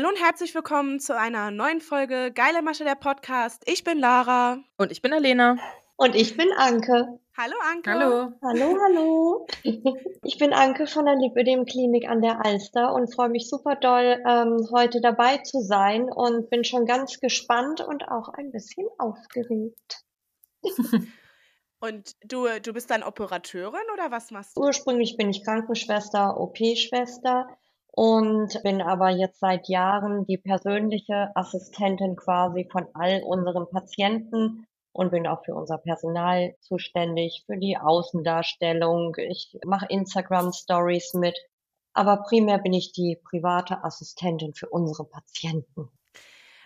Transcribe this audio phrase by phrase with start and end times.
[0.00, 3.62] Hallo und herzlich willkommen zu einer neuen Folge Geile Masche der Podcast.
[3.66, 4.56] Ich bin Lara.
[4.78, 5.58] Und ich bin Alena.
[5.96, 7.20] Und ich bin Anke.
[7.36, 7.90] Hallo Anke.
[7.90, 8.32] Hallo.
[8.42, 9.46] Hallo, hallo.
[10.24, 14.22] Ich bin Anke von der Lipödem Klinik an der Alster und freue mich super doll,
[14.26, 20.02] ähm, heute dabei zu sein und bin schon ganz gespannt und auch ein bisschen aufgeregt.
[21.82, 24.60] Und du, du bist dann Operateurin oder was machst du?
[24.60, 27.48] Ursprünglich bin ich Krankenschwester, OP-Schwester
[28.00, 35.10] und bin aber jetzt seit Jahren die persönliche Assistentin quasi von all unseren Patienten und
[35.10, 39.16] bin auch für unser Personal zuständig, für die Außendarstellung.
[39.18, 41.38] Ich mache Instagram Stories mit,
[41.92, 45.90] aber primär bin ich die private Assistentin für unsere Patienten.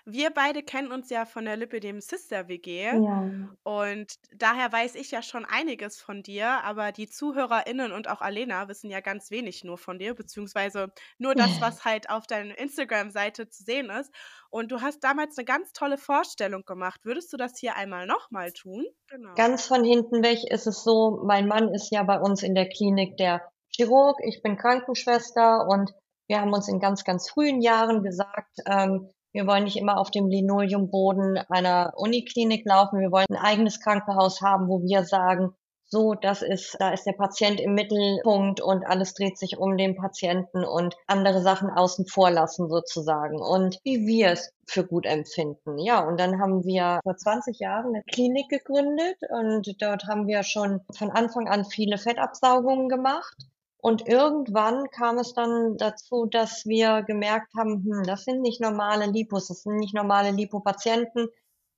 [0.07, 3.31] Wir beide kennen uns ja von der Lipidem Sister WG Ja.
[3.63, 8.69] und daher weiß ich ja schon einiges von dir, aber die ZuhörerInnen und auch Alena
[8.69, 13.49] wissen ja ganz wenig nur von dir, beziehungsweise nur das, was halt auf deiner Instagram-Seite
[13.49, 14.13] zu sehen ist.
[14.51, 17.01] Und du hast damals eine ganz tolle Vorstellung gemacht.
[17.05, 18.85] Würdest du das hier einmal nochmal tun?
[19.09, 19.35] Genau.
[19.35, 22.69] Ganz von hinten weg ist es so, mein Mann ist ja bei uns in der
[22.69, 23.41] Klinik der
[23.75, 25.93] Chirurg, ich bin Krankenschwester und
[26.29, 30.13] wir haben uns in ganz, ganz frühen Jahren gesagt, ähm, wir wollen nicht immer auf
[30.13, 33.01] dem Linoleumboden einer Uniklinik laufen.
[33.01, 35.53] Wir wollen ein eigenes Krankenhaus haben, wo wir sagen,
[35.87, 39.97] so, das ist, da ist der Patient im Mittelpunkt und alles dreht sich um den
[39.97, 45.79] Patienten und andere Sachen außen vor lassen sozusagen und wie wir es für gut empfinden.
[45.79, 50.43] Ja, und dann haben wir vor 20 Jahren eine Klinik gegründet und dort haben wir
[50.43, 53.37] schon von Anfang an viele Fettabsaugungen gemacht
[53.85, 59.05] und irgendwann kam es dann dazu, dass wir gemerkt haben, hm, das sind nicht normale
[59.05, 61.29] Lipos, das sind nicht normale Lipopatienten.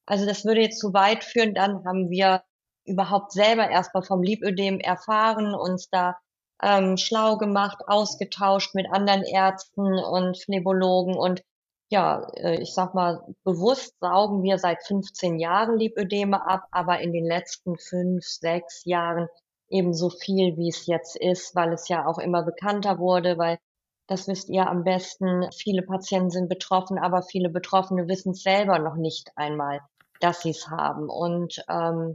[0.07, 1.53] Also das würde jetzt zu weit führen.
[1.53, 2.45] Dann haben wir
[2.85, 6.17] überhaupt selber erstmal vom Lipödem erfahren, uns da
[6.63, 11.43] ähm, schlau gemacht, ausgetauscht mit anderen Ärzten und Phlebologen und
[11.91, 17.13] ja, äh, ich sag mal, bewusst saugen wir seit 15 Jahren Lipödeme ab, aber in
[17.13, 19.29] den letzten fünf, sechs Jahren
[19.69, 23.59] eben so viel, wie es jetzt ist, weil es ja auch immer bekannter wurde, weil
[24.07, 28.79] das wisst ihr am besten, viele Patienten sind betroffen, aber viele Betroffene wissen es selber
[28.79, 29.81] noch nicht einmal,
[30.21, 31.09] dass sie es haben.
[31.09, 32.15] Und ähm,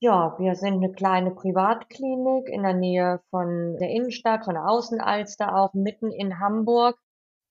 [0.00, 5.54] ja, wir sind eine kleine Privatklinik in der Nähe von der Innenstadt, von der Außenalster
[5.54, 6.98] auch, mitten in Hamburg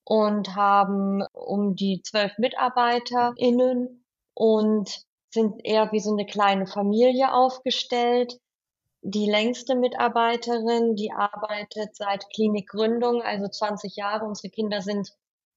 [0.03, 4.03] und haben um die zwölf MitarbeiterInnen
[4.35, 8.39] und sind eher wie so eine kleine Familie aufgestellt
[9.01, 14.25] die längste Mitarbeiterin, die arbeitet seit Klinikgründung, also 20 Jahre.
[14.25, 15.13] Unsere Kinder sind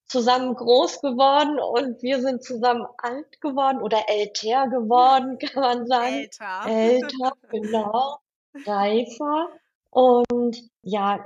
[0.07, 6.15] zusammen groß geworden und wir sind zusammen alt geworden oder älter geworden, kann man sagen.
[6.15, 6.63] Älter.
[6.67, 8.19] Älter, genau.
[8.67, 9.49] Reifer.
[9.91, 11.25] Und ja,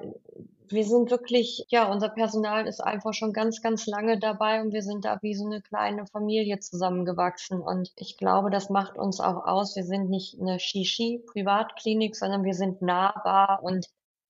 [0.69, 4.83] wir sind wirklich, ja, unser Personal ist einfach schon ganz, ganz lange dabei und wir
[4.83, 7.61] sind da wie so eine kleine Familie zusammengewachsen.
[7.61, 9.77] Und ich glaube, das macht uns auch aus.
[9.77, 13.87] Wir sind nicht eine Shishi-Privatklinik, sondern wir sind nahbar und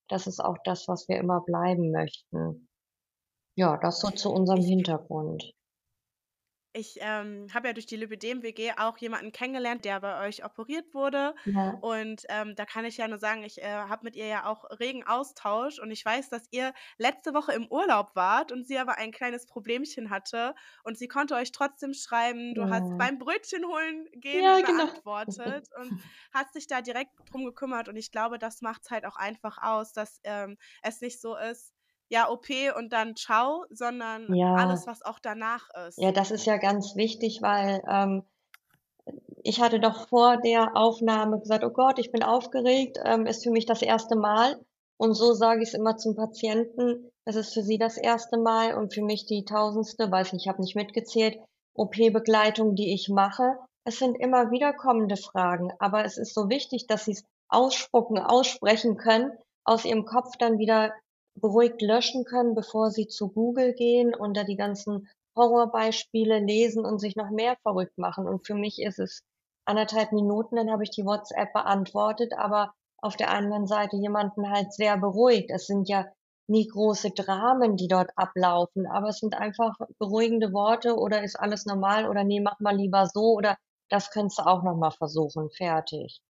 [0.08, 2.68] das ist auch das, was wir immer bleiben möchten.
[3.56, 5.53] Ja, das so zu unserem Hintergrund.
[6.76, 11.34] Ich ähm, habe ja durch die Lipidem-WG auch jemanden kennengelernt, der bei euch operiert wurde.
[11.44, 11.81] Ja.
[11.81, 14.64] Und ähm, da kann ich ja nur sagen, ich äh, habe mit ihr ja auch
[14.78, 18.97] regen Austausch und ich weiß, dass ihr letzte Woche im Urlaub wart und sie aber
[18.98, 20.54] ein kleines Problemchen hatte
[20.84, 22.98] und sie konnte euch trotzdem schreiben, du hast Ja.
[22.98, 24.86] beim Brötchen holen gehen Ja, genau.
[25.00, 25.94] beantwortet und
[26.32, 29.59] hat sich da direkt drum gekümmert und ich glaube, das macht es halt auch einfach
[29.62, 31.72] aus, dass ähm, es nicht so ist,
[32.08, 32.46] ja, OP
[32.76, 34.54] und dann ciao, sondern Ja.
[34.54, 35.98] alles, was auch danach ist.
[35.98, 38.22] Ja, das ist ja ganz wichtig, weil ähm,
[39.42, 43.50] ich hatte doch vor der Aufnahme gesagt, oh Gott, ich bin aufgeregt, ähm, ist für
[43.50, 44.60] mich das erste Mal.
[44.98, 48.74] Und so sage ich es immer zum Patienten, es ist für sie das erste Mal
[48.74, 51.38] und für mich die tausendste, weiß nicht, ich habe nicht mitgezählt,
[51.74, 53.58] OP-Begleitung, die ich mache.
[53.84, 58.97] Es sind immer wiederkommende Fragen, aber es ist so wichtig, dass sie es ausspucken, aussprechen
[58.97, 59.30] können,
[59.64, 60.92] aus ihrem Kopf dann wieder
[61.36, 66.98] beruhigt löschen können, bevor sie zu Google gehen und da die ganzen Horrorbeispiele lesen und
[66.98, 68.27] sich noch mehr verrückt machen.
[68.27, 69.22] Und für mich ist es
[69.66, 72.72] anderthalb Minuten, dann habe ich die WhatsApp beantwortet, aber
[73.03, 75.50] auf der anderen Seite jemanden halt sehr beruhigt.
[75.50, 76.06] Es sind ja
[76.48, 81.66] nie große Dramen, die dort ablaufen, aber es sind einfach beruhigende Worte oder ist alles
[81.66, 83.56] normal oder nee, mach mal lieber so oder
[83.91, 85.50] das könntest du auch noch mal versuchen.
[85.50, 86.21] Fertig.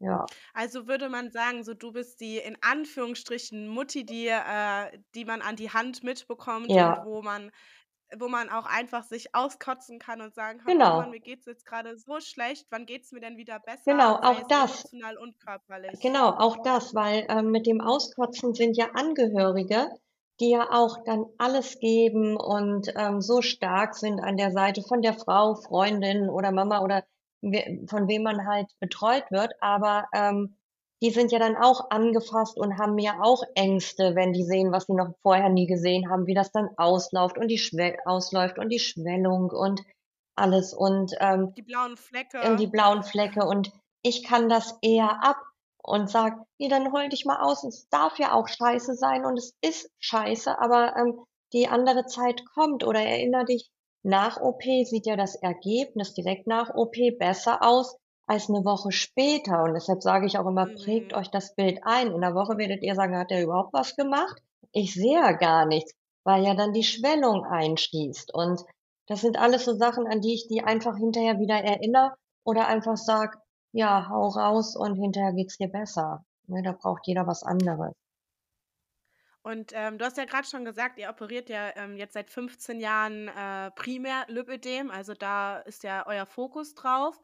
[0.00, 0.30] Ja.
[0.54, 5.42] Also würde man sagen, so du bist die in Anführungsstrichen Mutti, die, äh, die man
[5.42, 6.88] an die Hand mitbekommt Ja.
[6.88, 7.50] und wo man,
[8.18, 10.92] wo man auch einfach sich auskotzen kann und sagen kann, oh Genau.
[10.92, 14.40] Mann, mir geht's jetzt gerade so schlecht, wann geht's mir denn wieder besser, Genau, auch
[14.40, 14.84] es das.
[14.90, 16.00] emotional und körperlich.
[16.02, 19.88] Genau, auch das, weil ähm, mit dem Auskotzen sind ja Angehörige,
[20.40, 25.02] die ja auch dann alles geben und, ähm, so stark sind an der Seite von
[25.02, 27.04] der Frau, Freundin oder Mama oder
[27.88, 29.52] von wem man halt betreut wird.
[29.60, 30.56] Aber, ähm,
[31.02, 34.84] die sind ja dann auch angefasst und haben ja auch Ängste, wenn die sehen, was
[34.86, 38.68] sie noch vorher nie gesehen haben, wie das dann ausläuft und die Schwell ausläuft und
[38.68, 39.80] die Schwellung und
[40.36, 41.96] alles und, ähm Die blauen
[42.40, 42.68] ähm, die Flecke.
[42.68, 43.70] blauen Flecke und
[44.02, 45.36] ich kann das eher ab
[45.82, 47.64] und sage: „Ne, dann heul dich mal aus.
[47.64, 52.42] Es darf ja auch scheiße sein und es ist scheiße, aber, ähm, die andere Zeit
[52.54, 53.70] kommt oder erinner dich,
[54.04, 59.64] nach OP sieht ja das Ergebnis direkt nach OP besser aus als 'ne Woche später.“
[59.64, 61.16] Und deshalb sage ich auch immer: „Prägt Mhm.
[61.16, 62.08] euch das Bild ein.
[62.12, 64.40] In 'ner Woche werdet ihr sagen: ‚Hat der überhaupt was gemacht?'
[64.72, 65.92] Ich sehe ja gar nichts,
[66.24, 68.62] weil ja dann die Schwellung einschließt.“ Und
[69.08, 72.14] das sind alles so Sachen, an die ich die einfach hinterher wieder erinnere
[72.44, 73.38] oder einfach sage:
[73.72, 76.62] „Ja, hau raus und hinterher geht's dir besser“, ne?
[76.62, 77.92] Da braucht jeder was anderes.
[79.42, 82.78] Und, ähm, du hast ja grad schon gesagt, ihr operiert ja, ähm, jetzt seit 15
[82.80, 87.18] Jahren, äh, primär Lipödem, also da ist ja euer Fokus drauf.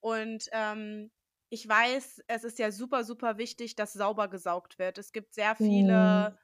[0.00, 1.10] Und, ähm,
[1.50, 4.98] ich weiß, es ist ja super, super wichtig, dass sauber gesaugt wird.
[4.98, 6.38] Es gibt sehr viele Mhm.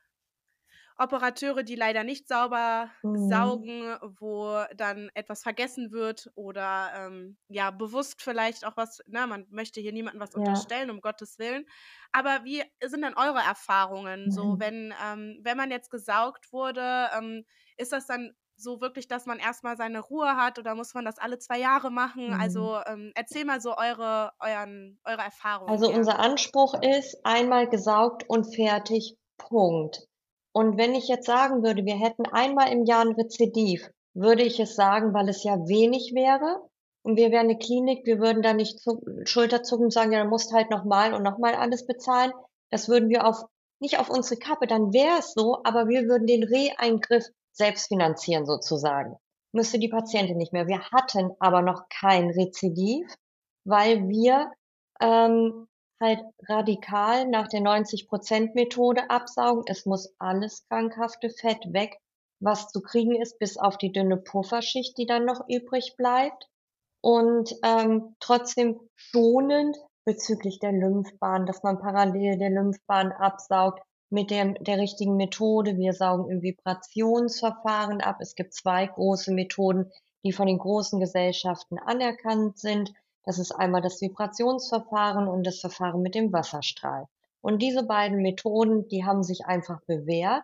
[0.99, 3.65] Operateure, die leider nicht sauber Mhm.
[3.69, 9.47] saugen, wo dann etwas vergessen wird oder, ähm, ja, bewusst vielleicht auch was ne, man
[9.51, 10.75] möchte hier niemandem was Ja.
[10.75, 11.65] unterstellen, um Gottes Willen.
[12.13, 14.61] Aber wie sind denn eure Erfahrungen so, Mhm.
[14.61, 17.45] wenn ähm, wenn man jetzt gesaugt wurde, ähm,
[17.77, 21.05] ist das dann so wirklich, dass man erst mal seine Ruhe hat oder muss man
[21.05, 22.33] das alle 2 Jahre machen?
[22.33, 22.75] Mhm.
[22.75, 25.95] Also, ähm, erzähl mal so eure euren eure Erfahrungen Also, her.
[25.95, 30.07] unser Anspruch ist: einmal gesaugt und fertig, Punkt.
[30.57, 34.61] Und wenn ich jetzt sagen würde, wir hätten einmal im Jahr 'n Rezidiv, würde ich
[34.61, 36.61] es sagen, weil es ja wenig wäre
[37.03, 40.29] und wir wären 'ne Klinik, wir würden da nicht zuck Schulterzucken und sagen: „Ja, dann
[40.31, 42.31] musst halt noch mal und noch mal alles bezahlen.“
[42.71, 43.43] Das würden wir auf
[43.81, 48.47] nicht auf unsere Kappe, dann wäre es so, aber wir würden den Reha-Eingriff selbst finanzieren
[48.47, 49.17] sozusagen.
[49.53, 50.69] Müsste die Patientin nicht mehr.
[50.69, 53.13] Wir hatten aber noch kein Rezidiv,
[53.65, 54.53] weil wir,
[55.01, 55.67] ähm,
[56.01, 59.65] halt radikal nach der 90 %- Methode absaugen.
[59.67, 61.99] Es muss alles krankhafte Fett weg,
[62.41, 66.49] was zu kriegen ist, bis auf die dünne Pufferschicht, die dann noch übrig bleibt.
[67.03, 69.77] Und, ähm, trotzdem schonend
[70.07, 75.77] bezüglich der Lymphbahn, dass man parallel der Lymphbahn absaugt mit dem der richtigen Methode.
[75.79, 78.17] Wir saugen im Vibrationsverfahren ab.
[78.21, 79.91] Es gibt 2 große Methoden,
[80.25, 82.93] die von den großen Gesellschaften anerkannt sind.
[83.25, 87.07] Das ist einmal das Vibrationsverfahren und das Verfahren mit dem Wasserstrahl.
[87.43, 90.43] Und diese beiden Methoden, die haben sich einfach bewährt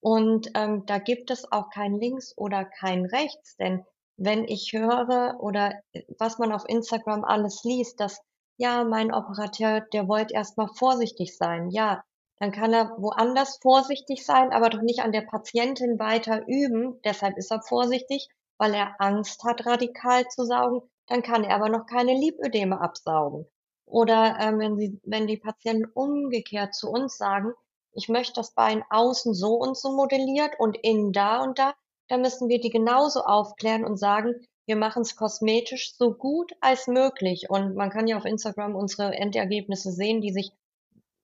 [0.00, 3.84] und, ähm, da gibt es auch kein Links oder kein Rechts, denn
[4.16, 8.20] wenn ich höre oder, äh, was man auf Instagram alles liest, dass:
[8.56, 12.02] „Ja, mein Operateur, der wollte erst mal vorsichtig sein.“ Ja,
[12.38, 16.98] dann kann er woanders vorsichtig sein, aber doch nicht an der Patientin weiter üben.
[17.04, 18.28] Deshalb ist er vorsichtig,
[18.58, 20.80] weil er Angst hat, radikal zu saugen.
[21.08, 23.46] Dann kann er aber noch keine Lipödeme absaugen.
[23.86, 27.52] Oder, ähm, wenn sie wenn die Patienten umgekehrt zu uns sagen:
[27.92, 31.74] „Ich möchte das Bein außen so und so modelliert und innen da und da“,
[32.08, 34.34] dann müssen wir die genauso aufklären und sagen:
[34.66, 39.92] „Wir machen's kosmetisch so gut als möglich.“ Und man kann ja auf Instagram unsere Endergebnisse
[39.92, 40.50] sehen, die sich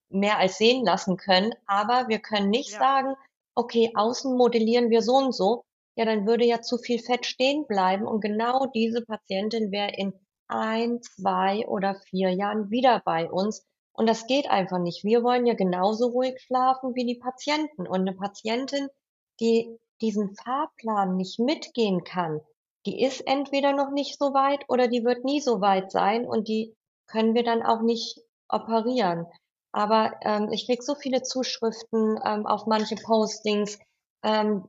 [0.09, 2.79] mehr als sehen lassen können, aber wir können nicht Ja.
[2.79, 3.15] sagen:
[3.55, 5.63] „Okay, außen modellieren wir so und so.“
[5.97, 10.13] Ja, dann würde ja zu viel Fett stehen bleiben und genau diese Patientin wäre in
[10.47, 15.03] 1, 2 oder 4 Jahren wieder bei uns und das geht einfach nicht.
[15.03, 18.87] Wir wollen ja genauso ruhig schlafen wie die Patienten und 'ne Patientin,
[19.39, 22.41] die diesen Fahrplan nicht mitgehen kann,
[22.87, 26.47] die ist entweder noch nicht so weit oder die wird nie so weit sein und
[26.47, 26.75] die
[27.07, 28.19] können wir dann auch nicht
[28.49, 29.27] operieren.
[29.71, 33.77] Aber, ähm, ich kriege so viele Zuschriften, ähm, auf manche Postings,
[34.23, 34.65] ähm,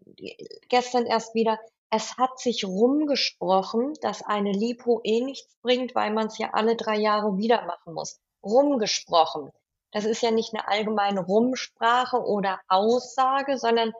[0.68, 1.58] gestern erst wieder:
[1.90, 6.96] „Es hat sich rumgesprochen, dass eine Lipo eh nichts bringt, weil man's ja alle 3
[6.98, 9.50] Jahre wieder machen muss.“ Rumgesprochen.
[9.92, 13.92] Das ist ja nicht 'ne allgemeine Rumsprache oder Aussage, sondern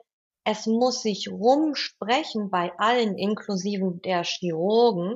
[0.45, 5.15] es muss sich rumsprechen bei allen, inklusive der Chirurgen,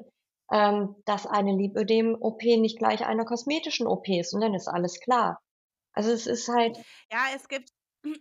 [0.52, 5.40] ähm, dass eine Lipödem-OP nicht gleich einer kosmetischen OP ist und dann ist alles klar.
[5.94, 6.78] Also, es ist halt
[7.12, 7.70] Ja, es gibt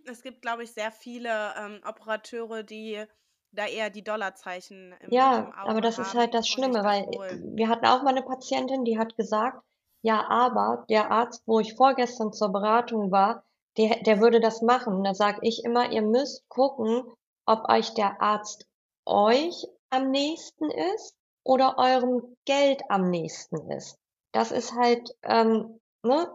[0.07, 3.05] es gibt, glaube ich, sehr viele, ähm, Operateure, die
[3.53, 7.07] da eher die Dollarzeichen im im Ja, aber Auge das ist halt das Schlimme, weil,
[7.07, 7.43] Wohl.
[7.57, 9.63] wir hatten auch mal 'ne Patientin, die hat gesagt:
[10.03, 13.43] „Ja, aber der Arzt, wo ich vorgestern zur Beratung war,
[13.79, 17.05] der der würde das machen.“ Da sage ich immer: „Ihr müsst gucken,
[17.47, 18.67] ob euch der Arzt
[19.07, 23.97] euch am nächsten ist oder eurem Geld am nächsten ist.“
[24.33, 26.31] Das ist halt, ähm, ne?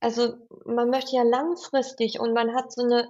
[0.00, 3.08] Also, man möchte ja langfristig und man hat so 'ne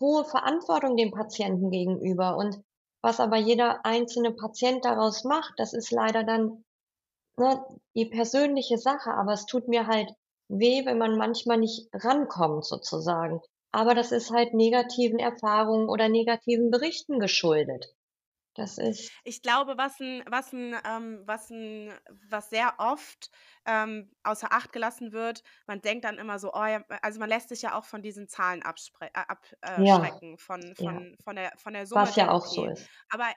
[0.00, 2.60] hohe Verantwortung dem Patienten gegenüber und
[3.02, 6.64] was aber jeder einzelne Patient daraus macht, das ist leider dann,
[7.38, 7.64] ne,
[7.96, 10.10] die persönliche Sache, aber es tut mir halt
[10.48, 13.40] weh, wenn man manchmal nicht rankommt sozusagen.
[13.72, 17.94] Aber das ist halt negativen Erfahrungen oder negativen Berichten geschuldet.
[18.56, 21.90] Das ist Ich glaube, was 'n was 'n ähm, was 'n
[22.28, 23.30] was sehr oft,
[23.64, 27.48] ähm, außer Acht gelassen wird man denkt dann immer so: „Oh ja“ also, man lässt
[27.48, 31.00] sich ja auch von diesen Zahlen abspre äh, ab äh, Ja, schrecken von ja.
[31.00, 32.90] von von der von der Summe Was ja auch so ist.
[33.10, 33.32] Aber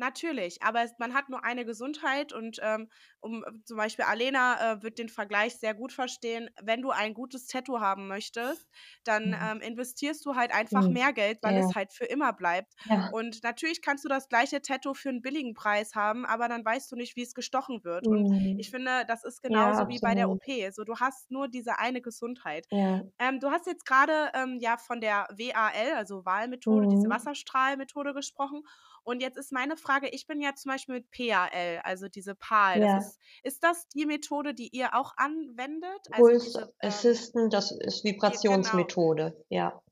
[0.00, 2.88] Natürlich, aber es man hat nur eine Gesundheit und, ähm,
[3.18, 6.50] um äh, zum Beispiel Alena, äh, wird den Vergleich sehr gut verstehen.
[6.62, 8.68] Wenn du ein gutes Tattoo haben möchtest,
[9.02, 9.44] dann, Mhm.
[9.44, 10.88] ähm, investierst du halt einfach Mhm.
[10.88, 12.74] mehr Geld, weil Ja, es halt für immer bleibt.
[12.84, 13.10] ja.
[13.10, 16.92] Und natürlich kannst du das gleiche Tattoo für einen billigen Preis haben, aber dann weißt
[16.92, 18.06] du nicht, wie es gestochen wird.
[18.08, 18.70] Und ich Mhm.
[18.70, 20.30] finde, das ist Ja, genauso wie bei der.
[20.30, 20.70] OP.
[20.70, 22.68] So, du hast nur diese eine Gesundheit.
[22.70, 23.08] Ja.
[23.20, 27.08] Ähm, du hast jetzt gerade ähm, ja von der WAL, also Wahlmethode, diese.
[27.10, 28.62] Wasserstrahlmethode gesprochen.
[29.04, 32.80] Und jetzt ist meine Frage, ich bin ja zum Beispiel mit PAL, also diese PAL.
[32.80, 32.96] Das Ja.
[32.96, 36.08] ist ist das die Methode, die ihr auch anwendet?
[36.12, 38.04] Also Pulse diese, ähm Assistant, das ist
[38.44, 38.90] genau.
[38.92, 39.82] Vibrationsmethode, ja.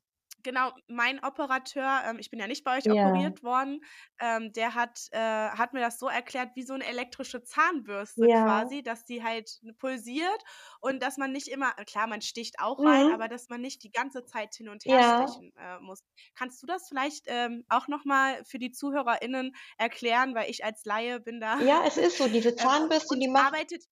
[0.45, 3.81] Genau, mein Operateur ähm, ich bin ja nicht bei euch Ja, operiert worden,
[4.19, 8.37] ähm, der hat äh, hat mir das so erklärt wie so 'ne elektrische Zahnbürste ja.
[8.43, 10.43] quasi, dass die halt pulsiert
[10.79, 13.29] und dass man nicht immer klar, man sticht auch rein, aber Mhm.
[13.29, 15.41] dass man nicht die ganze Zeit hin und her Ja.
[15.41, 16.03] stechen, äh, muss.
[16.35, 20.85] Kannst du das vielleicht, ähm, auch noch mal für die ZuhörerInnen erklären, weil ich als
[20.85, 23.85] Laie bin da Ja, es ist so, diese ähm, Zahnbürste, und die macht arbeitet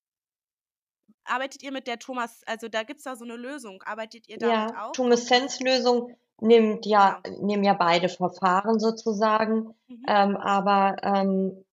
[1.27, 3.81] arbeitet ihr mit der Thomas also, da gibt's da so 'ne Lösung.
[3.83, 10.05] Arbeitet ihr damit ja, auch Tumescence-Lösung nimmt ja nehmen ja beide Verfahren sozusagen, Mhm.
[10.07, 11.65] ähm, aber, ähm,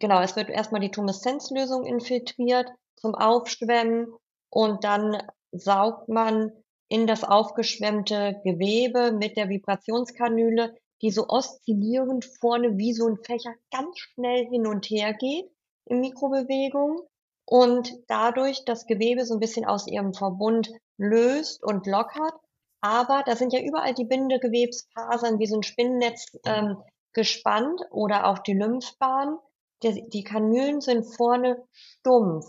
[0.00, 4.08] genau, es wird erst mal die Tumescence-Lösung infiltriert zum Aufschwemmen
[4.50, 5.18] und dann
[5.52, 6.52] saugt man
[6.88, 13.54] in das aufgeschwemmte Gewebe mit der Vibrationskanüle, die so oszillierend vorne wie so 'n Fächer
[13.72, 15.50] ganz schnell hin und her geht
[15.86, 17.02] in Mikrobewegung
[17.46, 22.34] und dadurch das Gewebe so 'n bisschen aus ihrem Verbund löst und lockert.
[22.82, 26.76] Aber da sind ja überall die Bindegewebsfasern wie so 'n Spinnennetz, ähm,
[27.12, 29.38] gespannt oder auch die Lymphbahn.
[29.82, 32.46] Der die Kanülen sind vorne stumpf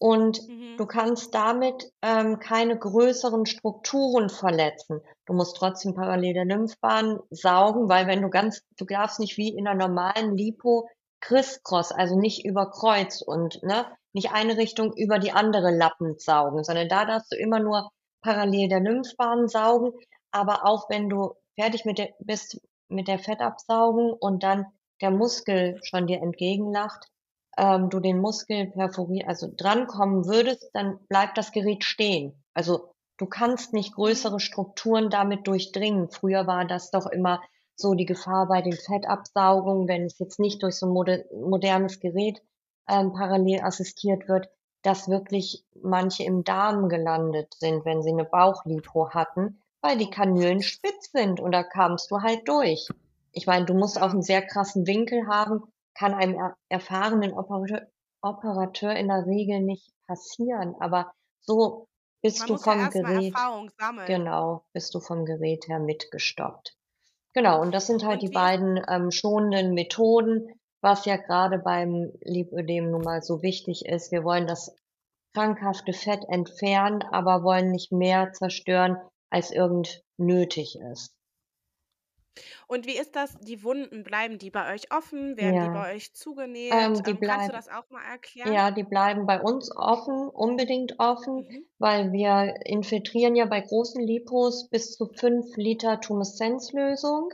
[0.00, 0.78] und Mhm.
[0.78, 5.00] du kannst damit, ähm, keine größeren Strukturen verletzen.
[5.26, 9.50] Du musst trotzdem parallel der Lymphbahn saugen, weil wenn du ganz du darfst nicht wie
[9.56, 10.88] in 'ner normalen Lipo
[11.20, 16.64] criss-cross, also nicht über Kreuz und, ne, nicht eine Richtung über die andere lappend saugen,
[16.64, 17.90] sondern da darfst du immer nur
[18.22, 19.92] parallel der Lymphbahn saugen.
[20.32, 24.66] Aber auch wenn du fertig mit der bist mit der Fettabsaugung und dann
[25.00, 27.08] der Muskel schon dir entgegenlacht,
[27.58, 32.42] ähm, du den Muskel perfori also drankommen würdest, dann bleibt das Gerät stehen.
[32.54, 36.10] Also, du kannst nicht größere Strukturen damit durchdringen.
[36.10, 37.40] Früher war das doch immer
[37.76, 42.00] so die Gefahr bei den Fettabsaugungen, wenn es jetzt nicht durch so 'n mode modernes
[42.00, 42.40] Gerät,
[42.88, 44.48] ähm, parallel assistiert wird,
[44.82, 50.62] dass wirklich manche im Darm gelandet sind, wenn sie 'ne Bauchlipo hatten, weil die Kanülen
[50.62, 52.94] spitz sind und da kamst du halt durch.
[53.32, 54.14] Ich meine, du musst auch Ja.
[54.14, 55.62] 'n sehr krassen Winkel haben,
[55.94, 57.88] kann einem er erfahrenen Operateur
[58.22, 61.88] Operateur in der Regel nicht passieren, aber so
[62.22, 63.48] bist Man du ja vom mal Gerät
[64.06, 66.74] genau, bist du vom Gerät her mitgestoppt.
[67.34, 71.58] Genau, und das sind halt die Und ist beiden, ähm, schonenden Methoden, was ja grade
[71.58, 74.12] beim Lipödem nun mal so wichtig ist.
[74.12, 74.76] Wir wollen das
[75.34, 78.98] krankhafte Fett entfernen, aber wollen nicht mehr zerstören,
[79.30, 81.14] als irgend nötig ist.
[82.66, 83.36] und wie ist das?
[83.40, 85.36] Die Wunden, bleiben die bei euch offen?
[85.36, 86.80] Werden die Ja, bei euch zugenäht?
[86.84, 88.54] ähm, die Ähm, kannst du bleiben das auch mal erklären?
[88.54, 91.66] Ja, die bleiben bei uns offen, unbedingt offen, Mhm.
[91.78, 97.30] weil wir infiltrieren ja bei großen Lipos bis zu 5 Liter Tumescence-Lösung.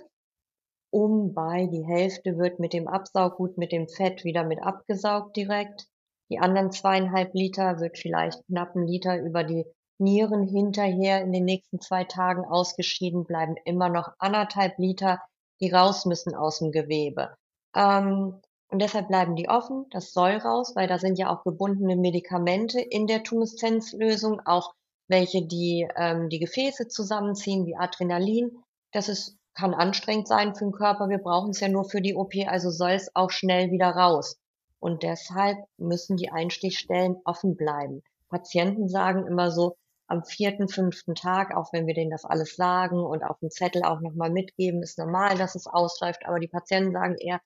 [0.92, 5.86] Um bei die Hälfte wird mit dem Absauggut mit dem Fett wieder mit abgesaugt direkt.
[6.30, 9.66] Die anderen 2,5 Liter wird vielleicht knapp 'n Liter über die
[9.98, 15.20] Nieren hinterher in den nächsten 2 Tagen ausgeschieden, bleiben immer noch 1,5 Liter,
[15.60, 17.34] die raus müssen aus'm Gewebe.
[17.76, 18.40] Ähm,
[18.70, 19.86] und deshalb bleiben die offen.
[19.90, 24.72] Das soll raus, weil da sind ja auch gebundene Medikamente in der Tumescence-Lösung, auch
[25.08, 28.62] welche, die, ähm, die Gefäße zusammenziehen, wie Adrenalin.
[28.92, 31.08] Das ist kann anstrengend sein für 'n Körper.
[31.08, 34.38] Wir brauchen's ja nur für die OP, also soll's auch schnell wieder raus.
[34.80, 38.02] Und deshalb müssen die Einstichstellen offen bleiben.
[38.30, 43.04] Patienten sagen immer so am vierten, fünften Tag, auch wenn wir denen das alles sagen
[43.04, 46.92] und auf'm Zettel auch noch mal mitgeben, ist normal, dass es ausläuft, aber die Patienten
[46.92, 47.40] sagen eher: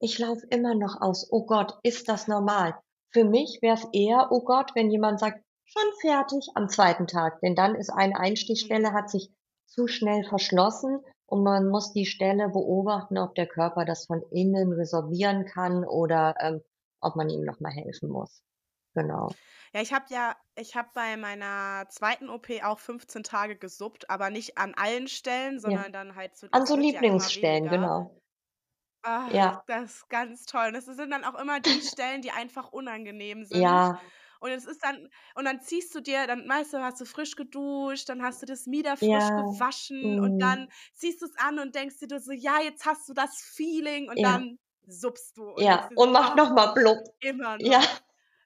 [0.00, 1.28] „Ich laufe immer noch aus.
[1.30, 2.74] Oh Gott, ist das normal?“
[3.12, 7.54] Für mich wär's eher: „Oh Gott“, wenn jemand sagt: „Schon fertig“ am zweiten Tag, denn
[7.54, 9.30] dann ist eine Einstichstelle hat sich
[9.66, 14.72] zu schnell verschlossen und man muss die Stelle beobachten, ob der Körper das von innen
[14.72, 16.62] resorbieren kann oder, ähm,
[17.00, 18.42] ob man ihm noch mal helfen muss.
[18.94, 19.36] Genau.
[19.74, 24.30] Ja, ich habe ja ich habe bei meiner zweiten OP auch 15 Tage gesuppt, aber
[24.30, 25.78] nicht an allen Stellen, Ja.
[25.78, 27.70] sondern dann halt so An so ja Lieblingsstellen, weniger.
[27.70, 28.22] genau.
[29.04, 29.64] Ach, Ja.
[29.66, 30.68] das ist ganz toll.
[30.68, 33.80] Und das sind dann auch immer die Stellen, die einfach unangenehm sind.
[33.80, 34.12] Ja.
[34.40, 38.08] Und es ist dann und dann ziehst du dir dann du, hast du frisch geduscht,
[38.08, 39.32] dann hast du das Mieder frisch Ja.
[39.34, 40.72] gewaschen und dann Mhm.
[40.94, 44.24] ziehst du's an und denkst dir so: „Ja, jetzt hast du das Feeling“ und Ja.
[44.24, 46.98] dann suppst du und Ja, und macht „Ach, noch mal blub.
[47.20, 47.80] immer Ja.
[47.80, 48.00] noch.“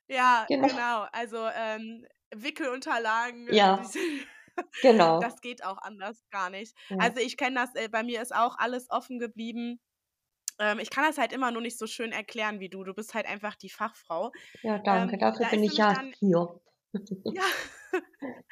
[0.08, 0.68] Ja, Genau.
[0.68, 1.06] genau.
[1.12, 3.82] Also, ähm, Wickelunterlagen, äh, Ja.
[4.82, 5.20] Genau.
[5.20, 6.76] das geht auch anders gar nicht.
[6.90, 6.98] Ja.
[6.98, 9.80] Also, ich kenne das, äh, bei mir ist auch alles offen geblieben.
[10.62, 12.84] Ähm, ich kann das halt immer nur nicht so schön erklären wie du.
[12.84, 14.32] Du bist halt einfach die Fachfrau.
[14.62, 15.18] Ja, danke.
[15.18, 16.60] Ähm, Dafür da bin ich ja dann hier.
[17.28, 17.42] Ja.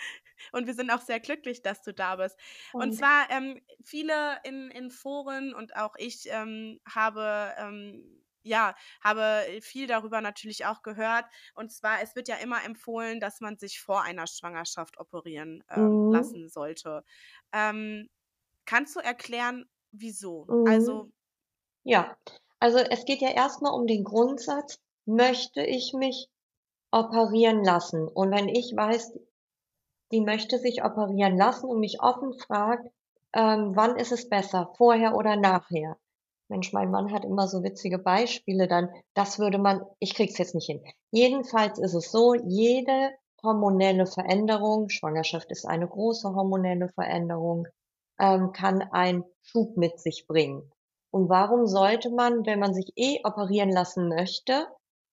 [0.52, 2.36] Und wir sind auch sehr glücklich, dass du da bist.
[2.76, 8.74] Und zwar, ähm, viele in in Foren und auch ich, ähm, habe, ähm ja,
[9.04, 11.26] habe viel darüber natürlich auch gehört.
[11.54, 16.06] Und zwar, es wird ja immer empfohlen, dass man sich vor einer Schwangerschaft operieren, ähm,
[16.06, 16.10] Mhm.
[16.10, 17.04] lassen sollte.
[17.52, 18.08] Ähm,
[18.66, 20.48] kannst du erklären, wieso?
[20.48, 20.60] Mhm.
[20.64, 21.12] Also
[21.84, 22.16] Ja.
[22.58, 26.28] Also, es geht ja erst mal um den Grundsatz: Möchte ich mich
[26.90, 28.06] operieren lassen?
[28.08, 29.18] Und wenn ich weiß,
[30.12, 32.86] die möchte sich operieren lassen und mich offen fragt,
[33.32, 35.96] ähm, wann ist es besser, vorher oder nachher?
[36.48, 40.38] Mensch, mein Mann hat immer so witzige Beispiele dann, das würde man ich kriege es
[40.38, 40.82] jetzt nicht hin.
[41.12, 47.68] Jedenfalls ist es so, jede hormonelle Veränderung, Schwangerschaft ist eine große hormonelle Veränderung,
[48.18, 50.70] ähm, kann einen Schub mit sich bringen.
[51.12, 54.66] Und warum sollte man, wenn man sich eh operieren lassen möchte,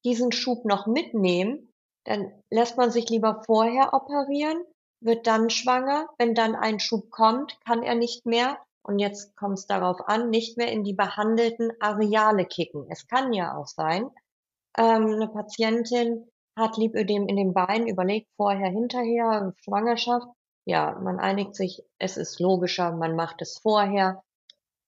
[0.06, 1.74] diesen Schub noch mitnehmen?
[2.06, 4.62] Dann lässt man sich lieber vorher operieren,
[5.02, 6.08] wird dann schwanger.
[6.18, 10.58] Wenn dann ein Schub kommt, kann er nicht mehr und jetzt kommt's darauf an, nicht
[10.58, 12.86] mehr in die behandelten Areale kicken.
[12.90, 14.10] Es kann ja auch sein,
[14.78, 20.28] ähm, 'ne Patientin hat Lipödem in den Beinen, überlegt vorher, hinterher, Schwangerschaft.
[20.66, 24.22] Ja, man einigt sich, es ist logischer, man macht es vorher,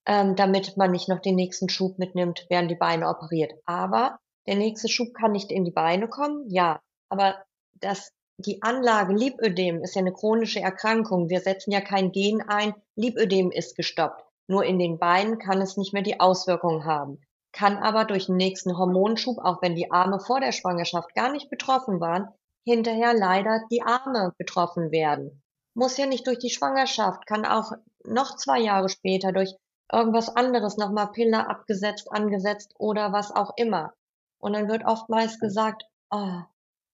[0.10, 3.54] ähm, damit man nicht noch den nächsten Schub mitnimmt, während die Beine operiert.
[3.67, 7.36] Aber der nächste Schub kann nicht in die Beine kommen, ja, aber
[7.82, 11.30] das die Anlage Lipödem ist ja 'ne chronische Erkrankung.
[11.30, 14.24] Wir setzen ja kein Gen ein, Lipödem ist gestoppt.
[14.48, 17.22] Nur in den Beinen kann es nicht mehr die Auswirkung haben,
[17.54, 21.50] kann aber durch 'n nächsten Hormonschub, auch wenn die Arme vor der Schwangerschaft gar nicht
[21.52, 22.30] betroffen waren,
[22.65, 25.43] hinterher leider die Arme betroffen werden.
[25.76, 27.72] Muss ja nicht durch die Schwangerschaft, kann auch
[28.06, 29.54] noch 2 Jahre später durch
[29.91, 33.93] irgendwas anderes noch mal Pille abgesetzt, angesetzt oder was auch immer.
[34.39, 36.41] Und dann wird oftmals gesagt: „Oh,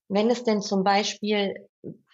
[0.10, 1.68] wenn es denn zum Beispiel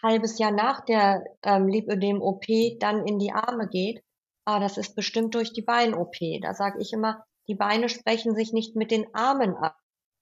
[0.03, 2.45] halbes Jahr nach der, ähm, Lipödem-OP
[2.79, 4.03] dann in die Arme geht,
[4.45, 8.53] ah, das ist bestimmt durch die Bein-OP.“ Da sage ich immer: „Die Beine sprechen sich
[8.53, 9.75] nicht mit den Armen ab.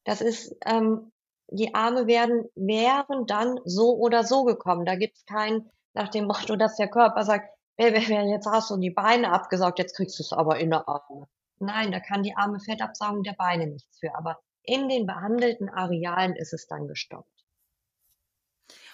[0.06, 1.12] Das ist, ähm
[1.52, 4.86] die Arme werden wären dann so oder so gekommen.
[4.86, 9.32] Da gibt's kein nach dem Motto, dass der Körper sagt: jetzt hast du die Beine
[9.32, 11.28] abgesaugt, jetzt kriegst du's aber in der Arme.“
[11.60, 16.36] Nein, da kann die arme Fettabsaugung der Beine nichts für, aber in den behandelten Arealen
[16.36, 17.39] ist es dann gestoppt.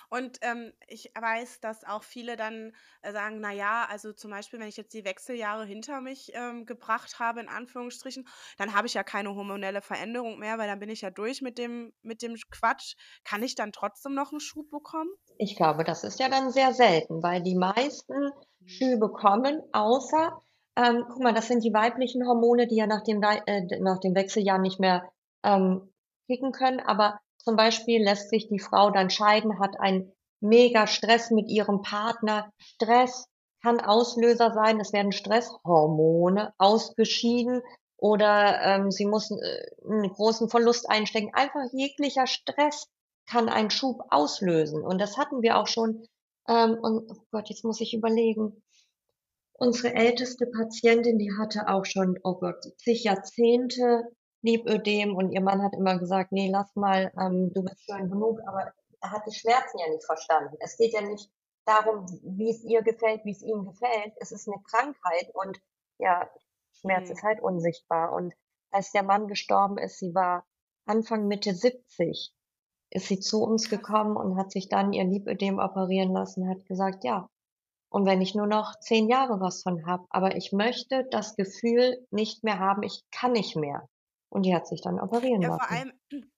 [0.09, 4.59] Und, ähm, ich weiß, dass auch viele dann, äh, sagen: „Na ja, also zum Beispiel,
[4.59, 8.93] wenn ich jetzt die Wechseljahre hinter mich, ähm, gebracht habe in Anführungsstrichen, dann habe ich
[8.93, 12.35] ja keine hormonelle Veränderung mehr, weil dann bin ich ja durch mit dem mit dem
[12.37, 12.95] Sch Quatsch.
[13.23, 16.73] Kann ich dann trotzdem noch 'n Schub bekommen?“ Ich glaube, das ist ja dann sehr
[16.73, 18.79] selten, weil die meisten Mhm.
[18.79, 20.41] Schübe kommen, außer
[20.77, 24.13] ähm, guck mal, das sind die weiblichen Hormone, die ja nach Wei äh, nach den
[24.13, 25.09] Wechseljahren nicht mehr,
[25.43, 25.93] ähm,
[26.29, 26.81] kicken können.
[26.81, 32.51] Aber zum Beispiel lässt sich die Frau dann scheiden, hat einen Megastress mit ihrem Partner.
[32.59, 33.27] Stress
[33.63, 34.79] kann Auslöser sein.
[34.81, 37.61] Es werden Stresshormone ausgeschieden
[37.97, 41.31] oder, ähm, sie muss, äh, 'n großen Verlust einstecken.
[41.33, 42.87] Einfach jeglicher Stress
[43.29, 44.83] kann einen Schub auslösen.
[44.83, 46.05] Und das hatten wir auch schon,
[46.49, 48.61] ähm, und oh Gott, jetzt muss ich überlegen.
[49.53, 54.03] Unsere älteste Patientin, die hatte auch schon, oh Gott, zig Jahrzehnte
[54.45, 58.39] Lipödem und ihr Mann hat immer gesagt: „Ne, lass mal, ähm, du bist schön genug.“
[58.47, 60.55] Aber er hat die Schmerzen ja nicht verstanden.
[60.59, 61.31] Es geht ja nicht
[61.65, 64.13] darum, wie's ihr gefällt, wie's ihm gefällt.
[64.19, 65.59] Es ist 'ne Krankheit und
[65.97, 66.29] ja,
[66.73, 67.11] Schmerz Mhm.
[67.11, 68.13] ist halt unsichtbar.
[68.13, 68.35] Und
[68.71, 70.45] als der Mann gestorben ist, sie war
[70.85, 72.31] Anfang, Mitte 70,
[72.91, 77.03] ist sie zu uns gekommen und hat sich dann ihr Lipödem operieren lassen, hat gesagt:
[77.03, 77.29] „Ja,
[77.91, 82.05] und wenn ich nur noch 10 Jahre was von habe, aber ich möchte das Gefühl
[82.11, 83.87] nicht mehr haben, ich kann nicht mehr.“
[84.35, 85.69] Und die hat sich dann operieren Ja, vor lassen.
[85.69, 85.93] allem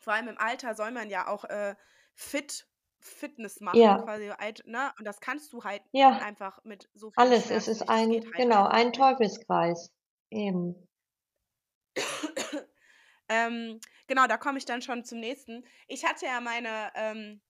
[0.00, 1.76] vor allem im Alter soll man ja auch, äh,
[2.14, 2.68] fit
[3.00, 3.98] Fitness machen, Ja.
[3.98, 4.92] quasi alt ne?
[4.98, 6.18] Und das kannst du halt Ja.
[6.18, 7.50] einfach mit so vielen Alles.
[7.50, 7.90] Es Schmerzen ist nicht.
[7.90, 8.94] Ein halt genau, einfach ein nicht.
[8.94, 9.92] Teufelskreis.
[10.30, 10.88] Eben.
[13.30, 15.64] Ähm, genau, da komme ich dann schon zum nächsten.
[15.88, 17.42] Ich hatte ja meine, ähm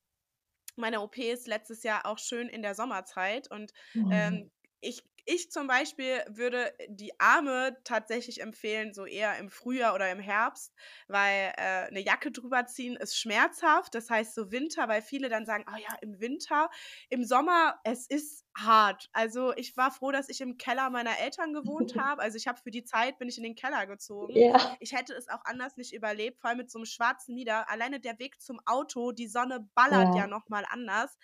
[0.77, 4.09] meine OPs letztes Jahr auch schön in der Sommerzeit und, Mhm.
[4.11, 10.11] ähm, ich ich zum Beispiel würde die Arme tatsächlich empfehlen, so eher im Frühjahr oder
[10.11, 10.75] im Herbst,
[11.09, 13.95] weil, äh, 'ne Jacke drüber ziehen ist schmerzhaft.
[13.95, 16.71] Das heißt so Winter, weil viele dann sagen: „Oh ja, im Winter.“
[17.11, 19.09] Im Sommer, es ist hart.
[19.13, 22.23] Also, ich war froh, dass ich im Keller meiner Eltern gewohnt habe.
[22.23, 24.45] Also, ich habe für die Zeit bin ich in den Keller gezogen.
[24.45, 24.79] Ja.
[24.81, 27.69] Ich hätte es auch anders nicht überlebt, vor allem mit so 'nem schwarzen Mieder.
[27.71, 30.29] Alleine der Weg zum Auto, die Sonne ballert ja Ja.
[30.29, 31.17] noch mal anders.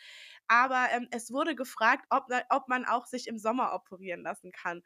[0.48, 4.52] Aber, ähm, es wurde gefragt, ob ne ob man auch sich im Sommer operieren lassen
[4.52, 4.82] kann.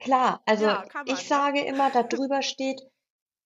[0.00, 1.38] Klar, also, Ja, kann ich man, ne?
[1.38, 2.80] sage immer, da drüber steht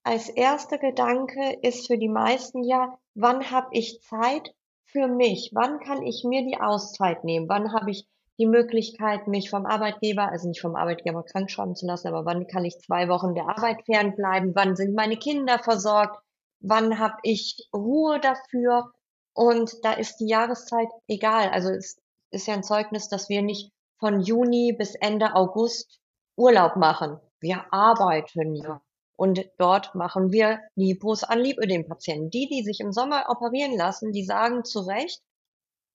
[0.05, 0.79] als 1.
[0.79, 4.55] Gedanke ist für die meisten ja: „Wann habe ich Zeit
[4.93, 5.51] für mich?
[5.55, 7.49] Wann kann ich mir die Auszeit nehmen?
[7.49, 8.07] Wann habe ich
[8.39, 12.65] die Möglichkeit, mich vom Arbeitgeber also, nicht vom Arbeitgeber krankschreiben zu lassen, aber wann kann
[12.65, 14.55] ich 2 Wochen der Arbeit fernbleiben?
[14.55, 16.19] Wann sind meine Kinder versorgt?
[16.61, 18.93] Wann habe ich Ruhe dafür?“
[19.35, 21.51] Und da ist die Jahreszeit egal.
[21.51, 21.99] Also, es
[22.31, 26.01] ist ja 'n Zeugnis, dass wir nicht von Juni bis Ende August
[26.37, 27.19] Urlaub machen.
[27.41, 28.81] Wir arbeiten ja.
[29.21, 32.31] Und dort machen wir Lipos an Lipödem-Patienten.
[32.31, 35.21] Die, die sich im Sommer operieren lassen, die sagen zu Recht: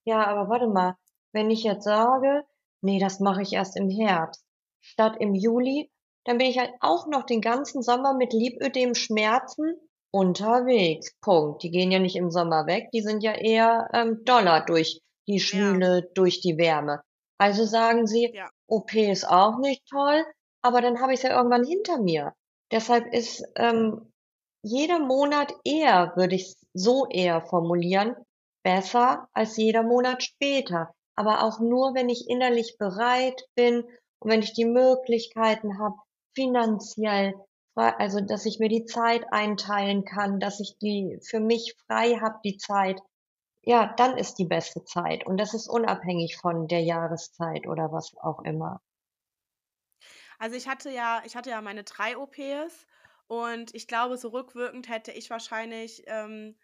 [0.05, 0.95] „Ja, aber warte mal,
[1.33, 2.43] wenn ich jetzt sage:
[2.83, 4.45] ‚Ne, das mache ich erst im Herbst
[4.79, 5.89] statt im Juli‘,
[6.25, 9.75] dann bin ich halt auch noch den ganzen Sommer mit Lipödem-Schmerzen
[10.11, 11.15] unterwegs.
[11.21, 15.01] Punkt.“ Die gehen ja nicht im Sommer weg, die sind ja eher, ähm, doller durch
[15.27, 15.39] die Ja.
[15.39, 17.01] Schwüle, durch die Wärme.
[17.39, 18.49] Also, sagen sie: Ja.
[18.67, 20.23] „OP ist auch nicht toll,
[20.61, 22.33] aber dann habe ich's ja irgendwann hinter mir.“
[22.75, 24.11] Deshalb ist, ähm,
[24.61, 28.17] jeder Monat eher, würde ich's so eher formulieren,
[28.63, 30.93] besser als jeder Monat später.
[31.15, 33.85] Aber auch nur, wenn ich innerlich bereit bin
[34.19, 35.95] und wenn ich die Möglichkeiten habe,
[36.35, 37.33] finanziell,
[37.75, 42.39] also, dass ich mir die Zeit einteilen kann, dass ich die für mich frei habe,
[42.43, 42.99] die Zeit.
[43.61, 48.11] Ja, dann ist die beste Zeit und das ist unabhängig von der Jahreszeit oder was
[48.17, 48.81] auch immer.
[50.39, 52.85] Also, ich hatte ja ich hatte ja meine 3 OPs
[53.27, 56.57] und ich glaube, so rückwirkend hätte ich wahrscheinlich, ähm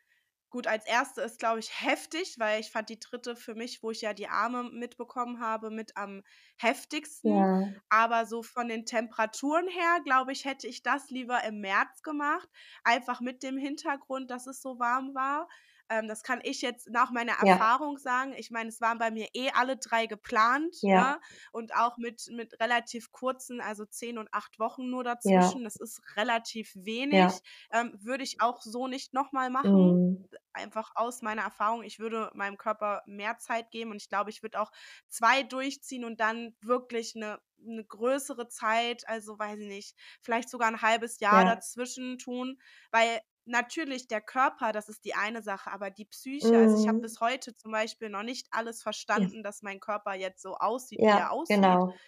[0.50, 1.22] gut, als 1.
[1.22, 3.38] ist, glaube ich, heftig, weil ich fand die 3.
[3.38, 6.24] für mich, wo ich ja die Arme mitbekommen habe, mit am
[6.58, 7.48] heftigsten.
[7.48, 7.82] Ja.
[7.90, 12.50] Aber so von den Temperaturen her, glaube ich, hätte ich das lieber im März gemacht,
[12.84, 15.48] einfach mit dem Hintergrund, dass es so warm war.
[15.92, 17.62] Ähm, das kann ich jetzt nach meiner Ja.
[17.62, 18.34] Erfahrung sagen.
[18.38, 20.92] Ich meine, es waren bei mir eh alle 3 geplant, Ja.
[20.92, 21.20] ne,
[21.52, 25.62] und auch mit mit relativ kurzen, also 10 und 8 Wochen nur Ja.
[25.62, 25.66] dazwischen.
[25.66, 27.12] Das ist relativ wenig.
[27.12, 27.42] Ja.
[27.72, 30.28] Ähm, würde ich auch so nicht noch mal machen, Mhm.
[30.54, 31.84] einfach aus meiner Erfahrung.
[31.84, 34.72] Ich würde meinem Körper mehr Zeit geben und ich glaube, ich würde auch
[35.10, 40.70] 2 durchziehen und dann wirklich 'ne 'ne größere Zeit, also, weiß ich nicht, vielleicht sogar
[40.70, 41.46] 'n 1/2 Jahr Ja.
[41.46, 42.60] dazwischen tun,
[42.92, 47.00] weil natürlich der Körper, das ist die eine Sache, aber die Psyche also, ich habe
[47.00, 47.02] Mhm.
[47.02, 48.82] bis heute zum Beispiel noch nicht alles
[49.16, 49.32] Ja.
[49.32, 51.84] verstanden, dass mein Körper jetzt so aussieht, wie Ja, er aussieht.
[51.84, 52.00] genau.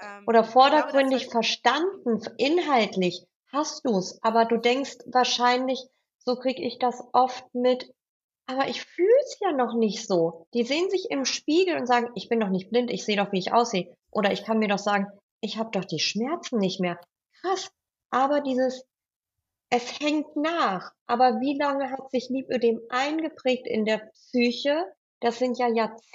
[0.00, 5.80] Ähm, Oder glaube, vordergründig sollte verstanden, inhaltlich hast du's, aber du denkst wahrscheinlich,
[6.18, 7.92] so kriege ich das oft mit:
[8.46, 11.26] „Aber ich fühle es ja noch nicht so.“ Die sehen sich im Ja.
[11.26, 14.32] Spiegel und sagen: „Ich bin doch nicht blind, ich sehe doch, wie ich aussehe.“ Oder
[14.32, 15.06] ich kann mir doch sagen:
[15.40, 17.00] „Ich habe doch die Schmerzen nicht mehr.“
[17.40, 17.70] Krass,
[18.10, 18.84] aber dieses
[19.70, 20.92] es hängt nach.
[21.06, 24.92] Aber wie lange hat sich Lipödem eingeprägt in der Psyche?
[25.20, 25.68] Das sind ja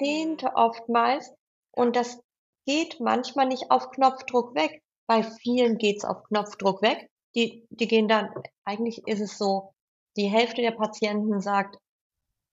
[0.05, 0.31] Mhm.
[0.33, 1.33] Jahrzehnte oftmals
[1.75, 1.75] Ja.
[1.75, 2.19] und das
[2.65, 4.83] geht manchmal nicht auf Knopfdruck weg.
[5.07, 7.09] Bei vielen geht's auf Knopfdruck weg.
[7.35, 8.29] Die die gehen dann
[8.65, 9.73] eigentlich ist es so,
[10.17, 11.77] die Hälfte der Patienten sagt: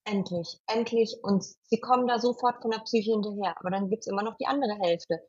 [0.04, 3.56] „Endlich, endlich“ und sie kommen da sofort von der Psyche hinterher.
[3.60, 5.20] Aber dann gibt's immer noch die andere Hälfte,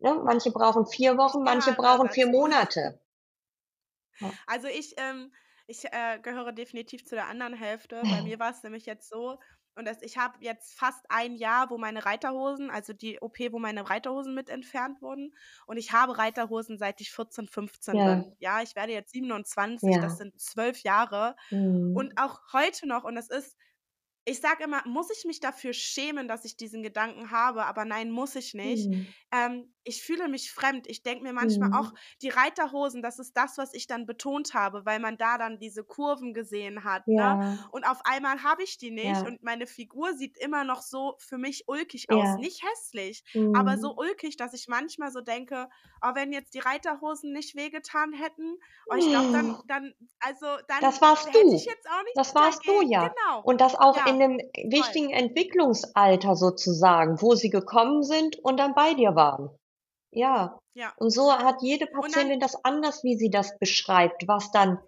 [0.00, 0.14] ne?
[0.24, 2.28] Manche brauchen 4 Ich Wochen, manche brauchen 4 dazu.
[2.28, 3.00] Monate.
[4.20, 4.38] Ja.
[4.46, 5.32] Also, ich, ähm
[5.68, 8.06] ich, äh, gehöre definitiv zu der anderen Hälfte.
[8.08, 9.38] Bei mir war's nämlich jetzt so
[9.76, 13.58] und das ich habe jetzt fast 1 Jahr, wo meine Reiterhosen also, die OP, wo
[13.60, 15.34] meine Reiterhosen mit entfernt wurden
[15.66, 18.04] und ich habe Reiterhosen, seit ich 14, 15 Ja.
[18.04, 18.34] bin.
[18.38, 20.18] Ja, ich werde jetzt 27, das Ja.
[20.18, 21.92] sind 12 Jahre Mhm.
[21.92, 23.56] und auch heute noch und das ist
[24.24, 28.10] ich sage immer: „Muss ich mich dafür schämen, dass ich diesen Gedanken habe?“ Aber nein,
[28.10, 28.92] muss ich nicht.
[28.92, 29.12] Mhm.
[29.32, 30.86] Ähm ich fühle mich fremd.
[30.88, 31.98] Ich denke mir manchmal auch, Mhm.
[32.22, 35.84] die Reiterhosen, das ist das, was ich dann betont habe, weil man da dann diese
[35.84, 37.38] Kurven gesehen hat, ne?
[37.38, 37.68] Ja.
[37.70, 39.26] Und auf einmal habe ich die nicht Ja.
[39.26, 42.36] und meine Figur sieht immer noch so für mich ulkig aus.
[42.36, 42.38] Ja.
[42.38, 43.96] Nicht hässlich, aber so Mhm.
[43.96, 45.68] ulkig, dass ich manchmal so denke:
[46.02, 48.56] „Oh, wenn jetzt die Reiterhosen nicht wehgetan hätten,
[48.88, 51.66] oh, ich glaube, dann dann also, dann Das warst hätte ich du.
[51.66, 53.14] jetzt auch nichts Das warst du dagegen.“ ja.
[53.26, 53.44] Genau.
[53.44, 54.96] Und das auch in Ja, 'nem voll.
[54.96, 59.50] wichtigen Entwicklungsalter sozusagen, wo sie gekommen sind und dann bei dir waren.
[60.12, 60.58] Ja.
[60.74, 60.92] Ja.
[60.96, 64.78] Und so hat jede Und dann Patientin das anders, wie sie das beschreibt, was dann,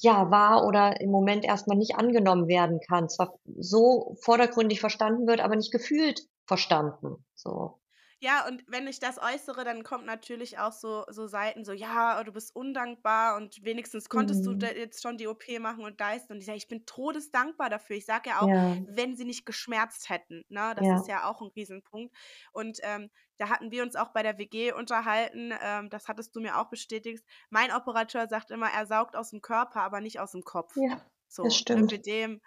[0.00, 3.08] ja, war oder im Moment erst mal nicht angenommen werden kann.
[3.08, 7.78] Zwar so vordergründig verstanden wird, aber nicht gefühlt verstanden, so.
[8.24, 12.18] Ja, und wenn ich das äußere, dann kommt natürlich auch so so Seiten so: „Ja,
[12.18, 14.72] oh, du bist undankbar und wenigstens konntest du da Mhm.
[14.72, 18.06] jetzt schon die OP machen und Deißen.“ Und ich sage: „Ich bin todesdankbar dafür.“ Ich
[18.06, 18.86] sage ja auch: Ja.
[18.86, 20.72] „Wenn sie nicht geschmerzt hätten“, ne?
[20.74, 21.08] Das ist Ja.
[21.08, 22.16] ja auch 'n Riesenpunkt.
[22.52, 26.40] Und, ähm, da hatten wir uns auch bei der WG unterhalten, ähm, das hattest du
[26.40, 27.24] mir auch bestätigt.
[27.50, 30.72] Mein Operateur sagt immer, er saugt aus'm Körper, aber nicht aus'm Kopf.
[30.76, 31.00] Ja,
[31.40, 32.00] das So, stimmt.
[32.08, 32.40] Lymphödem,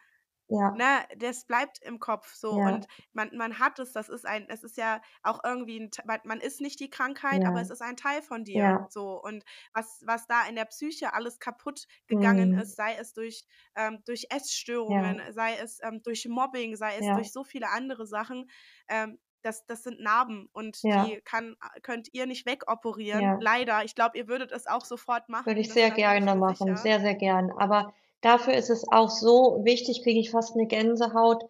[0.49, 0.77] Ja.
[0.77, 2.63] ne, das bleibt im Kopf so Ja.
[2.63, 6.01] und man man hat es, das ist ein es ist ja auch irgendwie 'n T
[6.25, 7.61] man ist nicht die Krankheit, aber Ja.
[7.61, 8.89] es ist ein Teil von dir, Ja.
[8.89, 9.21] so.
[9.21, 12.61] Und was was da in der Psyche alles kaputt gegangen Mhm.
[12.61, 17.31] ist, sei es durch ähm, durch Essstörungen, sei es, ähm, durch Mobbing, sei es durch
[17.33, 18.49] so viele andere Sachen,
[18.89, 20.95] ähm, das das sind Narben und Ja.
[20.95, 23.39] die kann könnt ihr nicht wegoperieren, Ja.
[23.39, 23.83] leider.
[23.85, 26.75] Ich glaube, ihr würdet es auch sofort Würde machen, ich das sehr ich gerne machen,
[26.75, 26.75] sicher.
[26.75, 27.51] sehr, sehr gern.
[27.51, 31.43] Aber dafür ist es auch so wichtig, kriege ich fast 'ne Gänsehaut,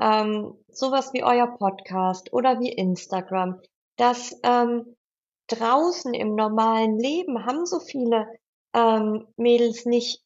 [0.00, 3.60] ähm, so was wie euer Podcast oder wie Instagram,
[3.96, 4.96] dass, ähm,
[5.48, 8.26] draußen im normalen Leben haben so viele,
[8.74, 10.22] ähm, Mädels nicht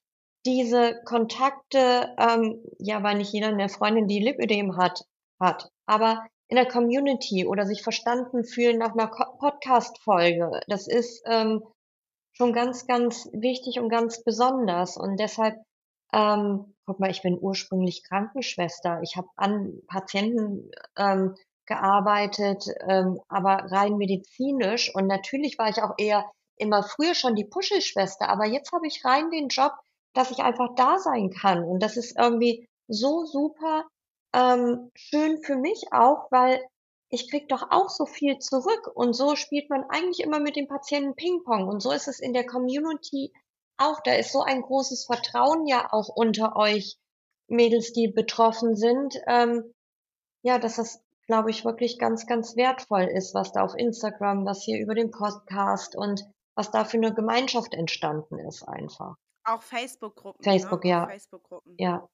[0.46, 5.04] diese Kontakte, ähm, ja, weil nicht jeder 'ne Freundin, die Lipödem hat
[5.40, 5.70] hat.
[5.86, 11.62] Aber in der Community oder sich verstanden fühlen nach 'ner Ko Podcast-Folge, das ist, ähm,
[12.34, 14.96] schon ganz, ganz wichtig und ganz besonders.
[14.98, 15.56] Und deshalb
[16.12, 19.00] ähm, guck mal, ich bin ursprünglich Krankenschwester.
[19.02, 21.34] Ich habe an Patienten, ähm,
[21.66, 24.94] gearbeitet, ähm, aber rein medizinisch.
[24.94, 29.04] Und natürlich war ich auch eher immer früher schon die Puschelschwester, aber jetzt habe ich
[29.04, 29.72] rein den Job,
[30.14, 31.64] dass ich einfach da sein kann.
[31.64, 33.84] Und das ist irgendwie so super,
[34.34, 36.62] ähm, schön für mich auch, weil
[37.08, 38.90] ich kriege doch auch so viel zurück.
[38.94, 41.68] Und so spielt man eigentlich immer mit dem Patienten Pingpong.
[41.68, 43.32] Und so ist es in der Community
[43.86, 44.00] auch.
[44.04, 46.98] Da ist so ein großes Vertrauen ja auch unter euch
[47.48, 49.74] Mädels, die betroffen sind, ähm,
[50.42, 54.62] ja, dass das, glaube ich, wirklich ganz, ganz wertvoll ist, was da auf Instagram, was
[54.64, 56.24] hier über den Podcast und
[56.56, 59.16] was da für 'ne Gemeinschaft entstanden ist einfach.
[59.44, 60.52] Auch Facebook-Gruppen, ne?
[60.52, 61.04] Facebook, Auch ja.
[61.04, 61.78] Facebook-Gruppen.
[61.78, 62.08] Ja.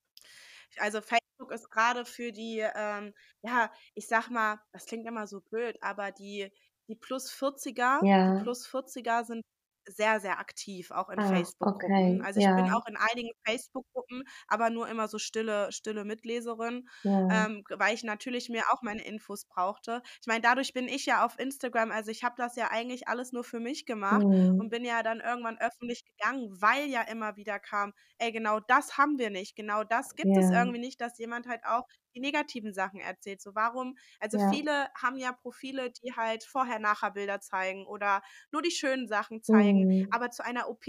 [0.78, 5.40] Also, Facebook ist grade für die, ähm, ja, ich sage mal, das klingt immer so
[5.40, 6.52] blöd, aber die
[6.88, 8.34] die Plus-Vierziger die Ja.
[8.34, 9.42] Plus-Vierziger sind
[9.88, 11.60] sehr, sehr aktiv, auch in Ah, Facebook-Gruppen.
[11.60, 12.74] okay, Also, ich bin ja.
[12.74, 17.18] auch in einigen Facebook-Gruppen, aber nur immer so stille stille Mitleserin, Ja.
[17.30, 20.02] ähm, weil ich natürlich mir auch meine Infos brauchte.
[20.20, 23.32] Ich meine, dadurch bin ich ja auf Instagram also, ich habe das ja eigentlich alles
[23.32, 24.70] nur für mich gemacht und Mhm.
[24.70, 29.18] bin ja dann irgendwann öffentlich gegangen, weil ja immer wieder kam: „Ey, genau das haben
[29.18, 29.56] wir nicht.
[29.56, 30.50] Genau das gibt es Ja.
[30.50, 31.84] irgendwie nicht, dass jemand halt auch
[32.18, 34.58] die negativen Sachen erzählt.“ So, warum also, Ja.
[34.58, 40.08] viele haben ja Profile, die halt Vorher-Nachher-Bilder zeigen oder nur die schönen Sachen zeigen, Mhm.
[40.10, 40.84] aber zu einer OP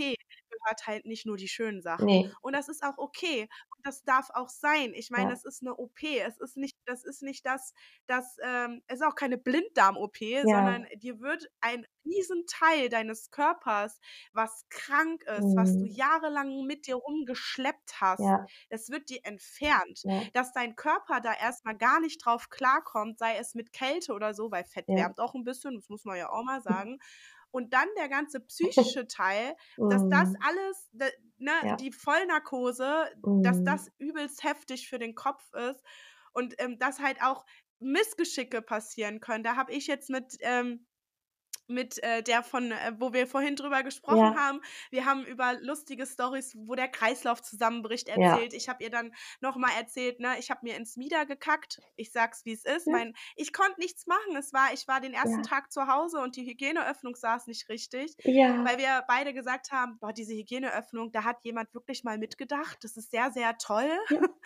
[0.50, 2.18] gehört halt nicht nur die schönen Sachen.
[2.18, 2.36] Ne.
[2.42, 3.44] Und das ist auch okay
[3.78, 4.94] und das darf auch sein.
[4.94, 5.34] Ich meine, Ja.
[5.34, 6.20] es ist 'ne OP.
[6.20, 7.74] Es ist nicht das ist nicht das
[8.08, 10.90] das, ähm es ist auch keine Blinddarm-OP, sondern Ja.
[10.98, 14.00] dir wird ein Riesenteil deines Körpers,
[14.34, 15.90] was krank ist, was du Mhm.
[15.90, 18.50] jahrelang mit dir rumgeschleppt hast, Ja.
[18.70, 20.06] das wird dir entfernt.
[20.06, 20.30] Ja.
[20.34, 24.34] Dass dein Körper da erst mal gar nicht drauf klarkommt, sei es mit Kälte oder
[24.34, 24.96] so, weil Fett Ja.
[24.96, 27.00] wärmt auch 'n bisschen, das muss man ja auch mal sagen.
[27.52, 29.56] Und dann der ganze psychische Teil,
[29.88, 30.48] dass das Mhm.
[30.48, 30.90] alles
[31.38, 33.10] ne, die Vollnarkose,
[33.42, 33.92] dass das Mhm.
[33.98, 35.84] übelst heftig für den Kopf ist
[36.34, 37.46] und, ähm, dass halt auch
[37.80, 39.44] Missgeschicke passieren können.
[39.44, 40.86] Da habe ich jetzt mit, ähm
[41.70, 44.36] mit, äh, der von äh, wo wir vorhin drüber gesprochen Ja.
[44.36, 48.40] haben wir haben über lustige Storys, wo der Kreislauf zusammenbricht, Ja.
[48.40, 48.54] erzählt.
[48.54, 51.82] Ich habe ihr dann noch mal erzählt, ne, ich habe mir ins Mieder gekackt.
[51.96, 52.88] Ich sage es, wie's ist.
[52.88, 52.94] Ja.
[52.94, 54.36] Mein ich konnte nichts machen.
[54.38, 55.44] Es war ich war den ersten Ja.
[55.44, 58.70] Tag zu Hause und die Hygieneöffnung saß nicht richtig, Ja.
[58.70, 62.84] weil wir beide gesagt haben: „Boah, diese Hygieneöffnung, da hat jemand wirklich mal mitgedacht.
[62.84, 64.20] Das ist sehr, sehr toll.“ Ja.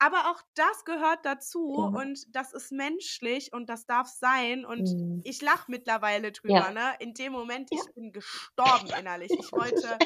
[0.00, 1.88] Aber auch das gehört dazu Ja.
[1.92, 5.24] und das ist menschlich und das darf sein und Mhm.
[5.24, 6.70] ich lache mittlerweile drüber, Ja.
[6.70, 6.94] ne?
[7.00, 7.82] In dem Moment, Ja.
[7.82, 9.38] ich bin gestorben innerlich.
[9.38, 10.00] Ich wollte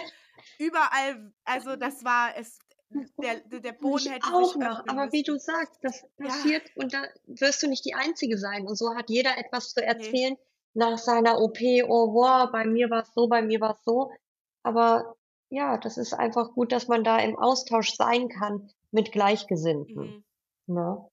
[0.59, 2.63] überall also, das war es
[3.23, 5.39] der der Boden Ich hätte auch sich noch, aber wie du müssen.
[5.39, 6.33] sagst, das Ja.
[6.33, 9.85] passiert und da wirst du nicht die Einzige sein und so hat jeder etwas zu
[9.85, 10.37] erzählen.
[10.75, 14.11] nach seiner OP, oh, wow, bei mir war's so, bei mir war's so.
[14.63, 15.17] Aber
[15.51, 20.23] ja, das ist einfach gut, dass man da im Austausch sein kann mit Gleichgesinnten, Mhm.
[20.67, 21.09] ne?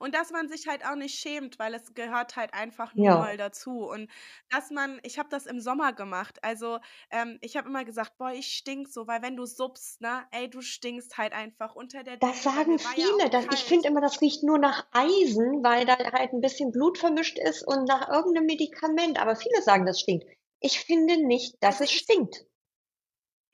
[0.00, 3.16] Und dass man sich halt auch nicht schämt, weil es gehört halt einfach nun Ja.
[3.16, 3.86] mal dazu.
[3.88, 4.10] Und
[4.50, 6.38] dass man ich habe das im Sommer gemacht.
[6.42, 6.78] Also,
[7.10, 10.48] ähm, ich habe immer gesagt: „Boah, ich stinke so“, weil wenn du suppst, ne, ey,
[10.50, 14.20] du stinkst halt einfach unter der Das weil sagen viele, dass ich finde immer, das
[14.20, 18.34] riecht nur nach Eisen, weil da halt 'n bisschen Blut vermischt ist und nach irgend
[18.34, 20.24] 'nem Medikament, aber viele sagen, das stinkt.
[20.60, 22.46] Ich finde nicht, dass Also, es stinkt.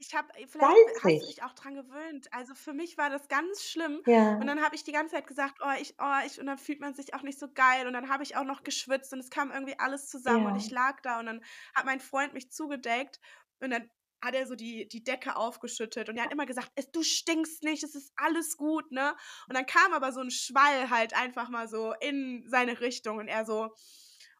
[0.02, 1.26] Ich habe äh, vielleicht hast du Salzig.
[1.26, 2.32] dich auch dran gewöhnt.
[2.32, 4.02] Also, für mich war das ganz schlimm
[4.38, 4.46] und Ja.
[4.46, 6.94] dann habe ich die ganze Zeit gesagt: „Oh, ich oh, ich“ und dann fühlt man
[6.94, 9.50] sich auch nicht so geil und dann habe ich auch noch geschwitzt und es kam
[9.52, 10.70] irgendwie alles zusammen und ich Ja.
[10.70, 13.20] lag da und dann hat mein Freund mich zugedeckt
[13.60, 13.90] und dann
[14.22, 17.62] hat er so die die Decke aufgeschüttet und er hat immer gesagt: „Es du stinkst
[17.62, 19.14] nicht, es ist alles gut“, ne?
[19.48, 23.28] Und dann kam aber so 'n Schwall halt einfach mal so in seine Richtung und
[23.28, 23.74] er so: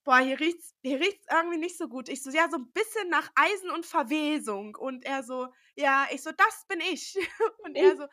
[0.06, 3.08] „Boah, hier riecht's hier riecht's irgendwie nicht so gut.“ Ich so: „Ja, so 'n bisschen
[3.10, 7.16] nach Eisen und Verwesung.“ Und er so: „Ja“ ich so: „Das bin ich.“
[7.64, 8.04] Und er so: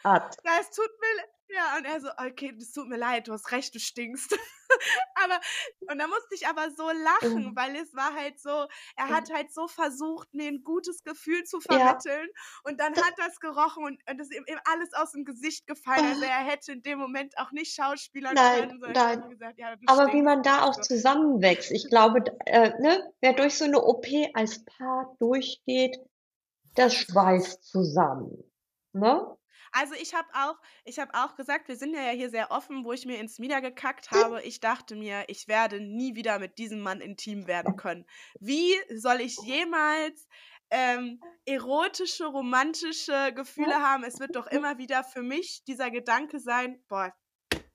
[0.43, 3.33] „Ja, es tut mir l“ ja, und er so: „Okay, das tut mir leid, du
[3.33, 4.31] hast recht, du stinkst.“
[5.15, 5.39] Aber
[5.91, 7.57] und da musste ich aber so lachen, Mhm.
[7.57, 9.15] weil es war halt so er Ja.
[9.15, 12.01] hat halt so versucht, mir 'n gutes Gefühl zu Ja.
[12.01, 12.29] vermitteln
[12.63, 15.67] und dann Das hat er's gerochen und und es ist ihm ihm alles aus'm Gesicht
[15.67, 16.05] gefallen.
[16.05, 19.23] Also, er hätte in dem Moment auch nicht schauspielern Nein, können, nein.
[19.29, 21.71] gesagt: „Ja, Aber wie stinkst.“ man da auch zusammenwächst.
[21.71, 24.05] Ich glaube, äh, ne, wer durch so 'ne OP
[24.35, 25.97] als Paar durchgeht,
[26.75, 28.43] das Das schweißt zusammen,
[28.93, 29.37] ne?
[29.79, 32.93] Also, ich habe auch ich habe auch gesagt wir sind ja hier sehr offen, wo
[32.93, 34.41] ich mir ins Mieder gekackt habe.
[34.41, 38.05] Ich dachte mir: „Ich werde nie wieder mit diesem Mann intim werden können.
[38.39, 40.27] Wie soll ich jemals,
[40.71, 44.03] ähm, erotische, romantische Gefühle haben?
[44.03, 47.13] Es wird doch immer wieder für mich dieser Gedanke sein: ‚Boah,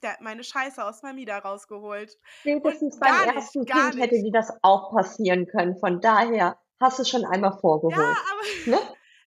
[0.02, 2.18] der hat meine Scheiße aus meinem Mieder rausgeholt.‘“
[2.62, 3.66] Und Spätestens beim gar nicht, 1.
[3.66, 5.76] gar Kind hätte dir das auch passieren können.
[5.78, 8.78] Von daher hast du's schon einmal Ja, vorgeholt, aber ne?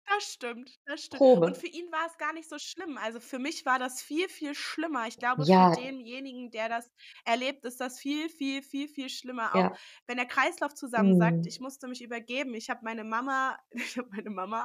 [0.06, 1.38] Das stimmt, das stimmt.
[1.44, 1.56] Und Probe.
[1.56, 2.98] für ihn war's gar nicht so schlimm.
[2.98, 5.06] Also, für mich war das viel, viel schlimmer.
[5.08, 5.76] Ich glaube, für Ja.
[5.76, 6.90] denjenigen, der das
[7.24, 9.56] erlebt, ist das viel, viel, viel, viel schlimmer.
[9.56, 9.78] Auch Ja.
[10.06, 11.46] wenn der Kreislauf zusammensackt.
[11.46, 11.46] Mhm.
[11.46, 12.54] Ich musste mich übergeben.
[12.54, 14.62] Ich habe meine Mama ich habe meine Mama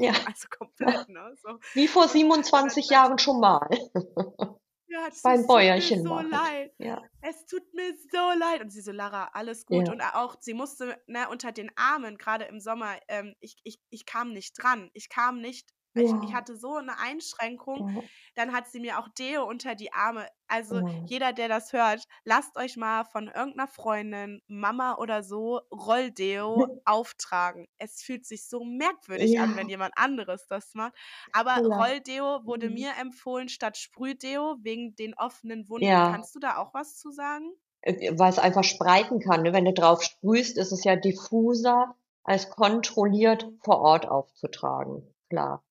[0.00, 0.12] Ja.
[0.12, 1.58] angebrochen, also komplett, ne, so.
[1.74, 3.68] Wie vor Und und dann 27 sage ich Jahren schon mal.
[4.90, 6.72] Ja, Beim es tut mir Bäuerchen so leid.
[6.78, 7.08] ja.
[7.20, 8.62] Es tut mir so leid.
[8.62, 10.02] Und sie so: „Lara, alles gut.“ Und Ja.
[10.02, 14.06] a auch sie musste, ne, unter den Armen, grade im Sommer ähm, ich ich ich
[14.06, 14.90] kam nicht dran.
[14.94, 16.34] Ich kam nicht ich ich Ja.
[16.34, 17.84] hatte so 'ne Einschränkung.
[17.86, 18.08] Ja.
[18.34, 21.08] Dann hat sie mir auch Deo unter die Arme also, Ja.
[21.08, 26.66] jeder, der das hört, lasst euch mal von irgend 'ner Freundin, Mama oder so, Rolldeo
[26.86, 27.66] auftragen.
[27.78, 29.70] Es fühlt sich so merkwürdig an, wenn Ja.
[29.70, 30.94] jemand anderes das macht.
[31.32, 31.78] Aber Klar.
[31.78, 32.70] Rolldeo wurde Mhm.
[32.70, 36.02] mir empfohlen statt Sprühdeo wegen den offenen Wunden.
[36.02, 36.10] Ja.
[36.10, 37.52] Kannst du da auch was zu sagen?
[37.84, 39.52] Äh, weil's einfach spreiten kann, ne?
[39.52, 45.62] Wenn du drauf sprühst, ist es ja diffuser, als kontrolliert vor Ort aufzutragen, klar.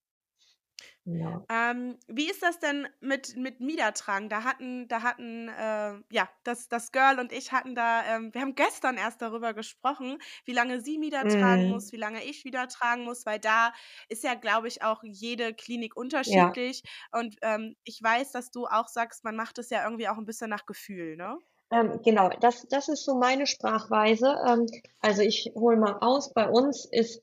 [1.07, 1.47] Ja.
[1.49, 4.27] Ähm, wie ist das denn mit mit Miedertragen?
[4.29, 8.41] Da hatten da hatten, äh, ja, das das Girl und ich hatten da ähm, wir
[8.41, 11.69] haben gestern erst darüber gesprochen, wie lange sie Mieder tragen Mhm.
[11.69, 13.73] muss, wie lange ich Mieder tragen muss, weil da
[14.09, 16.57] ist ja, glaube ich, auch jede Klinik Ja.
[16.57, 16.83] unterschiedlich.
[17.13, 20.25] Und, ähm, ich weiß, dass du auch sagst, man macht es ja irgendwie auch 'n
[20.25, 21.37] bisschen nach Gefühl, ne?
[21.71, 24.35] Ähm, genau, das das ist so meine Sprachweise.
[24.47, 24.65] Ähm,
[25.01, 26.33] also, ich hole mal aus.
[26.33, 27.21] Bei uns ist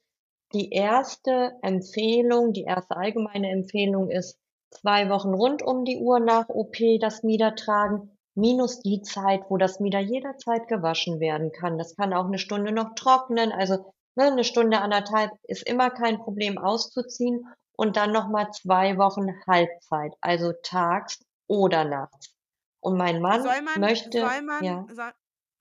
[0.55, 1.59] die 1.
[1.63, 2.97] Empfehlung die 1.
[2.97, 4.39] allgemeine Empfehlung ist
[4.71, 9.57] 2 Wochen rund um die Uhr nach OP das Mieder tragen, minus die Zeit, wo
[9.59, 11.79] das Mieder jederzeit gewaschen werden kann.
[11.79, 13.53] Das kann auch 'ne Stunde noch trocknen.
[13.53, 18.51] Also, ne, 'ne Stunde, 1 1/2 ist immer kein Problem auszuziehen und dann noch mal
[18.53, 22.33] 2 Wochen Halbzeit, also tags oder nachts.
[22.81, 24.89] Und mein Mann Soll man möchte soll man ja?
[24.89, 25.13] soll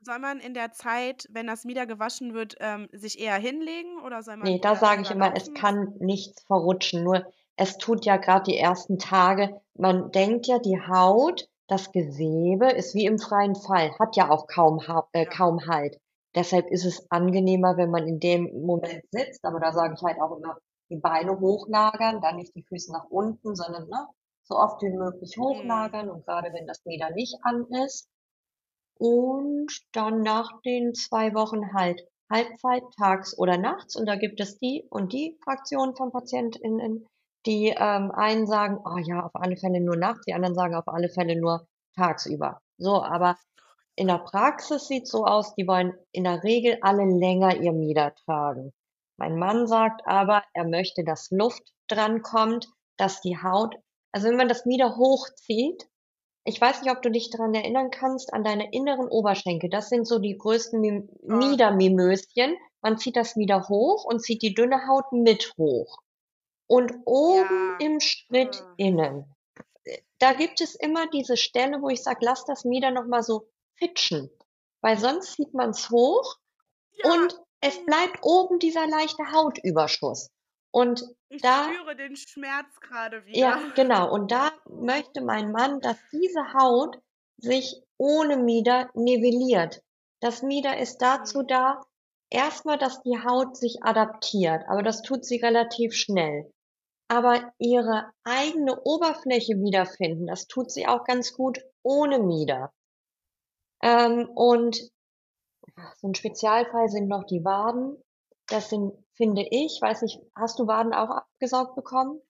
[0.03, 4.23] soll man in der Zeit, wenn das Mieder gewaschen wird, ähm, sich eher hinlegen oder
[4.23, 7.23] soll Ne, man da eher sage ich immer, es kann nichts verrutschen, nur
[7.55, 8.97] es tut ja grad die 1.
[8.97, 14.29] Tage man denkt ja, die Haut, das Gewebe ist wie im freien Fall, hat ja
[14.29, 15.37] auch kaum Ha äh, Ja.
[15.37, 15.97] kaum Halt.
[16.35, 20.19] Deshalb ist es angenehmer, wenn man in dem Moment sitzt, aber da sage ich halt
[20.19, 20.57] auch immer,
[20.89, 24.07] die Beine hochlagern, dann nicht die Füße nach unten, sondern, ne,
[24.43, 25.39] so oft wie möglich Mhm.
[25.39, 28.09] hochlagern und grade wenn das Mieder nicht an ist.
[28.99, 32.01] Und dann nach den 2 Wochen halt
[32.31, 37.05] Halbzeit tags oder nachts und da gibt es die und die Fraktion von PatientInnen,
[37.45, 40.87] die, ähm, einen sagen: „Oh ja, auf alle Fälle nur nachts“, die anderen sagen: „Auf
[40.87, 43.37] alle Fälle nur tagsüber.“ So, aber
[43.95, 48.13] in der Praxis sieht's so aus, die wollen in der Regel alle länger ihr Mieder
[48.25, 48.73] tragen.
[49.17, 52.67] Mein Mann sagt aber, er möchte, dass Luft drankommt,
[52.97, 53.75] dass die Haut
[54.11, 55.87] also, wenn man das Mieder hochzieht
[56.45, 59.69] ich weiß nicht, ob du dich daran erinnern kannst, an deine inneren Oberschenkel.
[59.69, 62.57] Das sind so die größten Mim Oh, Miedermimöschen.
[62.81, 65.99] Man zieht das wieder hoch und zieht die dünne Haut mit hoch.
[66.67, 67.87] Und oben ja.
[67.87, 68.73] im Schritt Oh.
[68.77, 69.33] innen,
[70.19, 73.49] da gibt es immer diese Stelle, wo ich sage, lass das Mieder noch mal so
[73.75, 74.29] fitschen,
[74.81, 76.37] weil sonst zieht man's hoch
[76.91, 80.29] Ja, und es bleibt oben dieser leichte Hautüberschuss.
[80.73, 83.73] Und ich da spüre den Schmerz gerade ja, wieder.
[83.75, 84.11] genau.
[84.11, 86.97] Und da möchte mein Mann, dass diese Haut
[87.37, 89.83] sich ohne Mieder nivelliert.
[90.19, 91.47] Das Mieder ist dazu Mhm.
[91.47, 91.81] da,
[92.29, 96.51] erstmal, dass die Haut sich adaptiert, aber das tut sie relativ schnell.
[97.07, 102.73] Aber ihre eigene Oberfläche wiederfinden, das tut sie auch ganz gut ohne Mieder.
[103.83, 104.89] Ähm, und
[105.97, 108.01] so ein Spezialfall sind noch die Waden.
[108.47, 112.21] Das sind, finde ich, weiß nicht, hast du Waden auch abgesaugt bekommen?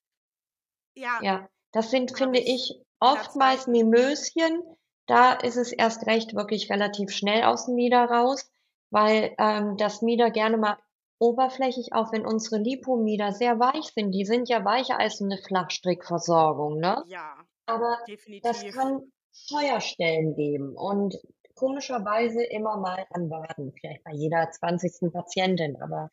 [0.95, 3.67] Ja, Ja, das sind, finde ich ich, oftmals.
[3.67, 4.63] Mimöschen.
[5.05, 8.49] Da ist es erst recht wirklich relativ schnell aus dem Mieder raus,
[8.89, 10.77] weil ähm, das Mieder gerne mal
[11.19, 16.79] oberflächlich, auch wenn unsere Lipomieder sehr weich sind, die sind ja weicher als eine Flachstrickversorgung,
[16.79, 17.03] ne?
[17.03, 17.97] Ja, Aber
[18.41, 18.73] das definitiv.
[18.75, 19.11] kann
[19.49, 21.17] Feuerstellen geben und
[21.55, 25.11] komischerweise immer mal an Waden, vielleicht bei jeder 20.
[25.11, 26.11] Patientin, aber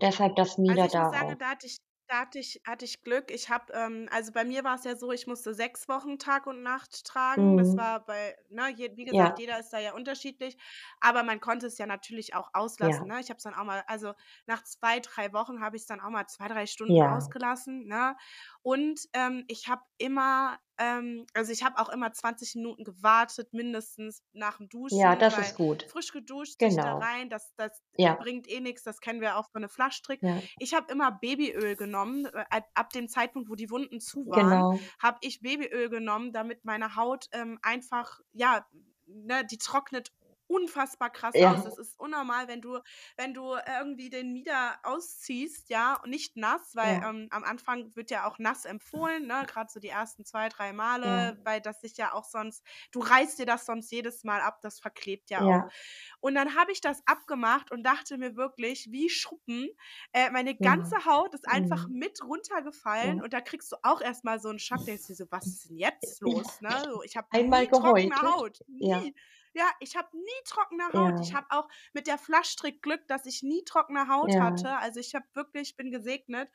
[0.00, 1.78] deshalb das Also Mieder ich muss da sagen, da hatte ich,
[2.08, 3.30] da hatte ich, hatte ich Glück.
[3.30, 6.46] Ich habe, ähm, also bei mir war es ja so, ich musste sechs Wochen Tag
[6.46, 7.56] und Nacht tragen.
[7.56, 7.76] Das Mhm.
[7.76, 10.56] war bei, ne, je, wie gesagt, Ja, jeder ist da ja unterschiedlich,
[11.00, 13.06] aber man konnte es ja natürlich auch auslassen.
[13.06, 13.20] ja, Ne?
[13.20, 14.14] Ich habe es dann auch mal, also
[14.46, 17.86] nach zwei, drei Wochen habe ich es dann auch mal zwei, drei Stunden ja, ausgelassen.
[17.86, 18.16] Ne?
[18.64, 24.22] Und ähm, ich habe immer, ähm, also ich habe auch immer 20 Minuten gewartet, mindestens
[24.32, 25.84] nach dem ja, Duschen, das weil ist gut.
[25.86, 26.94] frisch geduscht sich da Genau.
[26.94, 30.22] rein, das, das Ja, bringt eh nichts, das kennen wir auch von der Flaschstrick.
[30.22, 32.24] ja, Ich habe immer Babyöl genommen.
[32.26, 34.90] äh, Ab ab dem Zeitpunkt, wo die Wunden zu waren, genau.
[34.98, 38.66] habe ich Babyöl genommen, damit meine Haut ähm, einfach, ja,
[39.06, 40.10] ne, die trocknet
[40.54, 41.62] unfassbar krass aus.
[41.62, 42.80] Ja, Das ist unnormal, wenn du,
[43.16, 47.94] wenn du irgendwie den Mieder ausziehst, ja, und nicht nass, weil ja, ähm, am Anfang
[47.96, 51.60] wird ja auch nass empfohlen, ne, gerade so die ersten zwei, drei ja, Male, weil
[51.60, 55.30] das sich ja auch sonst, du reißt dir das sonst jedes Mal ab, das verklebt
[55.30, 55.60] ja auch.
[55.60, 55.74] ja,
[56.20, 59.68] Und dann habe ich das abgemacht und dachte mir wirklich, wie Schuppen,
[60.12, 63.22] äh, meine ja, ganze Haut ist einfach mhm, mit runtergefallen ja.
[63.22, 65.76] und da kriegst du auch erstmal so einen Schock, denkst dir so, was ist denn
[65.76, 66.84] jetzt los, ne?
[66.92, 68.22] So, ich habe Einmal nie trockene gehäutet.
[68.22, 69.14] Haut, Ja, nie.
[69.54, 71.20] Ja, ich habe nie trockene Haut.
[71.20, 74.76] Ich ja, habe auch mit der Flaschstrick Glück, dass ich nie trockene Haut ja, hatte.
[74.78, 76.50] Also ich habe wirklich, bin gesegnet.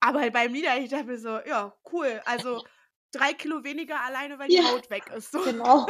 [0.00, 2.22] Aber beim Lieder, ich dachte mir so, ja, cool.
[2.24, 2.64] Also
[3.12, 5.32] drei Kilo weniger alleine, weil die ja, Haut weg ist.
[5.32, 5.42] So.
[5.42, 5.86] genau.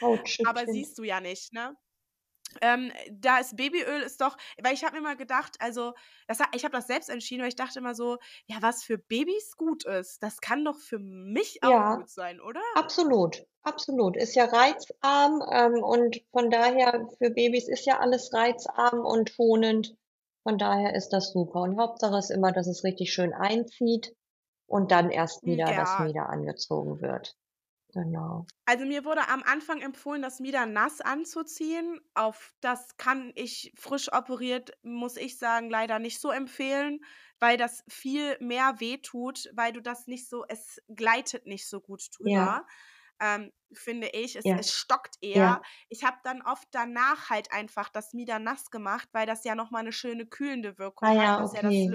[0.46, 1.76] Aber siehst du ja nicht, ne?
[2.62, 5.94] Ähm, da ist Babyöl ist doch weil ich habe mir mal gedacht, also,
[6.28, 9.56] das ich habe das selbst entschieden, weil ich dachte immer so: „Ja, was für Babys
[9.56, 14.16] gut ist, das kann doch für mich auch Ja, gut sein, oder?“ absolut, absolut.
[14.16, 19.96] Ist ja reizarm, ähm, und von daher für Babys ist ja alles reizarm und schonend.
[20.44, 21.60] Von daher ist das super.
[21.62, 24.16] Und Hauptsache ist immer, dass es richtig schön einzieht
[24.66, 26.00] und dann erst Hm, wieder das ja.
[26.00, 27.36] Mieder angezogen wird.
[27.94, 28.46] Genau.
[28.68, 32.00] Also, mir wurde am Anfang empfohlen, das Mieder nass anzuziehen.
[32.14, 36.98] Auf das kann ich frisch operiert, muss ich sagen, leider nicht so empfehlen,
[37.38, 42.08] weil das viel mehr wehtut, weil du das nicht so es gleitet nicht so gut
[42.20, 42.66] Ja, drüber,
[43.20, 44.34] ähm, finde ich.
[44.36, 45.62] Es ja, es stockt ja, eher.
[45.88, 49.70] Ich habe dann oft danach halt einfach das Mieder nass gemacht, weil das ja noch
[49.70, 51.86] mal 'ne schöne kühlende Ah Wirkung hat, ja, was ja das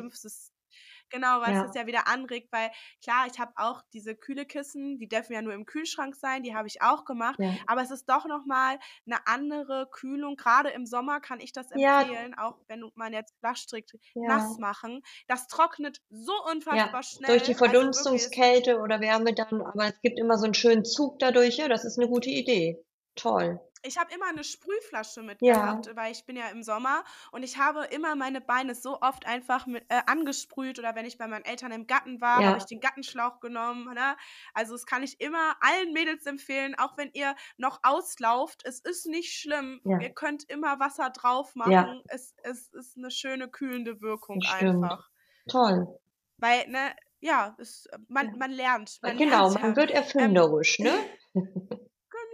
[1.12, 1.18] okay.
[1.18, 2.72] Lymphsys genau, was das Ja, ja wieder anregt, weil
[3.04, 6.68] klar, ich habe auch diese Kühlkissen, die dürfen ja nur im Kühlschrank sein, die habe
[6.68, 7.62] ich auch gemacht, ja.
[7.68, 10.36] aber es ist doch noch mal 'ne andere Kühlung.
[10.38, 13.92] Grade im Sommer kann ich das Ja, empfehlen, auch wenn man jetzt Flaschstrick
[14.22, 14.60] nass ja.
[14.60, 15.02] machen.
[15.28, 16.34] Das trocknet so
[16.72, 20.38] Ja, unfassbar durch die schnell, also es Verdunstungskälte oder Wärme dann, aber es gibt immer
[20.38, 21.58] so 'n schönen Zug dadurch.
[21.58, 22.84] Ja, das ist 'ne gute Idee.
[23.16, 23.60] Toll.
[23.84, 27.58] Ich habe immer 'ne Sprühflasche Ja, mitgehabt, weil ich bin ja im Sommer und ich
[27.58, 31.46] habe immer meine Beine so oft einfach mit äh, angesprüht oder wenn ich bei meinen
[31.46, 34.18] Eltern im Garten war, habe ich ja, den Gartenschlauch genommen, ne?
[34.54, 38.62] Also, das kann ich immer allen Mädels empfehlen, auch wenn ihr noch auslauft.
[38.66, 39.82] Es ist nicht schlimm.
[39.84, 42.04] ja, Ihr könnt immer Wasser drauf ja, machen.
[42.08, 45.10] Es es ist 'ne schöne kühlende Wirkung einfach.
[45.50, 46.00] Toll.
[46.40, 48.38] Weil, ne, ja, es man Ja.
[48.38, 49.78] man lernt, man genau, lernt man ja.
[49.78, 50.94] wird Ähm erfinderisch, ne?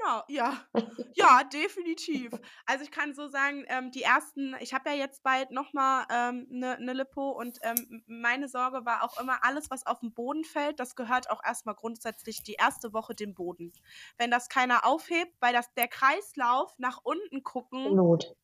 [0.07, 0.65] Genau, ja.
[1.15, 2.39] Ja, definitiv.
[2.67, 6.05] Also, ich kann so sagen, ähm, die ersten ich habe ja jetzt bald noch mal,
[6.11, 10.43] ähm, 'ne 'ne Lipo und, ähm, meine Sorge war auch immer, alles, was auf'n Boden
[10.43, 13.73] fällt, das gehört auch erst mal grundsätzlich die erste Woche dem Boden.
[14.19, 18.35] Wenn das keiner aufhebt, weil das der Kreislauf nach unten gucken Not.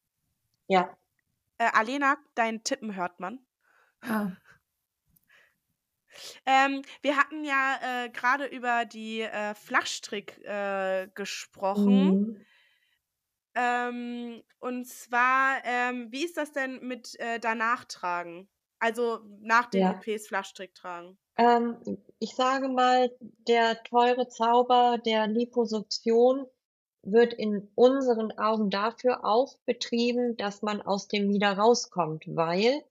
[0.70, 0.98] Ja.
[1.60, 3.46] Äh, Alena, dein Tippen hört man.
[4.02, 4.43] Ah.
[6.46, 12.20] Ähm, wir hatten ja, äh, grade über die, äh, Flachstrick äh, gesprochen.
[12.20, 12.46] Mhm.
[13.56, 18.50] Ähm, und zwar, ähm, wie ist das denn mit, äh, danach tragen?
[18.80, 19.88] Also, nach den Ja.
[19.88, 21.18] OPs Flachstrick tragen?
[21.38, 21.78] Ähm,
[22.20, 23.12] ich sage mal,
[23.48, 26.46] der teure Zauber der Liposuktion
[27.04, 32.84] wird in unseren Augen dafür auch betrieben, dass man aus dem Mieder rauskommt, weil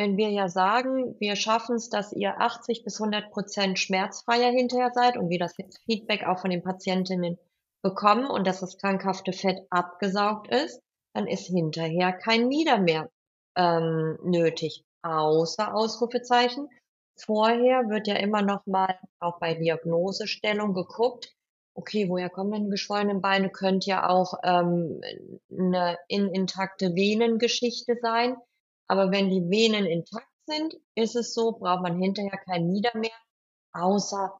[0.00, 5.28] wenn wir ja sagen, wir schaffen's, dass ihr 80 bis 100% schmerzfreier hinterher seid und
[5.28, 5.54] wir das
[5.86, 7.38] Feedback auch von den Patientinnen
[7.84, 10.80] bekommen und dass das krankhafte Fett abgesaugt ist,
[11.14, 13.10] dann ist hinterher kein Mieder mehr,
[13.56, 16.68] ähm, nötig, außer Ausrufezeichen.
[17.18, 21.34] Vorher wird ja immer noch mal auch bei Diagnosestellung geguckt:
[21.76, 25.02] „Okay, woher kommen denn die geschwollenen Beine?“ Könnte ja auch, ähm,
[25.50, 28.36] 'ne intakte Venengeschichte sein.
[28.90, 33.12] Aber wenn die Venen intakt sind, ist es so, braucht man hinterher kein Mieder mehr,
[33.72, 34.38] außer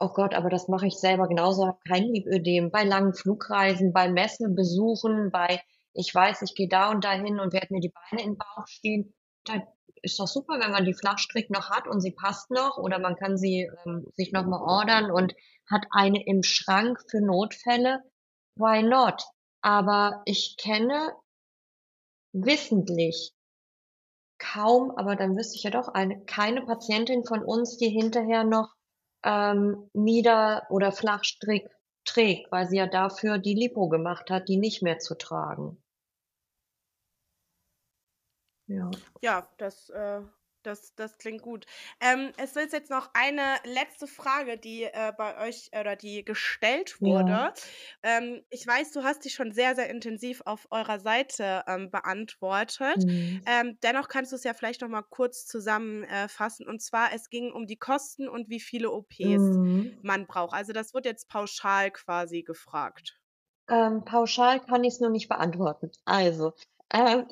[0.00, 4.08] oh Gott, aber das mache ich selber genauso, habe kein Lipödem, bei langen Flugreisen, bei
[4.10, 5.62] Messebesuchen, bei
[5.94, 8.66] ich weiß, ich gehe da und dahin und werde mir die Beine in 'n Bauch
[8.68, 9.14] stehen.
[9.44, 9.62] Da
[10.02, 13.16] ist doch super, wenn man die Flachstrick noch hat und sie passt noch oder man
[13.16, 15.34] kann sie, ähm, sich noch mal ordern und
[15.70, 18.00] hat eine im Schrank für Notfälle.
[18.56, 19.22] Why not?
[19.62, 21.12] Aber ich kenne
[22.34, 23.32] wissentlich
[24.38, 28.74] kaum, aber dann wüsste ich ja doch eine keine Patientin von uns, die hinterher noch,
[29.24, 31.68] ähm, Mieder oder Flachstrick
[32.04, 35.82] trägt, weil sie ja dafür die Lipo gemacht hat, die nicht mehr zu tragen.
[38.68, 38.90] Ja.
[39.22, 40.20] Ja, das, äh
[40.66, 41.66] das das klingt gut.
[42.00, 47.00] Ähm, es ist jetzt noch eine letzte Frage, die, äh, bei euch oder die gestellt
[47.00, 47.40] Ja.
[47.40, 47.52] wurde.
[48.02, 53.04] Ähm, ich weiß, du hast die schon sehr, sehr intensiv auf eurer Seite, ähm, beantwortet.
[53.04, 53.46] Mhm.
[53.46, 56.28] Ähm, dennoch kannst du's ja vielleicht noch mal kurz zusammen äh.
[56.66, 60.00] Und zwar, es ging um die Kosten und wie viele OPs Mhm.
[60.02, 60.54] man braucht.
[60.54, 63.18] Also, das wurde jetzt pauschal quasi gefragt.
[63.68, 65.90] Ähm, pauschal kann ich's noch nicht beantworten.
[66.04, 66.54] Also,
[66.94, 67.26] ähm,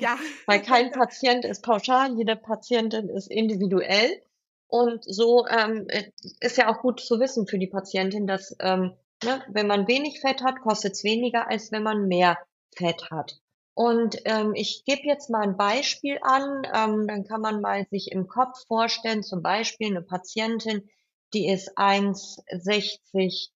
[0.00, 0.18] Ja.
[0.46, 4.22] weil kein Patient ist pauschal, jede Patientin ist individuell.
[4.68, 8.92] Und so, ähm, äh, ist ja auch gut zu wissen für die Patientin, dass, ähm,
[9.22, 12.38] ne, wenn man wenig Fett hat, kostet's weniger, als wenn man mehr
[12.76, 13.38] Fett hat.
[13.74, 18.12] Und, ähm, ich gebe jetzt mal 'n Beispiel an, ähm, dann kann man mal sich
[18.12, 20.88] im Kopf vorstellen, zum Beispiel 'ne Patientin,
[21.34, 23.50] die ist 1,60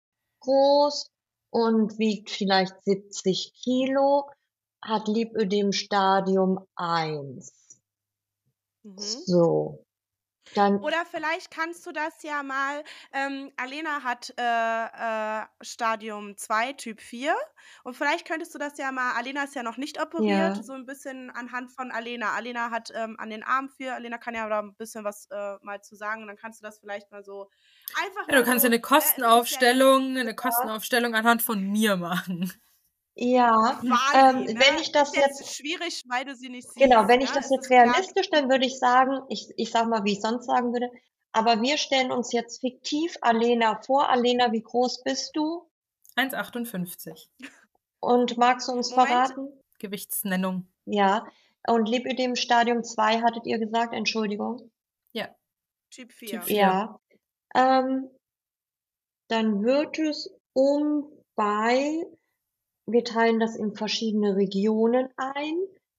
[0.42, 1.12] groß
[1.52, 4.30] und wiegt vielleicht 70 Kilo,
[4.86, 7.54] hat Lipödem Stadium 1.
[8.86, 9.24] Mhm.
[9.26, 9.86] So,
[10.54, 14.42] dann Oder vielleicht kannst du das ja mal ähm, Alena hat, äh,
[15.44, 17.38] äh, Stadium 2, Typ 4
[17.86, 20.64] und vielleicht könntest du das ja mal Alena ist ja noch nicht operiert, Ja.
[20.64, 22.34] so 'n bisschen anhand von Alena.
[22.34, 25.56] Alena hat, ähm, an den Armen viel Alena kann ja da 'n bisschen was, äh,
[25.62, 27.50] mal zu sagen und dann kannst du das vielleicht mal so
[27.94, 30.70] einfach Ja, du kannst ja so ja jetzt Kostenaufstellung 'ne Ja.
[30.74, 32.52] Kostenaufstellung anhand von mir machen.
[33.16, 34.60] Ja, ähm, Quasi, ne?
[34.60, 37.26] wenn ich Ist das jetzt jetzt schwierig, weil du sie nicht genau, siehst, wenn ne?
[37.26, 40.14] ich das Es jetzt ist realistisch dann würde ich sagen, ich ich sage mal, wie
[40.14, 40.90] ich sonst sagen würde,
[41.32, 44.10] aber wir stellen uns jetzt fiktiv Alena vor.
[44.10, 45.70] Alena, wie groß bist du?
[46.16, 47.28] 1,58.
[48.00, 49.10] Und magst du uns Moment.
[49.10, 49.60] verraten?
[49.80, 50.68] Gewichtsnennung.
[50.86, 51.26] Ja.
[51.68, 53.94] Und Lipödem Stadium 2 hattet ihr gesagt?
[53.94, 54.72] Entschuldigung.
[55.14, 55.28] Ja.
[55.90, 56.42] Typ Typ 4.
[56.44, 56.56] 4.
[56.56, 57.00] Ja.
[57.56, 58.10] Ähm
[59.30, 62.06] dann wird es um bei
[62.86, 65.56] wir teilen das in verschiedene Regionen ein.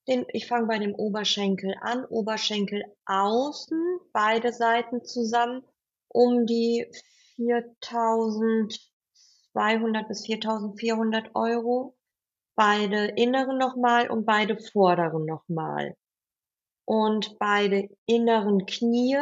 [0.06, 2.04] Den ich fange bei dem Oberschenkel an.
[2.04, 5.64] Oberschenkel außen, beide Seiten zusammen,
[6.08, 6.86] um die
[7.36, 11.94] 4.200 bis 4.400 €.
[12.54, 15.96] Beide inneren noch mal und beide vorderen noch mal.
[16.84, 19.18] Und beide inneren Knie,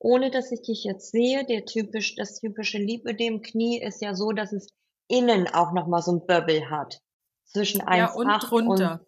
[0.00, 4.52] ohne dass ich dich jetzt sehe, der typisch das typische Lipödem-Knie ist ja so, dass
[4.52, 4.68] es
[5.08, 7.00] innen auch noch mal so 'n Böbbel hat
[7.44, 8.98] zwischen Ja, und 1,8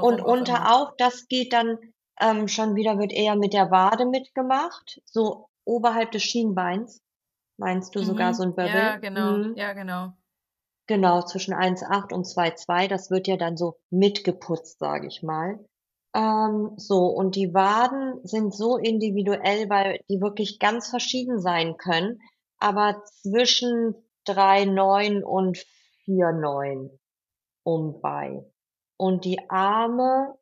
[0.00, 0.92] und und unter auch.
[0.98, 1.78] Das geht dann,
[2.20, 7.00] ähm, schon wieder wird eher mit der Wade mitgemacht, so oberhalb des Schienbeins.
[7.58, 8.44] Meinst du sogar so Mhm.
[8.44, 9.46] 'n Ja, genau.
[9.48, 9.54] Mhm.
[9.54, 10.16] Ja, genau.
[10.88, 12.86] Genau, zwischen 1,8 und 2,2.
[12.86, 15.58] Das wird ja dann so mitgeputzt, sage ich mal.
[16.14, 22.20] Ähm, so und die Waden sind so individuell, weil die wirklich ganz verschieden sein können,
[22.58, 23.94] aber zwischen
[24.26, 25.58] 3,9 und
[26.04, 26.98] 4,9
[27.64, 28.44] um bei.
[28.96, 30.38] Und die Arme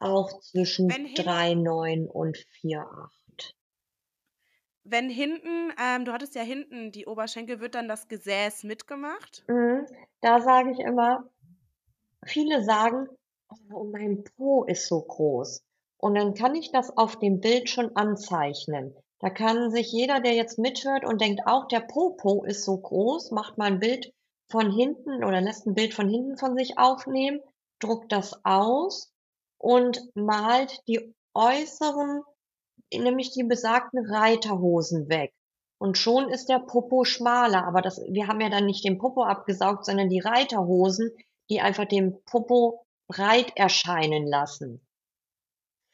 [0.00, 3.56] auch zwischen Wenn hin 3,9 und 4,8.
[4.84, 9.44] Wenn hinten ähm, du hattest ja hinten die Oberschenkel, wird dann das Gesäß mitgemacht?
[9.48, 9.86] Mhm.
[10.20, 11.30] Da sage ich immer
[12.26, 13.08] viele sagen:
[13.72, 15.64] „Oh, mein Po ist so groß.“
[15.98, 18.96] Und dann kann ich das auf dem Bild schon anzeichnen.
[19.22, 23.30] Da kann sich jeder, der jetzt mithört und denkt, auch der Popo ist so groß,
[23.30, 24.12] macht mal ein Bild
[24.50, 27.40] von hinten oder lässt ein Bild von hinten von sich aufnehmen,
[27.78, 29.12] druckt das aus
[29.58, 32.22] und malt die äußeren,
[32.92, 35.32] nämlich die besagten Reiterhosen weg.
[35.78, 39.22] Und schon ist der Popo schmaler, aber das, wir haben ja dann nicht den Popo
[39.22, 41.12] abgesaugt, sondern die Reiterhosen,
[41.48, 44.84] die einfach den Popo breit erscheinen lassen.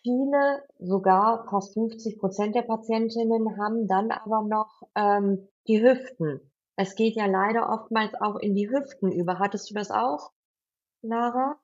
[0.09, 6.40] Viele, sogar fast 50 Prozent der Patientinnen haben dann aber noch ähm, die Hüften.
[6.76, 9.38] Es geht ja leider oftmals auch in die Hüften über.
[9.38, 10.32] Hattest du das auch,
[11.02, 11.56] Lara?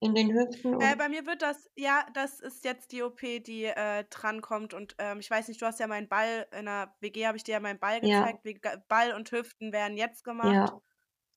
[0.00, 0.80] In den Hüften?
[0.80, 4.72] Äh, bei mir wird das, ja, das ist jetzt die OP, die äh, drankommt.
[4.72, 7.44] Und ähm, ich weiß nicht, du hast ja meinen Ball, in der WG habe ich
[7.44, 8.88] dir ja meinen Ball ja, gezeigt.
[8.88, 10.54] Ball und Hüften werden jetzt gemacht.
[10.54, 10.80] ja,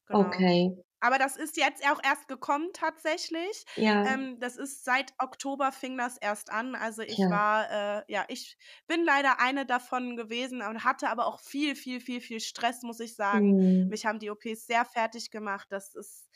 [0.07, 0.21] Genau.
[0.21, 0.77] okay.
[0.99, 3.65] Aber das ist jetzt auch erst gekommen tatsächlich.
[3.75, 6.75] Ja, Ähm, das ist seit Oktober fing das erst an.
[6.75, 7.29] Also ich tja.
[7.29, 7.69] war,
[7.99, 12.21] äh, ja, ich bin leider eine davon gewesen und hatte aber auch viel, viel, viel,
[12.21, 13.57] viel Stress, muss ich sagen.
[13.59, 13.87] Hm.
[13.87, 15.67] Mich haben die OPs sehr fertig gemacht.
[15.71, 16.27] Das ist,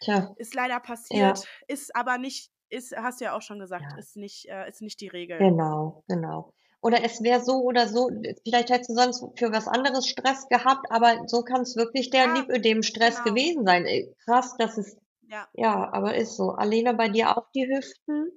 [0.00, 3.92] Tja, ist leider ja, passiert, ist aber nicht, ist, hast du ja auch schon gesagt,
[3.92, 3.96] ja.
[3.96, 5.48] ist nicht, äh, ist nicht die Regel.
[5.48, 6.54] Genau, genau.
[6.82, 8.10] Oder es wäre so oder so,
[8.44, 12.26] vielleicht hättest du sonst für was anderes Stress gehabt, aber so kann es wirklich der
[12.26, 13.30] Ja, Lipödem-Stress genau.
[13.30, 13.86] gewesen sein.
[13.86, 15.46] Ey, Krass, das ist, Ja.
[15.54, 16.50] ja, aber ist so.
[16.50, 18.32] Alena, bei dir auch die Hüften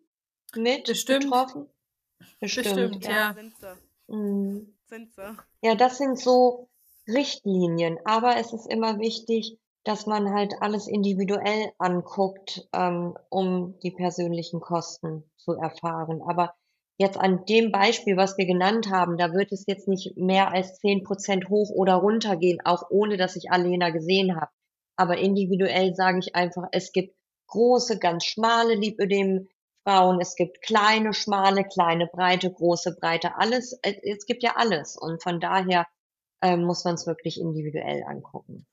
[0.56, 1.24] mit Bestimmt.
[1.24, 1.68] betroffen?
[2.40, 3.34] Bestimmt, Bestimmt, Ja, ja.
[3.34, 3.76] sind sie.
[4.08, 4.74] Mhm.
[4.86, 5.36] Sind sie.
[5.62, 6.70] Ja, das sind so
[7.08, 13.92] Richtlinien, aber es ist immer wichtig, dass man halt alles individuell anguckt, ähm, um die
[13.92, 16.22] persönlichen Kosten zu erfahren.
[16.28, 16.54] Aber
[16.98, 20.80] jetzt an dem Beispiel, was wir genannt haben, da wird es jetzt nicht mehr als
[20.80, 24.52] zehn Prozent hoch oder runter gehen, auch ohne dass ich Alena gesehen habe.
[24.98, 27.16] Aber individuell sage ich einfach, es gibt
[27.48, 33.78] große, ganz schmale Lipödem-Frauen, es gibt kleine, schmale, kleine, breite, große, breite, alles.
[33.84, 34.98] äh, Es gibt ja alles.
[34.98, 35.86] Und von daher
[36.42, 38.66] ähm, muss man es wirklich individuell angucken.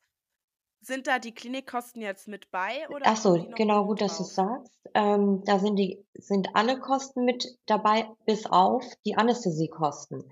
[0.84, 4.28] Sind da die Klinikkosten jetzt mit bei oder Ach so, genau gut, dass du drauf?
[4.28, 4.78] es sagst.
[4.94, 10.24] Ähm, da sind die, sind alle Kosten mit dabei, bis auf die Anästhesiekosten.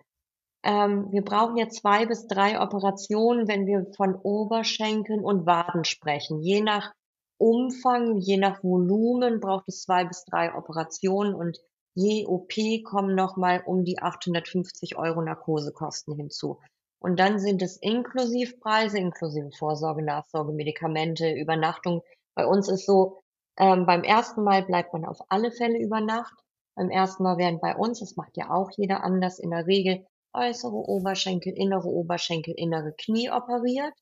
[0.64, 6.40] Ähm, wir brauchen ja zwei bis drei Operationen, wenn wir von Oberschenkeln und Waden sprechen.
[6.40, 6.92] Je nach
[7.38, 11.58] Umfang, je nach Volumen braucht es zwei bis drei Operationen und
[11.94, 12.52] je OP
[12.84, 16.58] kommen nochmal um die 850 Euro Narkosekosten hinzu.
[17.00, 22.02] Und dann sind es Inklusivpreise, inklusive Vorsorge, Nachsorge, Medikamente, Übernachtung.
[22.34, 23.22] Bei uns ist so,
[23.58, 26.34] ähm, beim ersten Mal bleibt man auf alle Fälle über Nacht.
[26.76, 30.06] Beim ersten Mal werden bei uns, das macht ja auch jeder anders, in der Regel
[30.32, 33.94] äußere Oberschenkel, innere Oberschenkel, innere Knie operiert.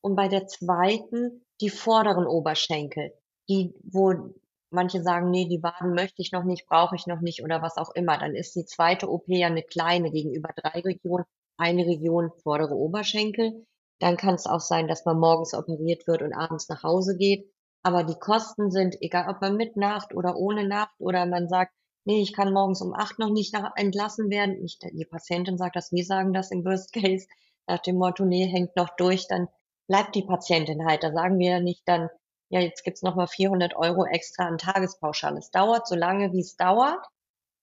[0.00, 3.12] Und bei der zweiten die vorderen Oberschenkel,
[3.48, 4.32] die, wo
[4.70, 7.76] manche sagen, nee, die Waden möchte ich noch nicht, brauche ich noch nicht oder was
[7.76, 8.18] auch immer.
[8.18, 11.24] Dann ist die zweite OP ja eine kleine gegenüber drei Regionen,
[11.58, 13.66] eine Region vordere Oberschenkel.
[14.00, 17.52] Dann kann es auch sein, dass man morgens operiert wird und abends nach Hause geht.
[17.82, 21.72] Aber die Kosten sind, egal ob man mit Nacht oder ohne Nacht oder man sagt,
[22.04, 24.60] nee, ich kann morgens um acht noch nicht nach, entlassen werden.
[24.62, 27.26] Nicht die Patientin sagt das, wir sagen das im Worst Case,
[27.66, 29.48] nach dem Motto, nee, hängt noch durch, dann
[29.88, 31.02] bleibt die Patientin halt.
[31.02, 32.08] Da sagen wir nicht dann,
[32.50, 35.38] ja, jetzt gibt's noch mal 400 Euro extra an Tagespauschale.
[35.38, 37.04] Es dauert so lange, wie es dauert.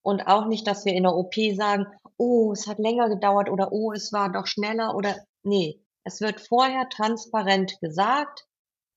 [0.03, 1.87] Und auch nicht, dass wir in der OP sagen,
[2.17, 6.39] oh, es hat länger gedauert oder oh, es war doch schneller oder nee, es wird
[6.39, 8.45] vorher transparent gesagt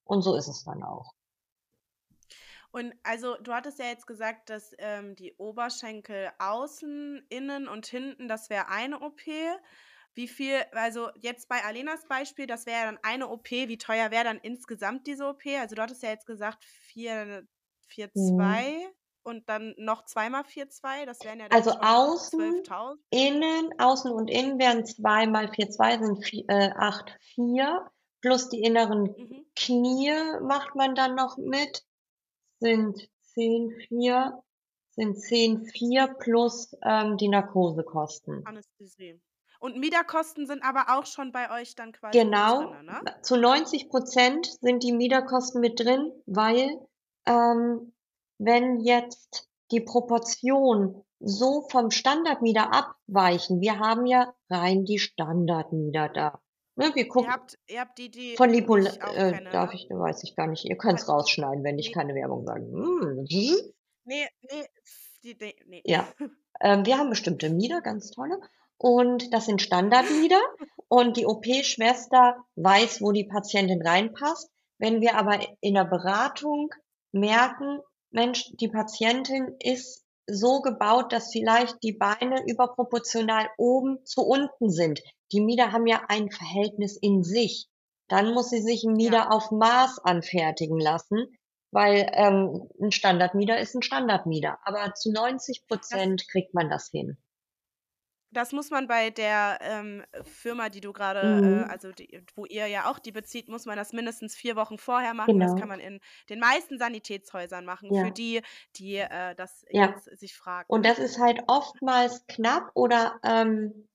[0.05, 1.12] und so ist es dann auch.
[2.71, 8.29] Und also du hattest ja jetzt gesagt, dass ähm, die Oberschenkel außen, innen und hinten,
[8.29, 9.23] das wäre eine OP.
[10.14, 13.51] Wie viel, also jetzt bei Alenas Beispiel, das wäre ja dann eine OP.
[13.51, 15.47] Wie teuer wäre dann insgesamt diese OP?
[15.59, 17.47] Also du hattest ja jetzt gesagt 4,
[17.87, 18.95] 4 Mhm.
[19.29, 21.05] 2 und dann noch zweimal 4 2.
[21.07, 22.97] Das wären ja dann Also außen, 12.000.
[23.11, 27.91] innen, außen und innen wären zwei mal vier, zwei sind vier, äh, acht, vier.
[28.20, 29.47] Plus die inneren Mhm.
[29.55, 30.12] Knie
[30.43, 31.85] macht man dann noch mit.
[32.59, 34.43] Sind zehn, vier,
[34.91, 38.45] sind zehn, vier plus ähm, die Narkosekosten.
[38.45, 39.20] Anästhesie.
[39.61, 43.01] Und Mieterkosten sind aber auch schon bei euch dann quasi Genau, drin, ne?
[43.22, 46.79] zu 90 Prozent sind die Mieterkosten mit drin, weil
[47.26, 47.93] ähm,
[48.39, 56.41] wenn jetzt die Proportion so vom Standardmieter abweichen, wir haben ja rein die Standardmieter da.
[56.76, 59.80] Ne, wir Ihr gucken habt, ihr habt die, die von Lipo, ich äh, darf ne?
[59.80, 60.64] ich, weiß ich gar nicht.
[60.64, 62.62] Ihr könnt es rausschneiden, wenn ich nee, keine Werbung sage.
[62.62, 63.57] Hm, nee,
[64.05, 64.66] nee,
[65.24, 65.82] die, die, nee.
[65.84, 66.07] Ja,
[66.61, 68.39] ähm, wir haben bestimmte Mieder, ganz tolle.
[68.76, 70.41] Und das sind Standardmieder.
[70.89, 74.51] Und die OP-Schwester weiß, wo die Patientin reinpasst.
[74.78, 76.70] Wenn wir aber in der Beratung
[77.12, 77.80] merken,
[78.11, 85.02] Mensch, die Patientin ist so gebaut, dass vielleicht die Beine überproportional oben zu unten sind.
[85.32, 87.68] Die Mieder haben ja ein Verhältnis in sich.
[88.09, 89.30] Dann muss sie sich ein Mieder Ja.
[89.30, 91.26] auf Maß anfertigen lassen,
[91.70, 94.59] weil ähm, ein Standardmieder ist ein Standardmieder.
[94.64, 97.18] Aber zu 90 Das Prozent kriegt man das hin.
[98.33, 101.70] Das muss man bei der, ähm, Firma, die du grade, äh Mhm.
[101.72, 105.14] also die wo ihr ja auch die bezieht, muss man das mindestens 4 Wochen vorher
[105.14, 105.41] machen.
[105.41, 105.68] Das kann Genau.
[105.68, 105.99] man in
[106.29, 108.12] den meisten Sanitätshäusern machen, für Ja.
[108.12, 108.43] die,
[108.76, 109.89] die, äh, das Ja.
[109.89, 110.68] jetzt sich fragen.
[110.68, 113.89] Und das ist halt oftmals knapp oder, ähm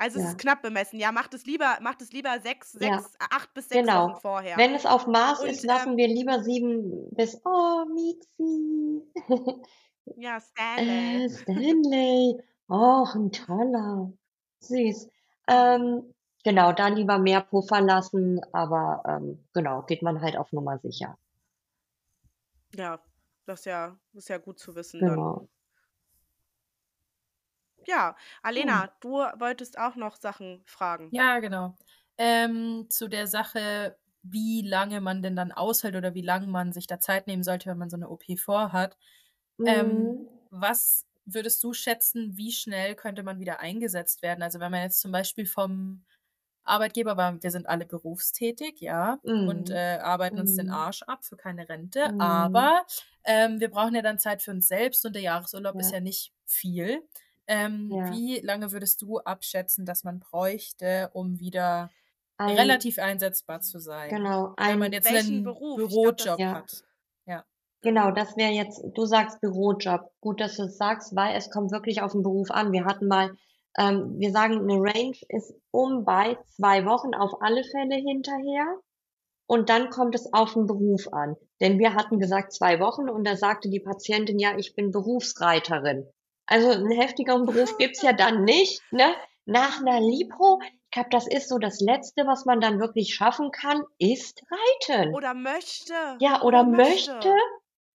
[0.00, 0.24] Also, es Ja.
[0.24, 0.98] ist knapp bemessen.
[0.98, 3.04] Ja, macht es lieber macht es lieber 6, Ja.
[3.04, 4.16] 6, 8 bis 6 Wochen Genau.
[4.16, 4.60] vorher.
[4.60, 9.02] Wenn es auf Maß Und, ist, lassen ähm wir lieber 7 bis oh, Miezi.
[10.16, 11.24] Ja, Stanley.
[11.24, 12.36] Äh, Stanley.
[12.70, 14.12] Och, 'n toller.
[14.60, 15.08] Süß.
[15.48, 20.78] Ähm, genau, da lieber mehr Puffer lassen, aber, ähm, genau, geht man halt auf Nummer
[20.78, 21.16] sicher.
[22.72, 23.00] Ja,
[23.46, 25.26] das ist ja ist ja gut zu wissen dann.
[25.26, 25.48] Genau.
[27.86, 28.16] Ja,
[28.56, 28.74] Ja.
[28.74, 31.12] Alena, du wolltest auch noch Sachen fragen.
[31.12, 31.76] Ja, genau.
[32.18, 36.86] Ähm, zu der Sache, wie lange man denn dann aushält oder wie lang man sich
[36.86, 38.96] da Zeit nehmen sollte, wenn man so 'ne OP vorhat.
[39.64, 40.28] Ähm, Mhm.
[40.50, 44.42] was würdest du schätzen, wie schnell könnte man wieder eingesetzt werden?
[44.42, 46.04] Also, wenn man jetzt zum Beispiel vom
[46.64, 49.70] Arbeitgeber weil wir sind alle berufstätig, ja, und, Mhm.
[49.70, 50.70] äh, arbeiten uns den Mhm.
[50.70, 52.14] Arsch ab für keine Rente, Mhm.
[52.20, 52.86] aber,
[53.24, 55.94] ähm, wir brauchen ja dann Zeit für uns selbst und der Jahresurlaub ist Ja.
[55.94, 57.02] ja nicht viel.
[57.46, 58.04] Ähm, Ja.
[58.06, 61.92] wie lange würdest du abschätzen, dass man bräuchte, um wieder
[62.40, 65.86] Ein relativ einsetzbar zu sein, Genau, wenn man ein jetzt Welchen 'nen Beruf?
[65.86, 66.52] Ich glaube, das Bürojob Ja.
[66.52, 66.84] hat?
[67.84, 70.10] Genau, das wäre jetzt du sagst Bürojob.
[70.22, 72.72] Gut, dass du's sagst, weil es kommt wirklich auf 'n Beruf an.
[72.72, 73.36] Wir hatten mal
[73.78, 78.64] ähm, wir sagen, 'ne Range ist um bei 2 Wochen auf alle Fälle hinterher
[79.46, 81.36] und dann kommt es auf 'n Beruf an.
[81.60, 86.06] Denn wir hatten gesagt 2 Wochen und da sagte die Patientin: „Ja, ich bin Berufsreiterin.“
[86.46, 89.14] Also, 'n heftigeren Beruf gibt's ja dann nicht, ne?
[89.46, 93.50] Nach 'ner Lipo, ich glaube, das ist so das Letzte, was man dann wirklich schaffen
[93.52, 95.16] kann, ist Reiten.
[95.16, 96.20] Oder möchte.
[96.20, 97.12] Ja, Oder oder möchte.
[97.20, 97.28] möchte.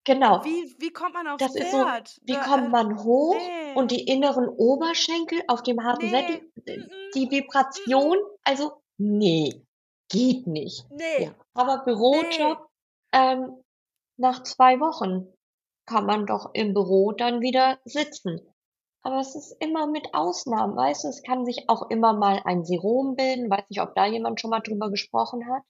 [0.09, 0.43] Genau.
[0.43, 2.19] Wie wie kommt man aufs Das ist so, Pferd?
[2.23, 3.75] wie Da, kommt äh, man hoch ne.
[3.75, 6.09] und die inneren Oberschenkel auf dem harten Ne.
[6.09, 7.11] Sättel, d Mm-mm.
[7.13, 8.37] die Vibration, Mm-mm.
[8.43, 9.65] also, ne,
[10.09, 10.85] geht nicht.
[11.19, 11.35] Ja, Ne.
[11.53, 11.83] aber.
[11.85, 12.67] Bürojob,
[13.13, 13.63] ähm,
[14.17, 15.27] nach 2 Wochen
[15.85, 18.41] kann man doch im Büro dann wieder sitzen.
[19.03, 21.07] Aber es ist immer mit Ausnahmen, weißt du?
[21.09, 23.49] Es kann sich auch immer mal ein Serum bilden.
[23.49, 25.61] Weiß nicht, ob da jemand schon mal drüber gesprochen hat?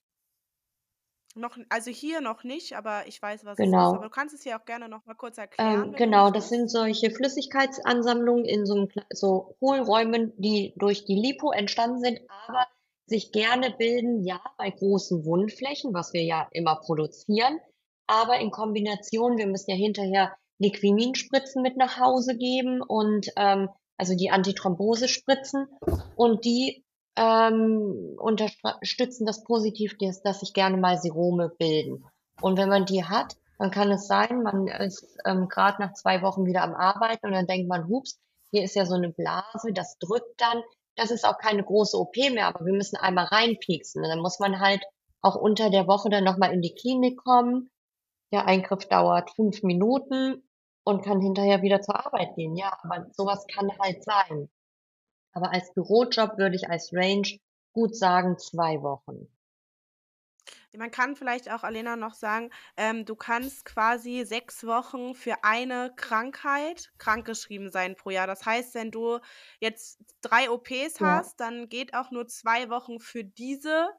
[1.35, 3.65] Noch also, hier noch nicht, aber ich weiß, was es ist.
[3.65, 3.93] Genau.
[3.93, 6.25] Aber du kannst es ja auch gerne noch mal kurz erklären, Ähm, wenn du genau,
[6.31, 6.49] das möchtest.
[6.49, 12.65] sind solche Flüssigkeitsansammlungen in so so Hohlräumen, die durch die Lipo entstanden sind, aber
[13.05, 17.59] sich gerne bilden, ja, bei großen Wundflächen, was wir ja immer produzieren,
[18.07, 24.15] aber in Kombination wir müssen ja hinterher Liquimin-Spritzen mit nach Hause geben und, ähm also,
[24.15, 25.67] die Antithrombose-Spritzen
[26.15, 26.85] und die,
[27.19, 32.05] ähm, unterstützen das positiv, dass sich gerne mal Serome bilden.
[32.41, 36.21] Und wenn man die hat, dann kann es sein, man ist, ähm, grad nach 2
[36.23, 38.19] Wochen wieder am Arbeiten und dann denkt man: „Hups,
[38.51, 40.63] hier ist ja so 'ne Blase, das drückt dann.“
[40.95, 44.03] Das ist auch keine große OP mehr, aber wir müssen einmal reinpieksen.
[44.03, 44.83] Und dann muss man halt
[45.21, 47.69] auch unter der Woche dann noch mal in die Klinik kommen.
[48.33, 50.43] Der Eingriff dauert 5 Minuten
[50.85, 52.55] und kann hinterher wieder zur Arbeit gehen.
[52.57, 54.49] Ja, aber so was kann halt sein.
[55.33, 57.39] Aber als Bürojob würde ich als Range
[57.73, 59.27] gut sagen 2 Wochen.
[60.77, 65.91] Man kann vielleicht auch, Alena, noch sagen, ähm, du kannst quasi 6 Wochen für eine
[65.95, 68.27] Krankheit krankgeschrieben sein pro Jahr.
[68.27, 69.19] Das heißt, wenn du
[69.59, 70.99] jetzt 3 OPs Ja.
[71.01, 73.89] hast, dann geht auch nur 2 Wochen für diese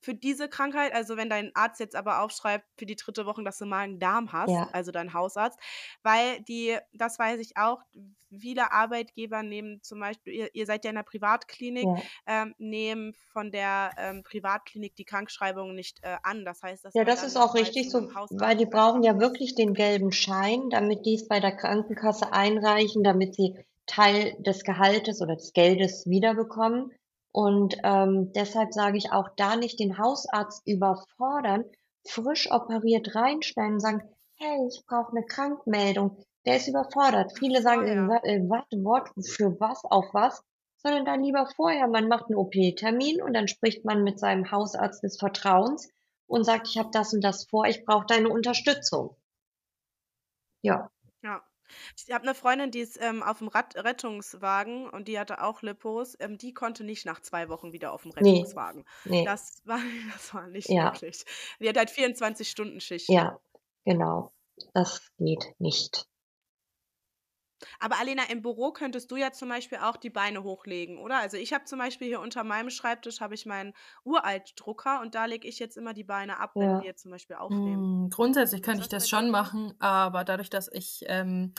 [0.00, 0.92] für diese Krankheit.
[0.94, 3.26] Also, wenn dein Arzt jetzt aber aufschreibt für die 3.
[3.26, 4.72] Woche, dass du Magen-Darm hast, Ja.
[4.72, 5.58] also dein Hausarzt,
[6.02, 7.80] weil die das weiß ich auch,
[8.30, 12.06] viele Arbeitgeber nehmen zum Beispiel ihr ihr seid ja in 'ner Privatklinik, Ja.
[12.26, 16.44] ähm, nehmen von der, ähm, Privatklinik die Krankschreibung nicht, äh, an.
[16.44, 19.54] Das heißt, dass Ja, das ist auch mal richtig so, weil die brauchen ja wirklich
[19.54, 23.54] den gelben Schein, damit die's bei der Krankenkasse einreichen, damit sie
[23.86, 26.92] Teil des Gehaltes oder des Geldes wiederbekommen.
[27.36, 31.66] Und, ähm, deshalb sage ich auch da nicht den Hausarzt überfordern,
[32.08, 34.02] frisch operiert reinstellen und sagen:
[34.36, 36.16] „Hey, ich brauche 'ne Krankmeldung.“
[36.46, 37.32] Der ist überfordert.
[37.38, 38.08] Viele sagen: „Äh, Vorher.
[38.08, 39.10] wa äh, what what?
[39.26, 39.84] Für was?
[39.84, 40.42] Auf was?“
[40.78, 41.88] Sondern dann lieber vorher.
[41.88, 45.90] Man macht 'n OP-Termin und dann spricht man mit seinem Hausarzt des Vertrauens
[46.26, 49.14] und sagt: „Ich habe das und das vor, ich brauche deine Unterstützung.“
[50.64, 50.88] Ja.
[51.22, 51.46] Ja.
[51.96, 56.16] Ich habe 'ne Freundin, die ist, ähm, auf'm Rat Rettungswagen und die hatte auch Lipos.
[56.20, 58.84] Ähm, die konnte nicht nach 2 Wochen wieder auf'm Ne, Rettungswagen.
[59.04, 59.22] ne.
[59.22, 59.78] Das war
[60.12, 60.76] das war nicht Ja.
[60.76, 61.24] möglich.
[61.60, 63.08] Die hat halt 24 Stunden Schichten.
[63.08, 63.38] Ja,
[63.84, 64.32] genau.
[64.74, 66.06] Das geht nicht.
[67.80, 71.18] Aber Alena, im Büro könntest du ja zum Beispiel auch die Beine hochlegen, oder?
[71.18, 75.24] Also ich habe zum Beispiel hier unter meinem Schreibtisch habe ich meinen Uralt-Drucker und da
[75.26, 76.80] lege ich jetzt immer die Beine ab, wenn Ja.
[76.80, 77.88] wir zum Beispiel aufnehmen.
[77.88, 81.54] Hm, grundsätzlich könnte ich das schon machen, aber dadurch, dass ich, ähm,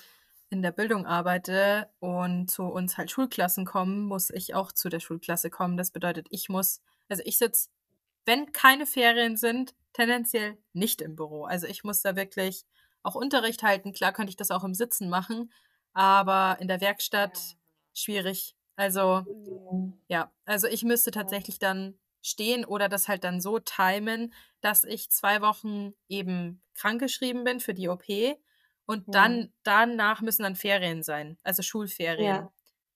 [0.49, 4.99] in der Bildung arbeite und zu uns halt Schulklassen kommen, muss ich auch zu der
[5.01, 5.77] Schulklasse kommen.
[5.77, 7.69] Das bedeutet, ich muss also ich sitze,
[8.25, 11.45] wenn keine Ferien sind, tendenziell nicht im Büro.
[11.45, 12.65] Also ich muss da wirklich
[13.03, 13.93] auch Unterricht halten.
[13.93, 15.51] Klar könnte ich das auch im Sitzen machen,
[15.97, 17.57] aber in der Werkstatt
[17.95, 18.55] schwierig.
[18.77, 19.99] Also Mhm.
[20.09, 25.09] ja, also ich müsste tatsächlich dann stehen oder das halt dann so timen, dass ich
[25.11, 28.39] 2 Wochen eben krankgeschrieben bin für die OP
[28.85, 29.15] und Ja.
[29.15, 32.49] dann danach müssen dann Ferien sein, also Schulferien.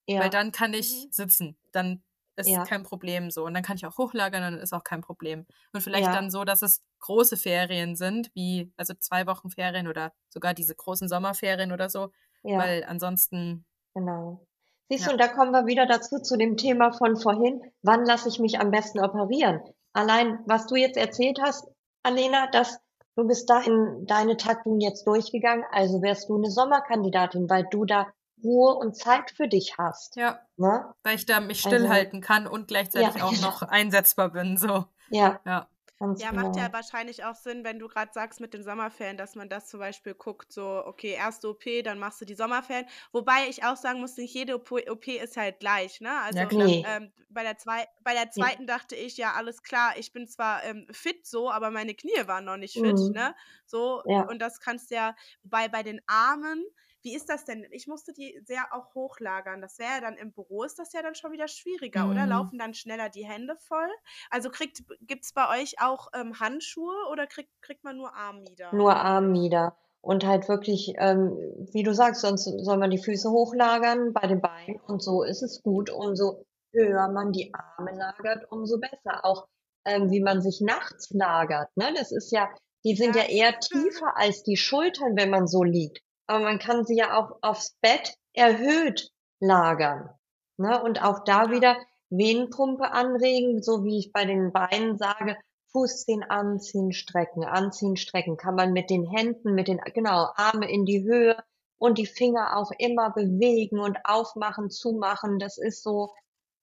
[0.08, 0.18] Ja.
[0.18, 1.12] Weil dann kann ich Mhm.
[1.12, 1.58] sitzen.
[1.72, 2.04] Dann
[2.38, 2.68] ist Ja.
[2.68, 3.46] kein Problem so.
[3.46, 5.46] Und dann kann ich auch hochlagern, dann ist auch kein Problem.
[5.74, 10.14] Und vielleicht dann so, dass es große Ferien sind, wie also 2 Wochen Ferien oder
[10.30, 12.12] sogar diese großen Sommerferien oder so,
[12.44, 12.58] Ja.
[12.58, 14.46] weil ansonsten Genau.
[14.90, 15.14] Siehst du, Ja.
[15.14, 18.60] und da kommen wir wieder dazu zu dem Thema von vorhin, wann lasse ich mich
[18.60, 19.62] am besten operieren?
[19.94, 21.68] Allein, was du jetzt erzählt hast,
[22.04, 22.80] Alena, dass
[23.16, 27.86] du bist da in deine Taktung jetzt durchgegangen, also wärst du eine Sommerkandidatin, weil du
[27.86, 28.08] da
[28.44, 30.92] Ruhe und Zeit für dich hast, ja, ne?
[31.04, 33.48] weil ich da mich Also stillhalten kann und gleichzeitig ja, auch genau.
[33.48, 34.86] noch einsetzbar bin, so.
[35.10, 35.68] Ja, Ja.
[36.02, 36.74] Ganz Ja, macht ja genau.
[36.74, 40.14] wahrscheinlich auch Sinn, wenn du gerade sagst mit den Sommerferien, dass man das zum Beispiel
[40.14, 42.86] guckt, so, okay, erste OP, dann machst du die Sommerferien.
[43.14, 46.12] Wobei ich auch sagen muss, nicht jede OP OP ist halt gleich, ne?
[46.30, 46.70] Ja, Also klar.
[46.70, 50.28] Ne, ähm, bei der zwei bei der zweiten dachte ich, ja, alles klar, ich bin
[50.28, 53.14] zwar ähm, fit so, aber meine Knie waren noch nicht fit, Mhm.
[53.14, 53.34] ne?
[53.66, 54.28] So, Ja.
[54.28, 56.66] und das kannst du ja, wobei bei den Armen,
[57.04, 57.66] wie ist das denn?
[57.72, 59.62] Ich musste die sehr auch hochlagern.
[59.62, 62.26] Das wäre ja dann im Büro, ist das ja dann schon wieder schwieriger, oder?
[62.26, 62.28] Mhm.
[62.28, 63.90] Laufen dann schneller die Hände voll?
[64.30, 68.74] Also kriegt gibt's bei euch auch ähm, Handschuhe oder kriegt kriegt man nur Armmieder?
[68.74, 71.38] Nur Armmieder und halt wirklich, ähm,
[71.72, 75.42] wie du sagst, sonst soll man die Füße hochlagern bei den Beinen und so ist
[75.42, 75.90] es gut.
[75.90, 76.44] Umso
[76.74, 79.24] höher man die Arme lagert, umso besser.
[79.26, 79.48] Auch
[79.86, 81.94] ähm, wie man sich nachts lagert, ne?
[81.96, 82.50] Das ist ja,
[82.84, 86.02] die sind ja Ja, eher tiefer als die Schultern, wenn man so liegt.
[86.28, 90.10] Aber man kann sie ja auch aufs Bett erhöht lagern,
[90.58, 90.82] ne?
[90.84, 91.78] Und auch da wieder
[92.10, 95.38] Venenpumpe anregen, so wie ich bei den Beinen sage,
[95.72, 98.38] Fußzehen anziehen, strecken, anziehen, strecken.
[98.38, 101.38] Kann man mit den Händen, mit den, genau, Arme in die Höhe
[101.78, 105.40] und die Finger auch immer bewegen und aufmachen, zumachen.
[105.40, 106.14] Das ist so,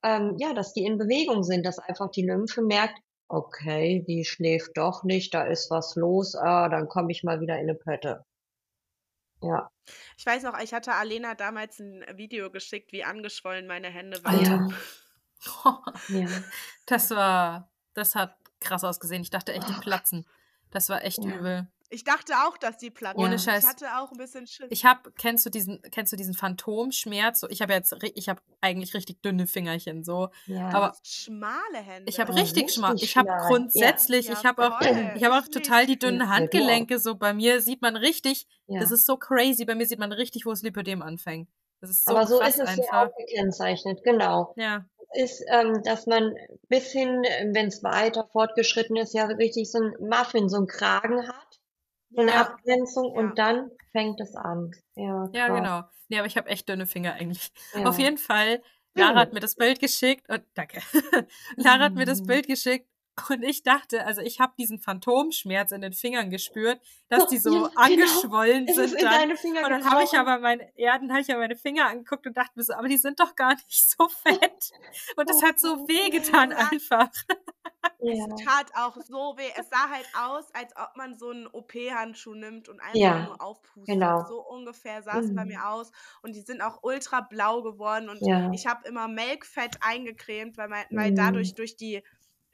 [0.04, 2.98] ähm, ja, dass die in Bewegung sind, dass einfach die Lymphe merkt,
[3.28, 7.54] okay, die schläft doch nicht, da ist was los, ah, dann komme ich mal wieder
[7.54, 8.24] in eine Pötte.
[9.42, 9.70] Ja.
[10.16, 14.50] Ich weiß noch, ich hatte Alena damals ein Video geschickt, wie angeschwollen meine Hände Alter.
[14.50, 14.70] waren.
[14.70, 14.76] Ja.
[16.08, 16.26] Ja.
[16.86, 19.22] Das war das hat krass ausgesehen.
[19.22, 20.26] Ich dachte echt, die platzen.
[20.70, 21.30] Das war echt Ja.
[21.36, 21.66] übel.
[21.90, 23.18] Ich dachte auch, dass die platzen.
[23.18, 23.36] Ohne Ja.
[23.36, 23.66] Ich Scheiß.
[23.66, 24.66] hatte auch ein bisschen Schiss.
[24.70, 27.40] Ich habe kennst du diesen kennst du diesen Phantomschmerz?
[27.40, 30.68] So, ich habe jetzt ich habe eigentlich richtig dünne Fingerchen so, Ja.
[30.70, 32.08] Aber schmale Hände.
[32.10, 35.34] ich habe Aber richtig schmal richtig ich habe grundsätzlich Ja, ich habe auch ich habe
[35.36, 36.28] auch Ich total die dünnen.
[36.28, 37.14] Handgelenke so.
[37.14, 40.50] Bei mir sieht man richtig das ist so crazy, bei mir sieht man richtig, wo
[40.50, 41.48] das Lipödem anfängt.
[41.80, 43.06] Das ist so Aber so krass ist es ja einfach.
[43.06, 44.52] auch gekennzeichnet, genau.
[44.56, 44.84] Ja.
[45.14, 46.34] Ist, ähm, dass man
[46.68, 47.22] bis hin,
[47.54, 51.57] wenn es weiter fortgeschritten ist, ja richtig so ein Muffin, so ein Kragen hat,
[52.16, 53.20] eine Ja, Abgrenzung ja.
[53.20, 54.70] und dann fängt es an.
[54.94, 55.82] Ja, Ja, genau.
[56.08, 57.50] Ne, aber ich habe echt dünne Finger eigentlich.
[57.84, 58.62] Auf jeden Fall,
[58.94, 60.80] Lara hat mir das Bild geschickt und danke.
[61.56, 62.26] Lara hat mir das Mhm.
[62.26, 62.88] Bild geschickt
[63.30, 67.50] und ich dachte, also ich habe diesen Phantomschmerz in den Fingern gespürt, dass die so
[67.54, 67.76] Ja, genau.
[67.76, 69.12] angeschwollen Es ist sind in dann.
[69.20, 71.86] deine Finger Und dann habe ich aber meine, ja, dann habe ich ja meine Finger
[71.86, 74.70] angeguckt und dachte mir so, aber die sind doch gar nicht so fett.
[75.16, 76.68] Und es hat so wehgetan Ja.
[76.70, 77.08] einfach.
[78.00, 79.50] Es tat auch so weh.
[79.56, 83.40] Es sah halt aus, als ob man so einen OP-Handschuh nimmt und einfach Ja, nur
[83.40, 83.86] aufpustet.
[83.86, 84.24] genau.
[84.28, 85.48] So ungefähr sah es bei Mhm.
[85.48, 85.90] mir aus.
[86.22, 88.08] Und die sind auch ultra blau geworden.
[88.08, 88.50] Und Ja.
[88.52, 91.56] ich habe immer Melkfett eingecremt, weil, mein, weil dadurch Mhm.
[91.56, 92.02] durch die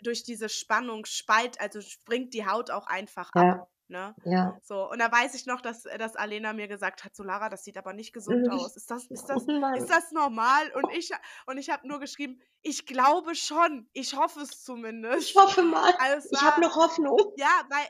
[0.02, 3.42] durch diese Spannung spalt, also springt die Haut auch einfach ab.
[3.44, 4.14] Ja, Ne?
[4.24, 4.58] ja.
[4.62, 7.64] So, und da weiß ich noch, dass, dass Alena mir gesagt hat, so Lara, das
[7.64, 8.76] sieht aber nicht gesund aus.
[8.76, 10.72] Ist das, ist das, Oh ist das normal?
[10.72, 11.10] Und ich,
[11.46, 13.86] und ich habe nur geschrieben, ich glaube schon.
[13.92, 15.36] Ich hoffe es Ich zumindest.
[15.36, 15.92] hoffe mal.
[16.00, 17.18] Also Ich habe noch Hoffnung.
[17.36, 17.86] ja, weil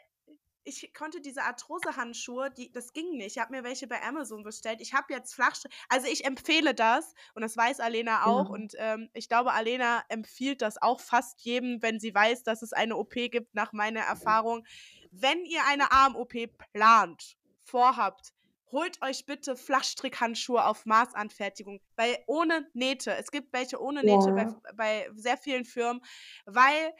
[0.64, 3.36] ich konnte diese Arthrose-Handschuhe, die, das ging nicht.
[3.36, 4.80] Ich habe mir welche bei Amazon bestellt.
[4.80, 5.74] Ich habe jetzt Flachstrecke.
[5.88, 8.46] Also ich empfehle das und das weiß Alena auch.
[8.46, 8.50] Ja.
[8.50, 12.72] Und ähm, ich glaube, Alena empfiehlt das auch fast jedem, wenn sie weiß, dass es
[12.72, 14.66] eine OP gibt, nach meiner Erfahrung.
[15.10, 16.34] Wenn ihr eine Arm-OP
[16.72, 18.32] plant, vorhabt,
[18.70, 24.42] holt euch bitte Flachstrickhandschuhe auf Maßanfertigung, weil ohne Nähte, es gibt welche ohne Nähte bei,
[24.42, 24.60] Ja.
[24.74, 26.02] bei sehr vielen Firmen,
[26.44, 26.92] weil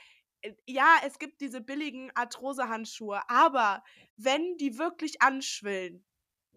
[0.67, 3.83] ja, es gibt diese billigen Arthrose-Handschuhe, aber
[4.17, 6.05] wenn die wirklich anschwillen,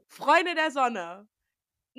[0.07, 1.27] Freunde der Sonne,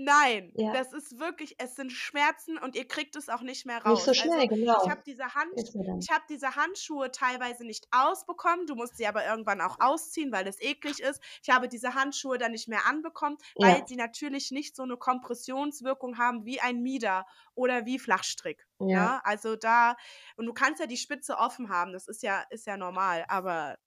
[0.01, 0.69] Nein, Ja.
[0.71, 4.13] das ist wirklich es sind Schmerzen und ihr kriegt es auch nicht mehr Nicht so
[4.13, 4.15] raus.
[4.15, 4.89] schnell, Also, ich genau.
[4.89, 5.61] habe diese Hand
[6.01, 8.67] ich habe diese Handschuhe teilweise nicht ausbekommen.
[8.67, 11.21] Du musst sie aber irgendwann auch ausziehen, weil es eklig ist.
[11.43, 13.89] Ich habe diese Handschuhe dann nicht mehr anbekommen, weil Ja.
[13.89, 17.27] sie natürlich nicht so 'ne Kompressionswirkung haben wie ein Mieder
[17.57, 19.11] oder wie Flachstrick, Ja.
[19.11, 19.21] ne?
[19.25, 19.97] Also, da
[20.37, 23.79] und du kannst ja die Spitze offen haben, das ist ja ist ja normal, aber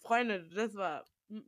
[0.00, 1.04] Freunde, das war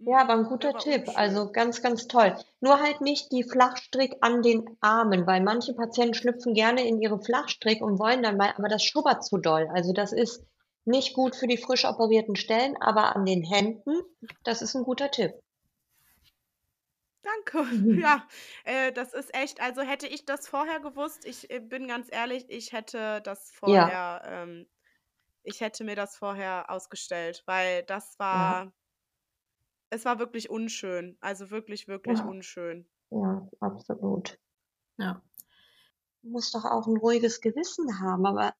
[0.07, 1.11] Ja, mm, aber 'n das guter war Tipp.
[1.15, 2.35] Also, ganz, ganz toll.
[2.61, 7.21] Nur halt nicht die Flachstrick an den Armen, weil manche Patienten schlüpfen gerne in ihre
[7.23, 9.69] Flachstrick und wollen dann mal aber das schubbert zu doll.
[9.75, 10.45] Also, das ist
[10.87, 14.01] nicht gut für die frisch operierten Stellen, aber an den Händen,
[14.43, 15.33] das ist 'n guter Tipp.
[17.25, 17.65] Danke.
[17.71, 18.01] Mhm.
[18.01, 18.27] Ja,
[18.65, 22.47] äh, das ist echt also, hätte ich das vorher gewusst ich, äh, bin ganz ehrlich,
[22.49, 23.91] ich hätte das Ja.
[23.91, 24.69] vorher ähm,
[25.45, 28.61] ich hätte mir das vorher ausgestellt, weil das Ja.
[29.91, 31.17] Es war wirklich unschön.
[31.21, 32.27] Also, wirklich, wirklich Ja.
[32.27, 32.89] unschön.
[33.11, 34.39] Ja, absolut.
[34.99, 35.23] Ja.
[36.25, 38.55] Muss doch auch 'n ruhiges Gewissen haben, aber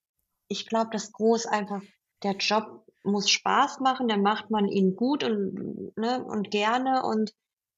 [0.47, 1.83] ich glaube, das Gros einfach
[2.23, 7.33] der Job muss Spaß machen, dann macht man ihn gut und ne, und gerne und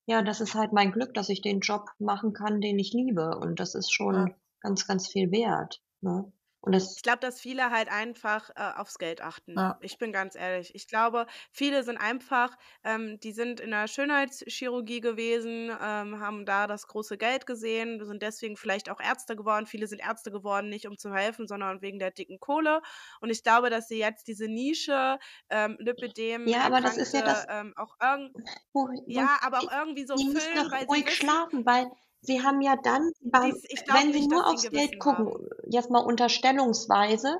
[0.07, 3.37] ja, das ist halt mein Glück, dass ich den Job machen kann, den ich liebe
[3.39, 4.33] und das ist Ja.
[4.33, 6.31] schon ganz, ganz viel wert, ne?
[6.95, 9.55] Ich glaube, dass viele halt einfach, äh, aufs Geld achten.
[9.57, 9.77] Ja.
[9.81, 10.73] Ich bin ganz ehrlich.
[10.75, 16.67] Ich glaube, viele sind einfach ähm, die sind in der Schönheitschirurgie gewesen, ähm, haben da
[16.67, 19.65] das große Geld gesehen, sind deswegen vielleicht auch Ärzte geworden.
[19.65, 22.81] Viele sind Ärzte geworden, nicht um zu helfen, sondern wegen der dicken Kohle.
[23.21, 25.17] Und ich glaube, dass sie jetzt diese Nische,
[25.49, 28.31] ähm, Lipödem Ja, aber das ist ja das ähm, auch irgend
[29.07, 31.89] ja, aber auch irgendwie so füllen, weil sie ruhig wissen schlafen, weil
[32.23, 35.37] sie haben ja dann dies wenn sie nicht, nur sie 'n aufs Geld gucken, haben.
[35.67, 37.37] jetzt mal unterstellungsweise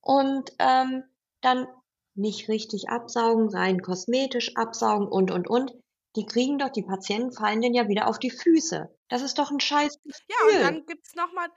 [0.00, 1.04] und, ähm,
[1.42, 1.66] dann
[2.14, 5.74] nicht richtig absaugen, rein kosmetisch absaugen und, und, und,
[6.16, 8.95] die kriegen doch die Patienten fallen denen ja wieder auf die Füße.
[9.10, 9.98] Das ist doch 'n scheiß
[10.28, 10.60] Ja, und Gefühl.
[10.60, 11.48] dann gibt's noch mal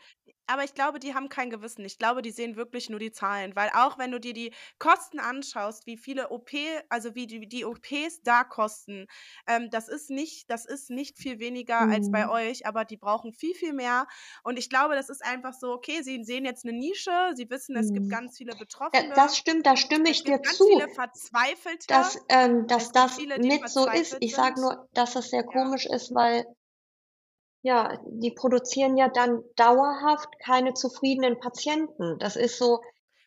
[0.46, 1.86] aber ich glaube, die haben kein Gewissen.
[1.86, 5.20] Ich glaube, die sehen wirklich nur die Zahlen, weil auch wenn du dir die Kosten
[5.20, 6.52] anschaust, wie viele OP
[6.90, 9.08] also, wie die die OPs da kosten,
[9.48, 12.40] ähm, das ist nicht das ist nicht viel weniger als bei Mhm.
[12.50, 14.08] euch, aber die brauchen viel, viel mehr.
[14.44, 17.76] Und ich glaube, das ist einfach so, okay, sie sehen jetzt 'ne Nische, sie wissen,
[17.76, 18.10] es gibt Mhm.
[18.10, 18.56] ganz viele
[18.94, 19.16] Ja, Betroffene.
[19.16, 21.88] das stimmt, da stimme Es ich dir gibt ganz zu, viele Verzweifelte.
[21.88, 24.18] dass ähm, dass Es gibt das viele, die mit so ist.
[24.18, 24.62] verzweifelt Ich sage sind.
[24.62, 25.58] nur, dass das sehr Ja.
[25.58, 26.46] komisch ist, weil
[27.64, 32.18] ja, die produzieren ja dann dauerhaft keine zufriedenen Patienten.
[32.20, 32.80] Das ist so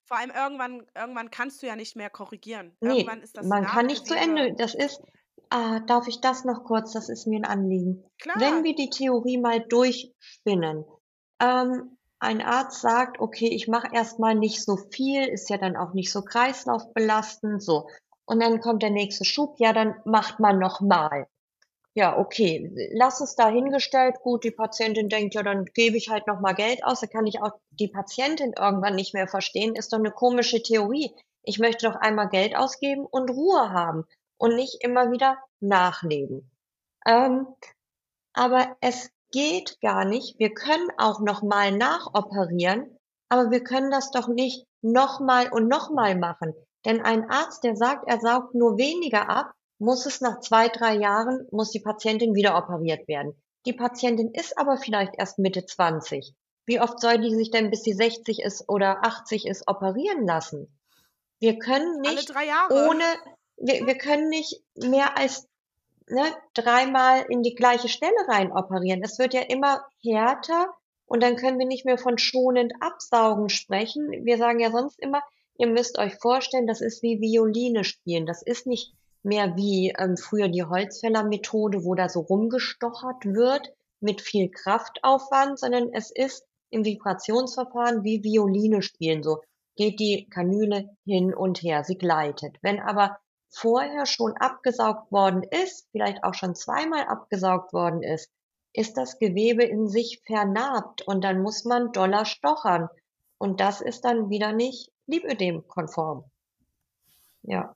[0.09, 2.77] Vor allem irgendwann irgendwann kannst du ja nicht mehr korrigieren.
[2.83, 4.55] Ne, Irgendwann ist das man kann nicht zu Ende.
[4.55, 5.01] Das ist
[5.51, 6.93] ah, darf ich das noch kurz?
[6.93, 8.05] Das ist mir 'n Anliegen.
[8.35, 8.65] Wenn Klar.
[8.65, 10.85] wir die Theorie mal durchspinnen,
[11.41, 15.77] ähm, ein Arzt sagt: „Okay, ich mache erst mal nicht so viel, ist ja dann
[15.77, 17.89] auch nicht so kreislaufbelastend“, so.
[18.27, 21.27] Und dann kommt der nächste Schub: „Ja, dann macht man noch mal.“
[21.97, 24.17] Ja, okay, lass es dahingestellt.
[24.23, 27.27] Gut, die Patientin denkt: „Ja, dann gebe ich halt noch mal Geld aus.“ Da kann
[27.27, 29.75] ich auch die Patientin irgendwann nicht mehr verstehen.
[29.75, 31.15] Ist doch 'ne komische Theorie.
[31.43, 34.05] Ich möchte doch einmal Geld ausgeben und Ruhe haben
[34.39, 36.51] und nicht immer wieder nachlegen.
[37.07, 37.47] Ähm,
[38.35, 40.39] aber es geht gar nicht.
[40.39, 42.99] Wir können auch noch mal nachoperieren,
[43.31, 46.55] aber wir können das doch nicht noch mal und noch mal machen.
[46.87, 49.53] Denn ein Arzt, der sagt, er saugt nur weniger ab,
[49.83, 53.35] muss es nach 2, 3 Jahren muss die Patientin wieder operiert werden.
[53.67, 56.35] Die Patientin ist aber vielleicht erst Mitte 20.
[56.67, 60.79] Wie oft soll die sich denn, bis sie 60 ist oder 80 ist, operieren lassen?
[61.41, 62.89] Wir können Alle nicht 3 Jahre.
[62.89, 63.03] ohne
[63.57, 65.49] wir wir können nicht mehr als,
[66.09, 66.25] ne,
[66.55, 69.03] dreimal in die gleiche Stelle rein operieren.
[69.03, 70.73] Es wird ja immer härter
[71.07, 74.25] und dann können wir nicht mehr von schonend absaugen sprechen.
[74.25, 75.23] Wir sagen ja sonst immer:
[75.59, 80.17] „Ihr müsst euch vorstellen, das ist wie Violine spielen.“ Das ist nicht mehr wie, ähm,
[80.17, 86.85] früher die Holzfällermethode, wo da so rumgestochert wird mit viel Kraftaufwand, sondern es ist im
[86.85, 89.41] Vibrationsverfahren wie Violine spielen, so
[89.77, 92.57] geht die Kanüle hin und her, sie gleitet.
[92.63, 93.19] Wenn aber
[93.49, 98.31] vorher schon abgesaugt worden ist, vielleicht auch schon zweimal abgesaugt worden ist,
[98.73, 102.89] ist das Gewebe in sich vernarbt und dann muss man doller stochern.
[103.39, 106.25] Und das ist dann wieder nicht lipödem-konform.
[107.43, 107.75] Ja.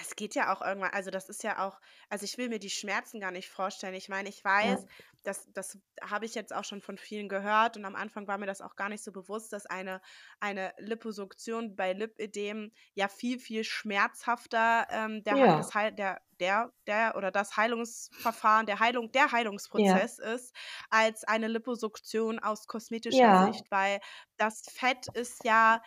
[0.00, 1.78] Es geht ja auch irgendwann also, das ist ja auch
[2.08, 3.94] also, ich will mir die Schmerzen gar nicht vorstellen.
[3.94, 4.82] Ich meine, ich Ja.
[4.82, 4.86] weiß,
[5.22, 8.46] das das habe ich jetzt auch schon von vielen gehört und am Anfang war mir
[8.46, 10.00] das auch gar nicht so bewusst, dass eine
[10.40, 15.52] eine Liposuktion bei Lipödem ja viel, viel schmerzhafter, ähm, der Ja.
[15.54, 19.30] das Heil der der der oder das Heilungsverfahren, der Heilung der
[19.76, 20.02] Ja.
[20.02, 20.54] Heilungsprozess ist,
[20.88, 23.32] als eine Liposuktion aus kosmetischer Ja.
[23.34, 24.00] Sicht, weil
[24.38, 25.82] das Fett ist ja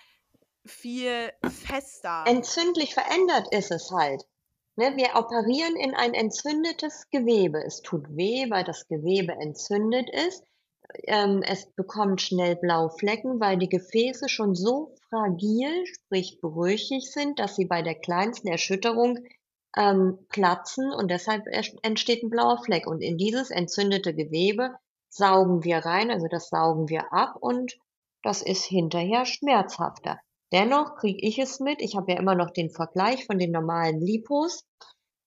[0.66, 2.24] viel fester.
[2.28, 4.24] Entzündlich verändert ist es halt.
[4.76, 7.64] ne, wir operieren in ein entzündetes Gewebe.
[7.64, 10.44] Es tut weh, weil das Gewebe entzündet ist.
[11.06, 17.40] Ähm, es bekommt schnell blaue Flecken, weil die Gefäße schon so fragil, sprich brüchig sind,
[17.40, 19.20] dass sie bei der kleinsten Erschütterung
[19.78, 21.48] ähm, platzen und deshalb
[21.84, 22.88] entsteht ein blauer Fleck.
[22.88, 24.76] Und in dieses entzündete Gewebe
[25.10, 27.78] saugen wir rein, also das saugen wir ab und
[28.22, 30.20] das ist hinterher schmerzhafter.
[30.52, 34.00] Dennoch kriege ich es mit, ich habe ja immer noch den Vergleich von den normalen
[34.00, 34.64] Lipos,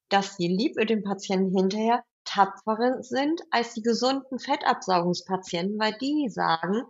[0.08, 6.84] dass die Lipödem-Patienten hinterher tapferer sind als die gesunden Fettabsaugungspatienten, weil die sagen,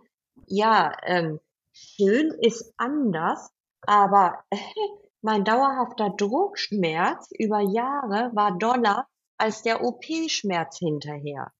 [0.47, 1.39] ja, ähm,
[1.71, 3.49] schön ist anders,
[3.81, 4.57] aber äh,
[5.21, 9.07] mein dauerhafter Druckschmerz über Jahre war doller
[9.37, 11.51] als der OP-Schmerz hinterher.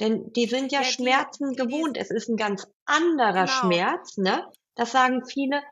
[0.00, 1.96] Denn die sind ja, ja Schmerzen gewohnt.
[1.96, 3.46] Es ist ein ganz anderer genau.
[3.46, 4.50] Schmerz, ne?
[4.74, 5.62] Das sagen viele,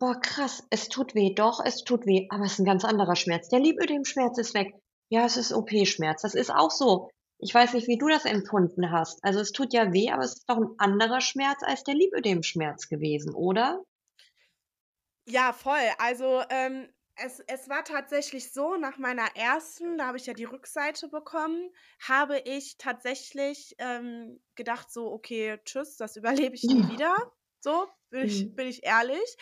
[0.00, 3.14] boah, krass, es tut weh, doch, es tut weh, aber es ist ein ganz anderer
[3.14, 3.48] Schmerz.
[3.50, 4.74] Der Lipödem-Schmerz ist weg.
[5.10, 6.22] Ja, es ist OP-Schmerz.
[6.22, 7.08] Das ist auch so.
[7.38, 9.20] Ich weiß nicht, wie du das empfunden hast.
[9.22, 12.88] Also es tut ja weh, aber es ist doch ein anderer Schmerz als der Lipödem-Schmerz
[12.88, 13.82] gewesen, oder?
[15.26, 15.80] Ja, voll.
[15.98, 20.44] Also, ähm, es es war tatsächlich so, nach meiner ersten, da habe ich ja die
[20.44, 21.70] Rückseite bekommen,
[22.00, 27.14] habe ich tatsächlich, ähm, gedacht so: „Okay, tschüss, das überlebe ich nie wieder.“
[27.60, 28.56] So, bin ich Mhm.
[28.56, 29.36] bin ich ehrlich.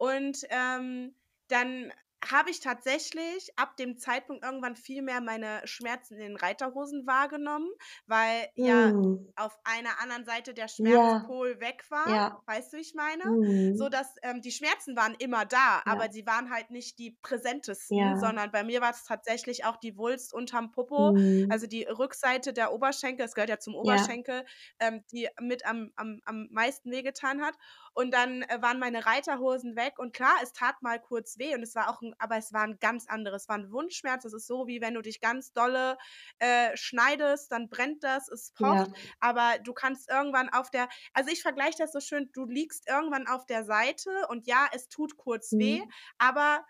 [0.00, 1.14] Und, ähm,
[1.48, 1.92] dann
[2.30, 7.68] habe ich tatsächlich ab dem Zeitpunkt irgendwann viel mehr meine Schmerzen in den Reiterhosen wahrgenommen,
[8.06, 9.34] weil ja Mhm.
[9.36, 12.08] auf einer anderen Seite der Ja, Schmerzpol weg war.
[12.10, 12.42] ja.
[12.46, 13.24] Weißt du, wie ich meine?
[13.72, 13.88] So Mhm.
[13.88, 16.12] dass ähm, die Schmerzen waren immer da, aber Ja.
[16.12, 18.14] sie waren halt nicht die präsentesten, Ja.
[18.16, 21.44] sondern bei mir war es tatsächlich auch die Wulst unterm Popo, Mhm.
[21.48, 24.08] also die Rückseite der Oberschenkel, es gehört ja zum Ja.
[24.14, 24.44] Oberschenkel,
[24.78, 27.54] ähm, die mit am am am meisten wehgetan hat.
[27.92, 31.62] Und dann, äh, waren meine Reiterhosen weg und klar, es tat mal kurz weh und
[31.62, 34.22] es war auch aber es war ein ganz anderes es war ein Wundschmerz.
[34.24, 35.96] Das ist so, wie wenn du dich ganz dolle,
[36.38, 39.14] äh, schneidest, dann brennt das, es pocht, Ja.
[39.20, 43.26] aber du kannst irgendwann auf der also, ich vergleiche das so schön, du liegst irgendwann
[43.26, 45.92] auf der Seite und ja, es tut kurz weh, Mhm.
[46.18, 46.64] aber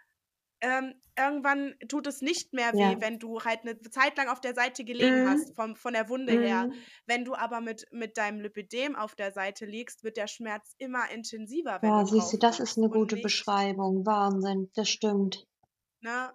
[0.65, 3.01] ähm, irgendwann tut es nicht mehr weh, Ja.
[3.01, 5.25] wenn du halt eine Zeit lang auf der Seite gelegen Mhm.
[5.25, 6.69] hast, vom von der Wunde her.
[6.69, 6.87] Mhm.
[7.07, 11.11] Wenn du aber mit mit deinem Lipödem auf der Seite liegst, wird der Schmerz immer
[11.11, 14.07] intensiver, Ja, du siehst du, das ist 'ne und gute Beschreibung.
[14.07, 15.47] Wahnsinn, das stimmt.
[16.03, 16.35] Ne?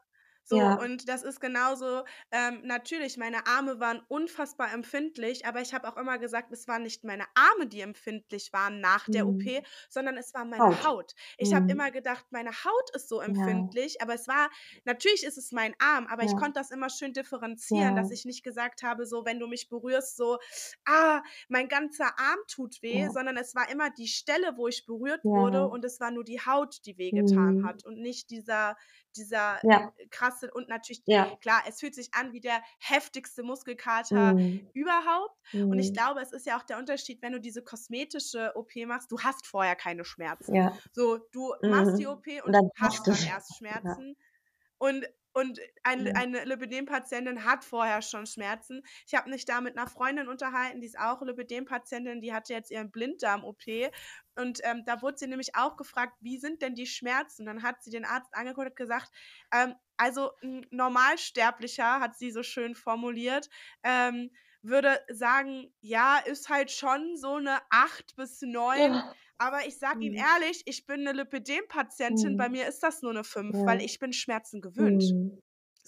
[0.50, 0.80] So, Ja.
[0.80, 5.96] und das ist genauso ähm, natürlich, meine Arme waren unfassbar empfindlich, aber ich habe auch
[5.96, 9.66] immer gesagt, es waren nicht meine Arme, die empfindlich waren nach der OP, Mhm.
[9.90, 10.84] sondern es war meine Haut.
[10.84, 11.14] Haut.
[11.38, 11.92] Ich habe immer Mhm.
[11.92, 13.74] gedacht, meine Haut ist so Ja.
[13.74, 14.50] empfindlich, aber es war
[14.86, 16.36] natürlich ist es mein Arm, aber ich Ja.
[16.36, 18.12] konnte das immer schön differenzieren, dass Ja.
[18.12, 20.40] ich nicht gesagt habe, so, wenn du mich berührst, so:
[20.86, 23.10] „Ah, mein ganzer Arm tut weh“, Ja.
[23.10, 25.70] sondern es war immer die Stelle, wo ich berührt wurde Ja.
[25.70, 27.68] und es war nur die Haut, die wehgetan Mhm.
[27.68, 28.76] hat und nicht dieser
[29.18, 29.94] dieser Ja.
[30.12, 31.40] krasse und natürlich Ja.
[31.42, 34.70] klar, es fühlt sich an wie der heftigste Muskelkater Mhm.
[34.74, 35.40] überhaupt.
[35.70, 35.94] Und ich Mhm.
[35.94, 39.48] glaube, es ist ja auch der Unterschied, wenn du diese kosmetische OP machst, du hast
[39.48, 40.56] vorher keine Schmerzen.
[40.56, 40.78] Ja.
[40.92, 42.08] So, du machst die Mhm.
[42.08, 43.58] OP Und und dann hast dann erst.
[43.58, 44.16] Schmerzen.
[44.80, 45.06] Und
[45.40, 46.14] und ein Ja.
[46.14, 48.84] eine Lipödem-Patientin hat vorher schon Schmerzen.
[49.08, 52.72] Ich habe mich da mit 'ner Freundin unterhalten, die ist auch Lipödem-Patientin, die hatte jetzt
[52.72, 53.92] ihren Blinddarm-OP
[54.36, 57.84] und, ähm, da wurde sie nämlich auch gefragt: „Wie sind denn die Schmerzen?“ Dann hat
[57.84, 59.12] sie den Arzt angeguckt und gesagt,
[59.54, 63.50] ähm, also 'n Normalsterblicher, hat sie so schön formuliert,
[63.84, 64.32] ähm,
[64.62, 69.16] würde sagen: „Ja, ist halt schon so 'ne 8 bis 9.“ Ja.
[69.42, 70.30] Aber ich sage Ihnen Mhm.
[70.42, 72.50] ehrlich, ich bin 'ne Lipödem-Patientin, bei Mhm.
[72.50, 73.82] mir ist das nur 'ne 5, weil Ja.
[73.82, 75.16] ich bin Schmerzen gewöhnt.
[75.16, 75.40] Mhm.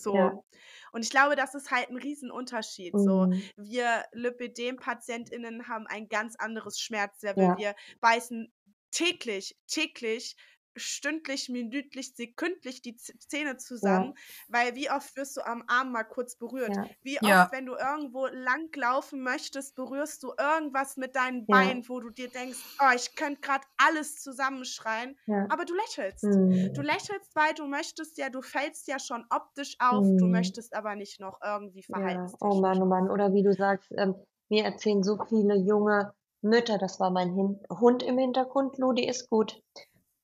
[0.06, 0.34] Ja.
[0.34, 0.45] So.
[0.93, 3.28] Und ich glaube, das ist halt 'n Riesenunterschied so.
[3.28, 3.52] Mhm.
[3.58, 7.52] Wir Lipödem-PatientInnen haben ein ganz anderes Schmerzlevel.
[7.52, 7.56] Ja.
[7.56, 8.54] Wir beißen
[8.91, 10.36] täglich täglich,
[10.76, 14.11] stündlich, minütlich, sekündlich die Zähne Ja.
[14.11, 14.13] zusammen,
[14.47, 16.77] weil wie oft wirst du am Arm mal kurz berührt?
[16.77, 16.89] Ja.
[17.03, 17.38] Wie Ja.
[17.38, 21.72] oft, wenn du irgendwo langlaufen möchtest, berührst du irgendwas mit deinen Ja.
[21.72, 25.48] Beinen, wo du dir denkst: „Oh, ich könnte grad alles zusammenschreien“, Ja.
[25.48, 26.41] aber du lächelst.
[26.73, 26.81] Du Mhm.
[26.81, 30.27] lächelst, weil du möchtest ja du fällst ja schon optisch auf, du Mhm.
[30.27, 32.34] möchtest aber nicht noch irgendwie Ja.
[32.39, 33.10] Oh Mann, oh Mann.
[33.10, 34.15] Oder wie du sagst, ähm,
[34.49, 39.30] mir erzählen so viele junge Mütter das war mein Hin Hund im Hintergrund, Ludi ist
[39.30, 39.61] gut,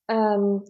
[0.09, 0.63] ähm,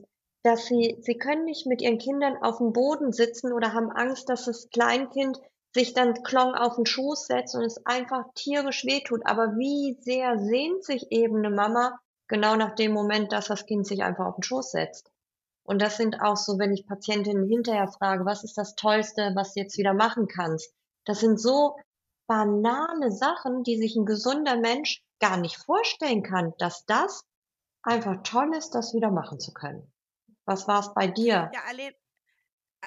[0.44, 4.46] dass sie sie können nicht mit ihren Kindern aufm Boden sitzen oder haben Angst, dass
[4.46, 5.40] das Kleinkind
[5.76, 9.22] sich dann klong auf 'n Schoß setzt und es einfach tierisch wehtut.
[9.26, 13.88] Aber wie sehr sehnt sich eben 'ne Mama genau nach dem Moment, dass das Kind
[13.88, 15.10] sich einfach auf'n Schoß setzt?
[15.66, 19.54] Und das sind auch so, wenn ich Patientinnen hinterher frage: „Was ist das Tollste, was
[19.54, 20.74] du jetzt wieder machen kannst?“
[21.06, 21.76] Das sind so
[22.28, 27.24] banale Sachen, die sich 'n gesunder Mensch gar nicht vorstellen kann, dass das
[27.88, 29.92] einfach toll ist, das wieder machen zu können.
[30.46, 31.52] Was war's bei dir?
[31.52, 31.94] Ja, Alen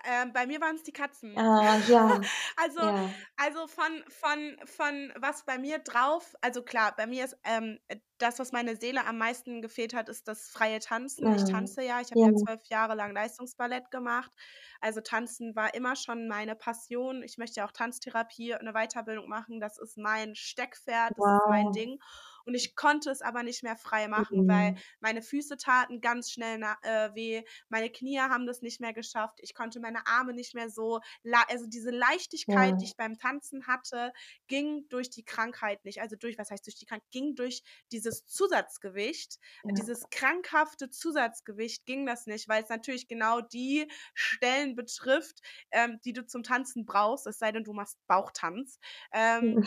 [0.05, 1.43] Ähm, bei mir waren es die Katzen.
[1.45, 2.05] Ah, ja,
[2.57, 3.27] Also ja.
[3.37, 7.99] also von von von was bei mir drauf also klar, bei mir ist, ähm, äh,
[8.19, 11.33] das, was meine Seele am meisten gefehlt hat, ist das freie Tanzen.
[11.33, 11.45] Ich Mhm.
[11.45, 14.33] tanze ja, ich habe Ja, ja 12 Jahre lang Leistungsballett gemacht.
[14.81, 17.23] Also Tanzen war immer schon meine Passion.
[17.25, 19.61] Ich möchte ja auch Tanztherapie, eine Weiterbildung machen.
[19.61, 21.73] Das ist mein Steckenpferd, das ist mein wow.
[21.73, 21.99] Ding.
[22.45, 24.83] Und ich konnte es aber nicht mehr frei machen, weil Mhm.
[25.01, 29.55] meine Füße taten ganz schnell äh, weh, meine Knie haben das nicht mehr geschafft, ich
[29.55, 31.01] konnte meine Arme nicht mehr so
[31.49, 34.13] also diese Leichtigkeit, die Ja, ich beim Tanzen hatte,
[34.49, 36.01] ging durch die Krankheit nicht.
[36.01, 37.11] Also durch was heißt durch die Krankheit?
[37.11, 37.63] Ging durch
[37.93, 39.77] dieses Zusatzgewicht, ja.
[39.77, 45.41] dieses krankhafte Zusatzgewicht ging das nicht, weil es natürlich genau die Stellen betrifft,
[45.71, 48.79] ähm, die du zum Tanzen brauchst, es sei denn, du machst Bauchtanz.
[49.13, 49.61] Ähm,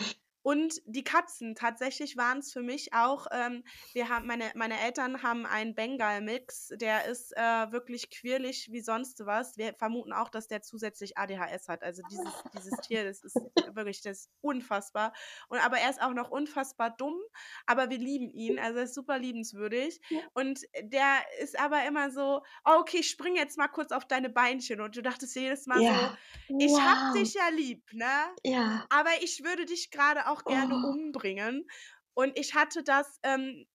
[0.44, 3.64] und die Katzen, tatsächlich waren es für mich auch, ähm,
[3.94, 9.26] wir haben meine meine Eltern haben einen Bengal-Mix, der ist, äh, wirklich quirlig wie sonst
[9.26, 9.56] was.
[9.56, 11.82] Wir vermuten auch, dass der zusätzlich ADHS hat.
[11.82, 15.14] Also dieses dieses Tier, das ist wirklich das ist unfassbar.
[15.48, 17.18] Und aber er ist auch noch unfassbar dumm,
[17.66, 18.58] aber wir lieben ihn.
[18.58, 20.00] Also, er ist super liebenswürdig.
[20.10, 20.28] Ja.
[20.34, 24.30] Und der ist aber immer so: „Oh, okay, ich springe jetzt mal kurz auf deine
[24.30, 26.16] Beinchen.“ Und du dachtest jedes Mal so: Ja.
[26.56, 27.14] „Ich habe Wow.
[27.14, 28.06] dich ja lieb, ne?
[28.44, 28.88] Ja.
[28.90, 31.66] Aber ich würde dich gerade auch gerne Oh, umbringen.
[32.14, 33.66] Und ich hatte das, ähm,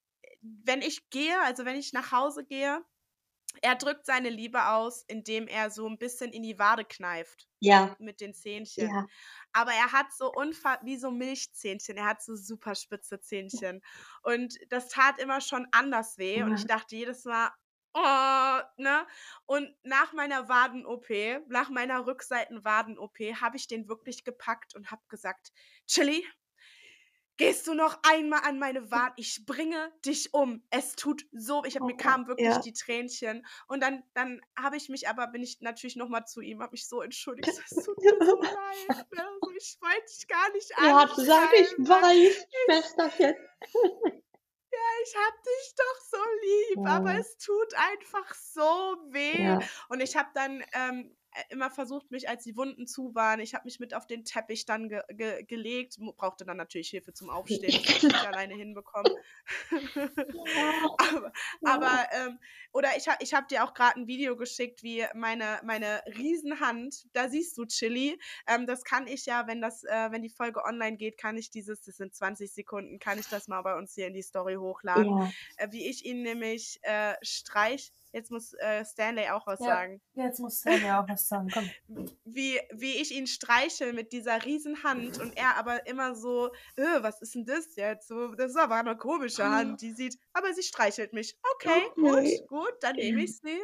[0.42, 2.84] wenn ich gehe also, wenn ich nach Hause gehe,
[3.62, 7.98] er drückt seine Liebe aus, indem er so ein bisschen in die Wade kneift, ja,
[7.98, 8.92] mit den Zähnchen.
[8.92, 9.10] ja.
[9.54, 11.98] Aber er hat so unfa wie so Milchzähnchen.
[11.98, 13.82] Er hat so super spitze Zähnchen.
[14.24, 17.52] Und das tat immer schon anders weh und ich dachte jedes Mal:
[17.94, 19.08] „Oh“, ne?
[19.46, 25.52] Und nach meiner Waden-OP, nach meiner Rückseiten-Waden-OP habe ich den wirklich gepackt und habe gesagt:
[25.88, 26.26] „Chilli,
[27.40, 29.14] Gehst du noch einmal an meine Wade?
[29.18, 30.62] Ich bringe dich um.
[30.72, 32.60] Es tut so ich habe mir Oh, kamen wirklich ja.
[32.60, 36.42] die Tränchen und dann dann habe ich mich aber bin ich natürlich noch mal zu
[36.42, 37.58] ihm, habe mich so entschuldigt.
[37.66, 39.26] „Es tut mir so leid, ne?
[39.58, 43.36] Ich wollte dich gar nicht Er hat gesagt: „Ich weiß, Ich Schwesterchen.“
[45.04, 48.62] ich habe dich doch so lieb, aber Ja, es tut einfach so
[49.12, 51.19] weh.“ ja, Und ich habe dann, ähm, äh,
[51.50, 54.66] immer versucht, mich als die Wunden zu waren ich habe mich mit auf den Teppich
[54.66, 57.76] dann ge ge gelegt, brauchte dann natürlich Hilfe zum Aufstehen.
[57.76, 59.14] Das habe ich nicht alleine hinbekommen.
[60.98, 61.32] Aber
[61.64, 62.40] aber, ähm
[62.74, 67.08] oder ich habe ich habe dir auch grad 'n Video geschickt, wie meine meine Riesenhand
[67.14, 68.20] da siehst du Chili.
[68.48, 71.50] Ähm, das kann ich ja, wenn das äh, wenn die Folge online geht, kann ich
[71.52, 74.56] dieses das sind 20 Sekunden, kann ich das mal bei uns hier in die Story
[74.56, 75.34] hochladen, ja.
[75.58, 80.02] äh, wie ich ihn nämlich, äh, streich jetzt muss, äh, Stanley auch was Ja, sagen.
[80.14, 81.50] jetzt muss ja auch was sagen.
[81.52, 81.76] Komm.
[82.26, 87.22] Wie wie ich ihn streichel mit dieser Riesenhand und er aber immer so: „Äh, was
[87.22, 88.08] ist 'n das jetzt?
[88.10, 91.38] So, das ist aber 'ne komische Hand, die sieht“ aber sie streichelt mich.
[91.56, 92.48] Okay, gut, Okay.
[92.48, 93.60] gut, dann nehme ich sie.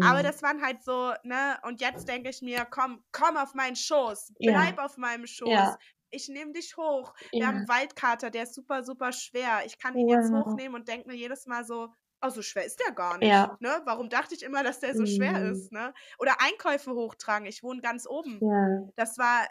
[0.00, 0.24] Aber Mhm.
[0.24, 4.32] das waren halt so, ne und jetzt denke ich mir: „Komm, komm auf meinen Schoß,
[4.38, 5.76] Ja, bleib auf meinem Schoß.
[5.76, 5.80] ja,
[6.10, 7.64] Ich nehme dich hoch.“ Wir haben ja.
[7.64, 9.62] 'n Waldkater, der ist super, super schwer.
[9.66, 10.64] Ich kann ihn jetzt Wow.
[10.70, 11.92] hochnehmen und denke mir jedes Mal so:
[12.24, 13.58] „Oh, so schwer ist der gar nicht“, Ja.
[13.60, 13.82] ne?
[13.84, 15.50] Warum dachte ich immer, dass der so schwer Mhm.
[15.50, 15.92] ist, ne?
[16.18, 17.46] Oder Einkäufe hochtragen.
[17.46, 18.46] Ich wohne ganz oben.
[18.48, 19.46] Ja, Das war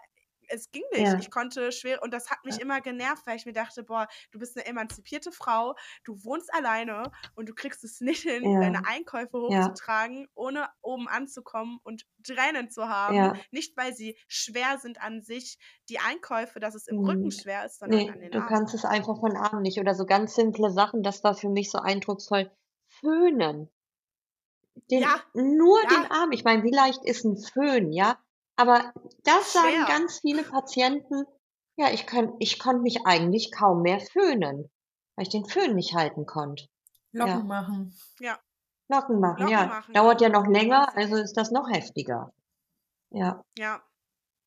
[0.49, 1.13] es ging nicht.
[1.13, 2.61] ja, Ich konnte schwer und das hat mich ja.
[2.61, 7.11] immer genervt, weil ich mir dachte: „Boah, du bist 'ne emanzipierte Frau, du wohnst alleine
[7.35, 12.69] und du kriegst es nicht hin, Ja, deine Einkäufe hochzutragen, ohne oben anzukommen und Tränen
[12.71, 13.45] zu haben.“ ja.
[13.51, 15.57] Nicht, weil sie schwer sind an sich,
[15.89, 17.31] die Einkäufe, dass es im Rücken Mhm.
[17.31, 18.43] schwer ist, sondern Ne, an den du Armen.
[18.43, 21.69] kannst es einfach von Armen nicht oder so ganz simple Sachen, das war für mich
[21.71, 22.49] so eindrucksvoll.
[23.03, 23.69] Föhnen.
[24.89, 26.31] Den Ja, nur den ja, Arm.
[26.31, 28.17] Ich meine, wie leicht ist 'n Föhn, ja?
[28.55, 28.93] Aber
[29.23, 29.85] das sagen schwer.
[29.85, 31.25] ganz viele Patienten:
[31.77, 34.69] „Ja, ich könn ich konnte mich eigentlich kaum mehr föhnen,
[35.15, 36.65] weil ich den Föhn nicht halten konnte.“
[37.13, 37.93] Locken Ja, machen.
[38.19, 38.39] Ja,
[38.89, 39.73] Locken machen, Locken ja.
[39.73, 42.31] machen, Dauert ja noch länger, also ist das noch heftiger.
[43.11, 43.83] Ja, Ja.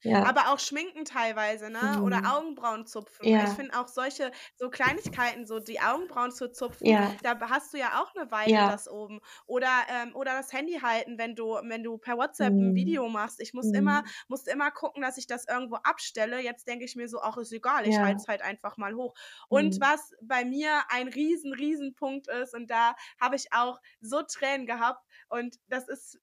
[0.07, 0.23] Ja.
[0.23, 2.01] Aber auch Schminken teilweise, ne?
[2.03, 2.37] Oder Mhm.
[2.37, 3.35] Augenbrauen zupfen.
[3.39, 7.73] Ich Ja, finde auch solche so Kleinigkeiten, so die Augenbrauen zu zupfen, ja, da hast
[7.75, 9.21] du ja auch 'ne Weile das oben.
[9.47, 12.67] Oder, ähm oder das Handy halten, wenn du wenn du per WhatsApp Mhm.
[12.75, 13.41] Video machst.
[13.41, 14.15] Ich muss immer Mhm.
[14.29, 16.41] musste immer gucken, dass ich das irgendwo abstelle.
[16.41, 19.15] Jetzt denke ich mir so: „Ach, ist egal, ich halte es halt einfach mal hoch.“
[19.49, 19.81] Und Mhm.
[19.81, 24.67] was bei mir ein riesen, riesen Punkt ist und da habe ich auch so Tränen
[24.67, 26.19] gehabt und das ist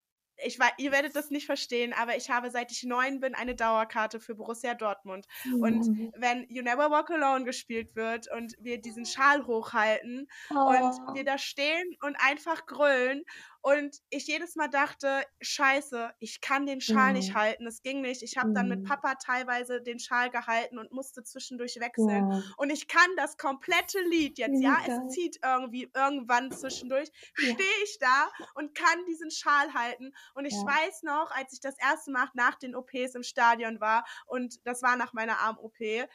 [0.45, 3.55] ich wei ihr werdet das nicht verstehen, aber ich habe, seit ich 9 bin, eine
[3.55, 5.27] Dauerkarte für Borussia Dortmund.
[5.59, 6.13] Und Mhm.
[6.13, 10.27] wenn „You Never Walk Alone“ gespielt wird und wir diesen Schal hochhalten
[10.63, 11.25] und wir Oh.
[11.25, 13.23] da stehen und einfach grölen
[13.63, 17.35] Und ich jedes Mal dachte: „Scheiße, ich kann den Schal nicht Mhm.
[17.35, 18.21] halten.“ Es ging nicht.
[18.21, 18.83] Ich habe dann mit Mhm.
[18.83, 22.27] Papa teilweise den Schal gehalten und musste zwischendurch wechseln.
[22.27, 22.53] Ja.
[22.57, 24.77] Und ich kann das komplette Lied jetzt, Wie ja?
[24.85, 27.55] Es zieht irgendwie irgendwann zwischendurch, Ja.
[27.55, 30.13] stehe ich da und kann diesen Schal halten.
[30.35, 30.65] Und ich Ja.
[30.65, 34.81] weiß noch, als ich das erste Mal nach den OPs im Stadion war und das
[34.81, 36.07] war nach meiner Arm-OP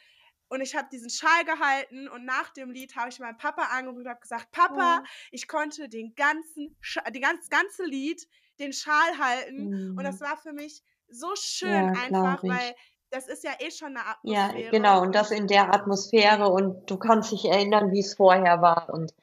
[0.49, 4.01] und ich habe diesen Schal gehalten und nach dem Lied habe ich meinen Papa angerufen
[4.01, 5.09] und habe gesagt: „Papa, Ja.
[5.31, 8.27] ich konnte den ganzen Scha die ganz ganze Lied
[8.59, 10.21] den Schal halten.“ Und das Mhm.
[10.21, 12.75] war für mich so schön Ja, einfach, weil
[13.11, 15.01] das ist ja eh schon 'ne Ja, Atmosphäre genau.
[15.01, 19.13] Und das in der Atmosphäre und du kannst dich erinnern, wie's vorher war und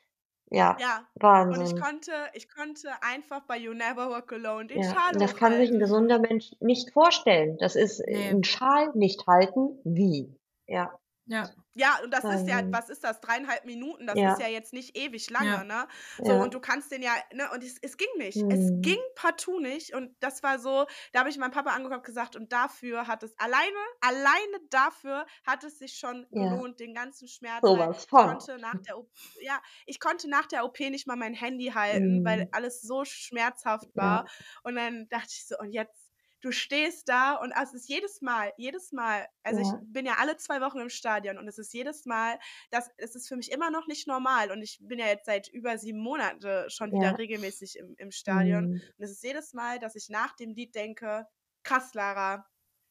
[0.51, 1.09] ja, Ja,
[1.49, 1.77] und ich Wahnsinn.
[1.77, 5.57] konnte ich konnte einfach bei „You Never Walk Alone“ den Ja, Schal und das kann
[5.59, 5.79] sich 'n hochhalten.
[5.79, 7.57] gesunder Mensch nicht vorstellen.
[7.59, 8.31] Das ist äh, Ne.
[8.31, 10.35] 'n Schal nicht halten, wie?
[10.67, 10.99] Ja.
[11.29, 11.55] Ja.
[11.79, 12.73] Ja, und das ist ja Wahnsinn.
[12.73, 13.21] was ist das?
[13.21, 14.49] 3,5 Minuten, das ist ja Ja.
[14.49, 15.67] jetzt nicht ewig lange, Ja.
[15.67, 15.87] ne?
[16.23, 16.41] So, Ja.
[16.41, 18.47] und du kannst den ja ne, und es es ging nicht.
[18.49, 19.07] Es ging Mhm.
[19.15, 22.51] partout nicht und das war so da habe ich meinen Papa angeguckt und gesagt: „Und
[22.53, 26.37] dafür hat es alleine alleine dafür hat es sich schon Ja.
[26.39, 30.47] gelohnt, den ganzen Schmerz“, So was ich konnte nach der O ja, ich konnte nach
[30.47, 32.53] der OP nicht mal mein Handy halten, weil Mhm.
[32.53, 33.97] alles so schmerzhaft Ja.
[33.97, 34.25] war.
[34.63, 36.06] Und dann dachte ich so: „Und jetzt“
[36.43, 39.87] du stehst da und es ist jedes Mal jedes Mal also, ich Ja.
[39.87, 42.39] bin ja alle 2 Wochen im Stadion und es ist jedes Mal
[42.71, 45.49] das es ist für mich immer noch nicht normal und ich bin ja jetzt seit
[45.49, 47.19] über 7 Monate schon wieder Ja.
[47.19, 48.65] regelmäßig im im Stadion.
[48.65, 48.93] Mhm.
[48.99, 51.27] Und es ist jedes Mal, dass ich nach dem Lied denke:
[51.65, 52.47] „Krass, Lara,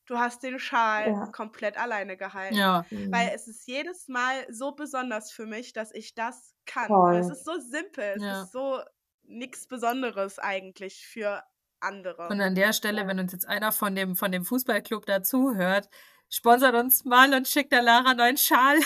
[0.05, 1.31] du hast den Schal Ja.
[1.31, 2.87] komplett alleine gehalten.“ Ja.
[3.11, 3.35] Weil Mhm.
[3.35, 7.01] es ist jedes Mal so besonders für mich, dass ich das kann.
[7.07, 8.47] Und es ist so simpel, es Ja.
[8.47, 8.81] ist so
[9.23, 11.43] nix Besonderes eigentlich für
[11.85, 12.27] andere.
[12.27, 15.89] Und an der Stelle, wenn uns jetzt einer von dem von dem Fußballclub da zuhört,
[16.29, 18.77] sponsert uns mal und schickt der Lara neuen Schal.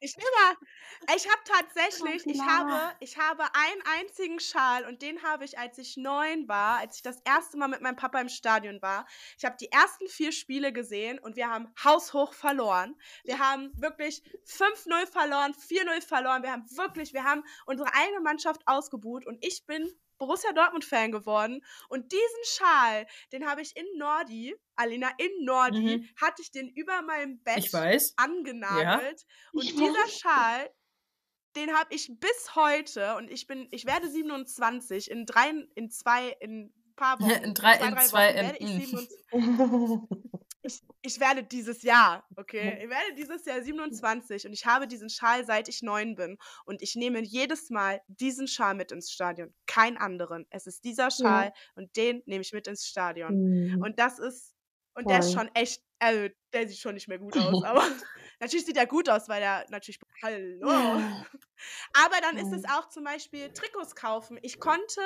[0.00, 0.56] Ich nehme mal
[1.14, 5.78] ich habe tatsächlich ich habe ich habe einen einzigen Schal und den habe ich, als
[5.78, 9.06] ich 9 war, als ich das erste Mal mit meinem Papa im Stadion war.
[9.38, 12.96] Ich habe die ersten 4 Spiele gesehen und wir haben haushoch verloren.
[13.24, 16.42] Wir haben wirklich 5:0 verloren, 4:0 verloren.
[16.42, 19.88] Wir haben wirklich wir haben unsere eigene Mannschaft ausgebuht und ich bin
[20.18, 26.08] Borussia Dortmund-Fan geworden und diesen Schal, den habe ich in Nordi Alena, in Nordi Mhm.
[26.20, 28.18] hatte ich den über meinem Bett weiß.
[28.70, 29.04] Ja.
[29.04, 29.24] angenagelt
[29.54, 30.18] und Ich dieser weiß.
[30.20, 30.70] Schal,
[31.56, 36.28] den habe ich bis heute und ich bin ich werde 27 in 3 in 2
[36.40, 38.76] in paar Wochen, In 3 2, in 3 2 Wochen werde ich Enden.
[38.76, 39.16] 27
[40.66, 42.84] ich ich werde dieses Jahr, okay Ja.
[42.84, 46.38] ich werde dieses Jahr 27 und ich habe diesen Schal, seit ich 9 bin.
[46.64, 50.46] Und ich nehme jedes Mal diesen Schal mit ins Stadion, keinen anderen.
[50.50, 51.10] Es ist dieser Ja.
[51.10, 53.74] Schal und den nehme ich mit ins Stadion.
[53.74, 53.82] Mhm.
[53.82, 54.54] Und das ist
[54.94, 57.82] und der ist schon echt also, der sieht schon nicht mehr gut aus, aber
[58.40, 60.68] natürlich sieht er gut aus, weil er natürlich hallo.
[60.68, 61.26] Ja.
[61.94, 64.38] Aber dann ist es auch zum Beispiel Trikots kaufen.
[64.42, 65.00] Ich konnte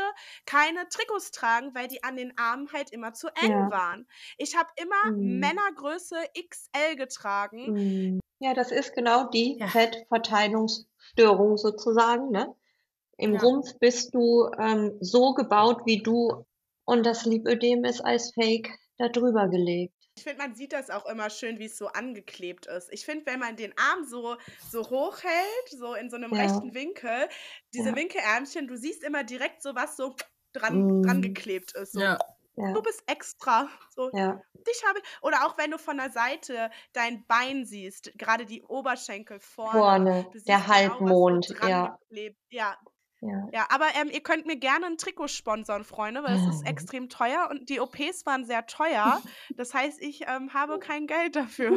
[0.46, 3.70] keine Trikots tragen, weil die an den Armen halt immer zu eng Ja.
[3.70, 4.08] waren.
[4.38, 5.16] Ich habe immer Mhm.
[5.18, 7.72] Männergröße XL getragen.
[7.72, 8.20] Mhm.
[8.40, 9.68] Ja, das ist genau die Ja.
[9.70, 12.54] Fettverteilungsstörung sozusagen, ne?
[13.18, 13.40] Im Ja.
[13.40, 16.46] Rumpf bist du, ähm, so gebaut wie du
[16.86, 19.94] und das Lipödem ist als Fake da drüber gelegt.
[20.20, 22.92] Ich finde, man sieht das auch immer schön, wie's so angeklebt ist.
[22.92, 24.36] Ich finde, wenn man den Arm so
[24.68, 26.34] so hoch hält, so in so 'nem Ja.
[26.34, 27.26] rechten Winkel,
[27.72, 27.96] diese Ja.
[27.96, 30.14] Winkelärmchen, du siehst immer direkt so, was so
[30.52, 31.22] dran dran Mhm.
[31.22, 32.10] geklebt ist, so.
[32.56, 32.74] Ja.
[32.74, 34.12] Du bist extra, so.
[34.12, 34.42] Ja.
[34.68, 38.62] Dich habe ich oder auch wenn du von der Seite dein Bein siehst, grade die
[38.64, 41.96] Oberschenkel vorne, Vorne, du siehst der genau, was so Halbmond, dran ja.
[42.10, 42.78] geklebt ja.
[43.22, 43.50] Ja.
[43.52, 47.08] Ja, aber, ähm, ihr könnt mir gerne 'n Trikot sponsern, Freunde, weil es ist extrem
[47.08, 49.24] teuer und die OPs waren sehr teuer.
[49.56, 51.72] Das heißt, ich, ähm, habe kein Geld dafür.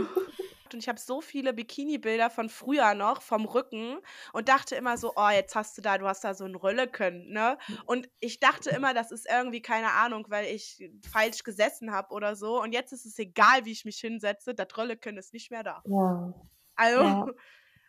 [0.74, 4.00] Und ich habe so viele Bikinibilder von früher noch vom Rücken
[4.34, 7.32] und dachte immer so: „Oh, jetzt hast du da du hast da so 'n Rölleken“,
[7.32, 7.58] ne?
[7.86, 12.36] Und ich dachte immer, das ist irgendwie, keine Ahnung, weil ich falsch gesessen habe oder
[12.36, 12.62] so.
[12.62, 15.84] Und jetzt ist es egal, wie ich mich hinsetze, das Rölleken ist nicht mehr da.
[15.86, 16.34] Ja.
[16.76, 17.34] Also Ja.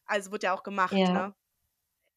[0.07, 1.15] also, wurde ja auch gemacht, Ja.
[1.15, 1.35] ne?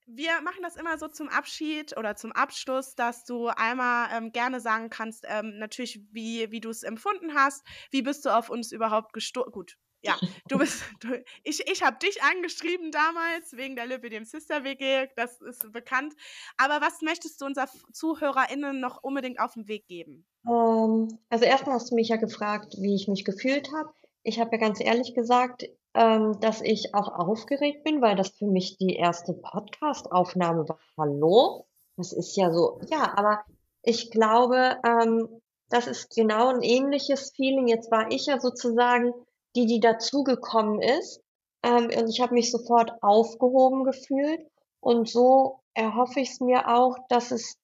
[0.09, 4.61] Wir machen das immer so zum Abschied oder zum Abschluss, dass du einmal, ähm, gerne
[4.61, 7.65] sagen kannst, ähm, natürlich, wie wie du's empfunden hast.
[7.91, 10.17] Wie bist du auf uns überhaupt gesto gut, ja,
[10.47, 15.41] du bist du ich ich habe dich angeschrieben damals wegen der Lipödem Sister WG, das
[15.41, 16.13] ist bekannt.
[16.55, 20.25] Aber was möchtest du unser F ZuhörerInnen noch unbedingt auf'n Weg geben?
[20.47, 23.93] Ähm, also, erst mal hast du mich ja gefragt, wie ich mich gefühlt habe.
[24.23, 25.63] Ich habe ja ganz ehrlich gesagt,
[25.97, 30.79] ähm, dass ich auch aufgeregt bin, weil das für mich die erste Podcastaufnahme war.
[30.97, 31.65] Hallo?
[31.97, 33.41] Das ist ja so ja, aber
[33.83, 37.67] ich glaube, ähm, das ist genau 'n ähnliches Feeling.
[37.67, 39.13] Jetzt war ich ja sozusagen
[39.55, 41.21] die, die dazugekommen ist,
[41.63, 44.41] ähm, und ich habe mich sofort aufgehoben gefühlt
[44.79, 47.57] Und so erhoffe ich es mir auch, dass es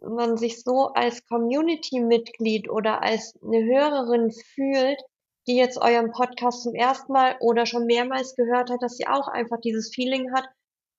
[0.00, 5.00] man sich so als Community-Mitglied oder als eine Hörerin fühlt,
[5.46, 9.28] die jetzt euren Podcast zum ersten Mal oder schon mehrmals gehört hat, dass sie auch
[9.28, 10.48] einfach dieses Feeling hat,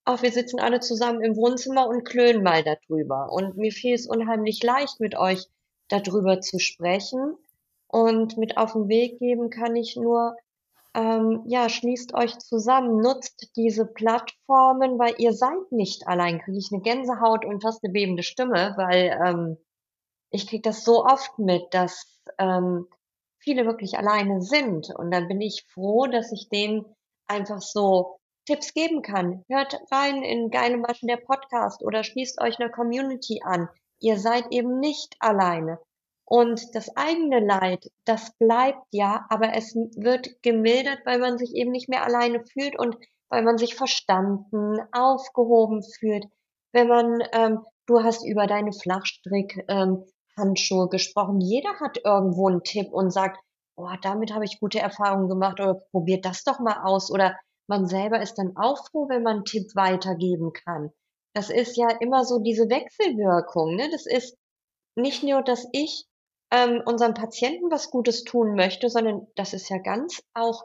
[0.06, 3.32] auch wir sitzen alle zusammen im Wohnzimmer und klönen mal darüber.
[3.32, 5.48] Und mir fiel es unheimlich leicht, mit euch
[5.88, 7.36] darüber zu sprechen.
[7.88, 10.36] Und mit auf den Weg geben kann ich nur,
[10.94, 16.40] ähm, ja, schließt euch zusammen, nutzt diese Plattformen, weil ihr seid nicht allein.
[16.40, 19.58] Kriege ich eine Gänsehaut und fast eine bebende Stimme, weil ähm,
[20.30, 22.88] ich kriege das so oft mit, dass ähm,
[23.46, 24.90] viele wirklich alleine sind.
[24.94, 26.86] Und dann bin ich froh, dass ich denen
[27.28, 29.46] einfach so Tipps geben kann.
[29.48, 33.70] Hört rein in Geile Maschen der Podcast oder schließt euch einer Community an.
[34.00, 35.80] Ihr seid eben nicht alleine.
[36.28, 41.72] Und das eigene Leid, das bleibt ja, aber es wird gemildert, weil man sich eben
[41.72, 42.98] nicht mehr alleine fühlt und
[43.30, 46.26] weil man sich verstanden, aufgehoben fühlt.
[46.72, 50.04] Wenn man, ähm, du hast über deine Flachstrick, ähm,
[50.38, 51.42] Handschuhe gesprochen.
[51.42, 53.40] Jeder hat irgendwo einen Tipp und sagt,
[53.78, 57.38] oh, damit habe ich gute Erfahrungen gemacht oder probiert das doch mal aus oder
[57.68, 60.92] man selber ist dann auch froh, wenn man einen Tipp weitergeben kann.
[61.34, 63.76] Das ist ja immer so diese Wechselwirkung.
[63.76, 63.90] Ne?
[63.92, 64.38] Das ist
[64.96, 66.06] nicht nur, dass ich
[66.52, 70.64] ähm, unserem Patienten was Gutes tun möchte, sondern das ist ja ganz auch,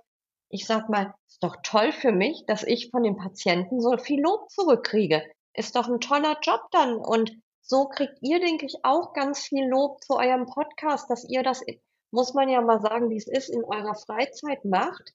[0.51, 4.21] ich sag mal, ist doch toll für mich, dass ich von den Patienten so viel
[4.21, 5.25] Lob zurückkriege.
[5.55, 6.97] Ist doch ein toller Job dann.
[6.97, 7.33] Und
[7.71, 11.63] so kriegt ihr, denke ich, auch ganz viel Lob zu eurem Podcast, dass ihr das,
[12.11, 15.15] muss man ja mal sagen, wie es ist, in eurer Freizeit macht.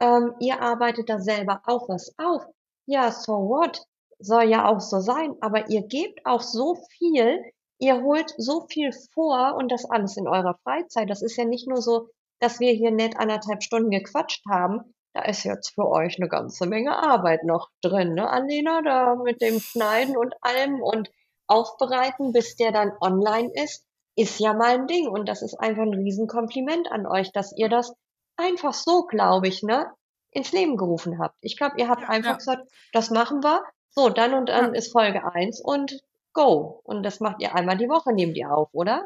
[0.00, 2.44] Ähm, ihr arbeitet da selber auch was auf.
[2.84, 3.82] Ja, so what?
[4.18, 5.34] Soll ja auch so sein.
[5.40, 7.42] Aber ihr gebt auch so viel,
[7.78, 11.08] ihr holt so viel vor und das alles in eurer Freizeit.
[11.08, 14.94] Das ist ja nicht nur so, dass wir hier nett anderthalb Stunden gequatscht haben.
[15.14, 18.82] Da ist jetzt für euch eine ganze Menge Arbeit noch drin, ne, Alena?
[18.82, 21.08] Da mit dem Schneiden und allem und
[21.46, 23.84] Aufbereiten, bis der dann online ist,
[24.16, 25.08] ist ja mal ein Ding.
[25.08, 27.94] Und das ist einfach ein Riesenkompliment an euch, dass ihr das
[28.36, 29.90] einfach so, glaube ich, ne,
[30.30, 31.36] ins Leben gerufen habt.
[31.40, 32.36] Ich glaube, ihr habt ja, einfach ja.
[32.36, 33.62] gesagt, das machen wir.
[33.90, 34.78] So, dann und dann ja.
[34.78, 36.00] ist Folge eins und
[36.32, 36.80] go.
[36.84, 39.04] Und das macht ihr einmal die Woche, nehmt ihr auf, oder?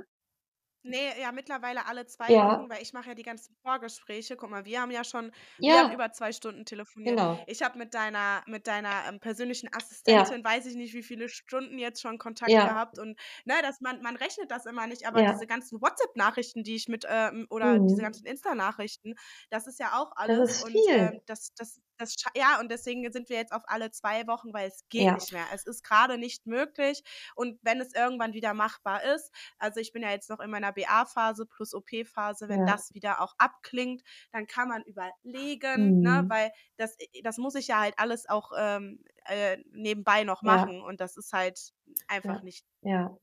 [0.84, 2.38] Nee, ja, mittlerweile alle zwei Ja.
[2.40, 4.36] Wochen, weil ich mache ja die ganzen Vorgespräche.
[4.36, 5.32] Guck mal, wir haben ja schon
[5.66, 7.20] wir haben über zwei Stunden telefoniert.
[7.20, 7.44] genau.
[7.46, 9.68] Ich habe mit deiner mit deiner, ähm, persönlichen
[10.06, 13.54] Ja, Assistentin, weiß ich nicht, wie viele Stunden jetzt schon Kontakt ja, gehabt und, ne,
[13.62, 15.24] dass man man rechnet das immer nicht, aber ja.
[15.24, 18.02] diese ganzen WhatsApp-Nachrichten, die ich mit, ähm oder diese mhm.
[18.02, 19.14] ganzen Insta-Nachrichten,
[19.50, 21.20] das ist ja auch Das alles ist und, ähm, viel.
[21.26, 24.84] das das das ja, und deswegen sind wir jetzt auf alle zwei Wochen, weil es
[24.88, 25.16] geht Ja.
[25.16, 25.46] nicht mehr.
[25.52, 27.02] Es ist gerade nicht möglich
[27.34, 30.67] und wenn es irgendwann wieder machbar ist also, ich bin ja jetzt noch in meiner
[30.72, 32.64] BA-Phase plus OP-Phase, wenn Ja.
[32.64, 36.28] das wieder auch abklingt, dann kann man überlegen, ne, Mhm.
[36.28, 40.68] weil das das muss ich ja halt alles auch, ähm, äh, nebenbei noch Ja.
[40.68, 41.72] machen und das ist halt
[42.08, 42.42] einfach Ja.
[42.42, 43.16] nicht Ja.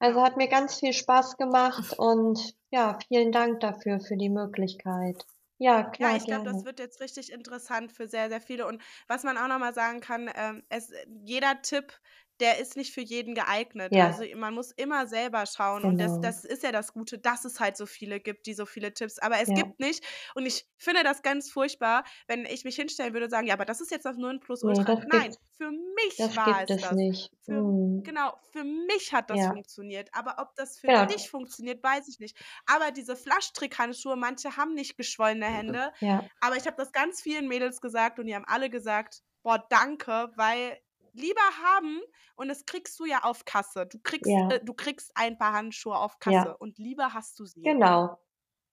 [0.00, 5.24] Also, hat mir ganz viel Spaß gemacht und ja, vielen Dank dafür, für die Möglichkeit.
[5.58, 8.66] Ja, klar, Ja, ich glaube, das wird jetzt richtig interessant für sehr, sehr viele.
[8.68, 10.92] Und was man auch noch mal sagen kann, ähm, es
[11.24, 11.92] jeder Tipp,
[12.40, 13.94] der ist nicht für jeden geeignet.
[13.94, 13.98] Ja.
[13.98, 16.20] Also, man muss immer selber schauen und das Genau.
[16.20, 19.18] das ist ja das Gute, dass es halt so viele gibt, die so viele Tipps
[19.18, 19.54] aber es Ja.
[19.54, 20.04] gibt nicht
[20.34, 23.64] und ich finde das ganz furchtbar, wenn ich mich hinstellen würde und sagen: „Ja, aber
[23.64, 24.16] das ist jetzt das
[24.62, 26.98] Ne, Nonplusultra.“ das Nein, gibt's für mich das war es das.
[26.98, 27.30] nicht.
[27.44, 28.04] Für Mhm.
[28.04, 29.52] genau, für mich hat das Ja.
[29.52, 31.06] funktioniert, aber ob das für Genau.
[31.06, 32.36] dich funktioniert, weiß ich nicht.
[32.66, 36.28] Aber diese Flaschtrickhandschuhe, manche haben nicht geschwollene Hände, Ja.
[36.40, 40.32] aber ich habe das ganz vielen Mädels gesagt und die haben alle gesagt: „Boah, danke“,
[40.36, 40.78] weil
[41.18, 42.00] lieber haben
[42.36, 43.86] und das kriegst du ja auf Kasse.
[43.86, 44.48] Du kriegst Ja.
[44.50, 46.52] äh, du kriegst ein paar Handschuhe auf Kasse Ja.
[46.52, 47.62] und lieber hast du sie.
[47.62, 48.18] Genau.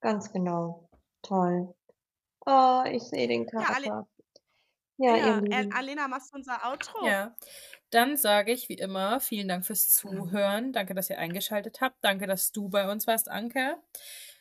[0.01, 0.89] Ganz genau.
[1.22, 1.73] Toll.
[2.45, 4.07] Oh, ich sehe den Ja, Ale Kater.
[4.97, 5.69] Ja, ihr ja, äh.
[5.73, 7.05] Alena, machst du unser Outro?
[7.05, 7.35] Ja.
[7.89, 10.72] Dann sage ich wie immer vielen Dank fürs Zuhören.
[10.73, 11.97] Danke, dass ihr eingeschaltet habt.
[12.01, 13.77] Danke, dass du bei uns warst, Anke.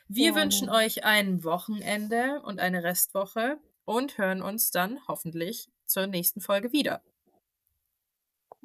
[0.07, 0.85] Wir wünschen Gerne.
[0.85, 7.03] euch ein Wochenende und eine Restwoche und hören uns dann hoffentlich zur nächsten Folge wieder.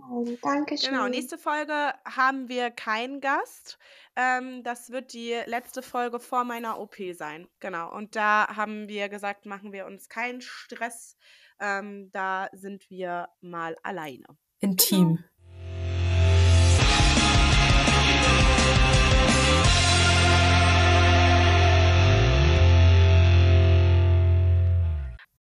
[0.10, 1.12] Oh, Genau, Dankeschön.
[1.12, 3.78] nächste Folge haben wir keinen Gast.
[4.16, 7.48] Ähm, das wird die letzte Folge vor meiner OP sein.
[7.60, 7.94] Genau.
[7.94, 11.18] Und da haben wir gesagt, machen wir uns keinen Stress.
[11.60, 14.26] Ähm, da sind wir mal alleine.
[14.60, 14.72] Genau.
[14.72, 15.24] Intim.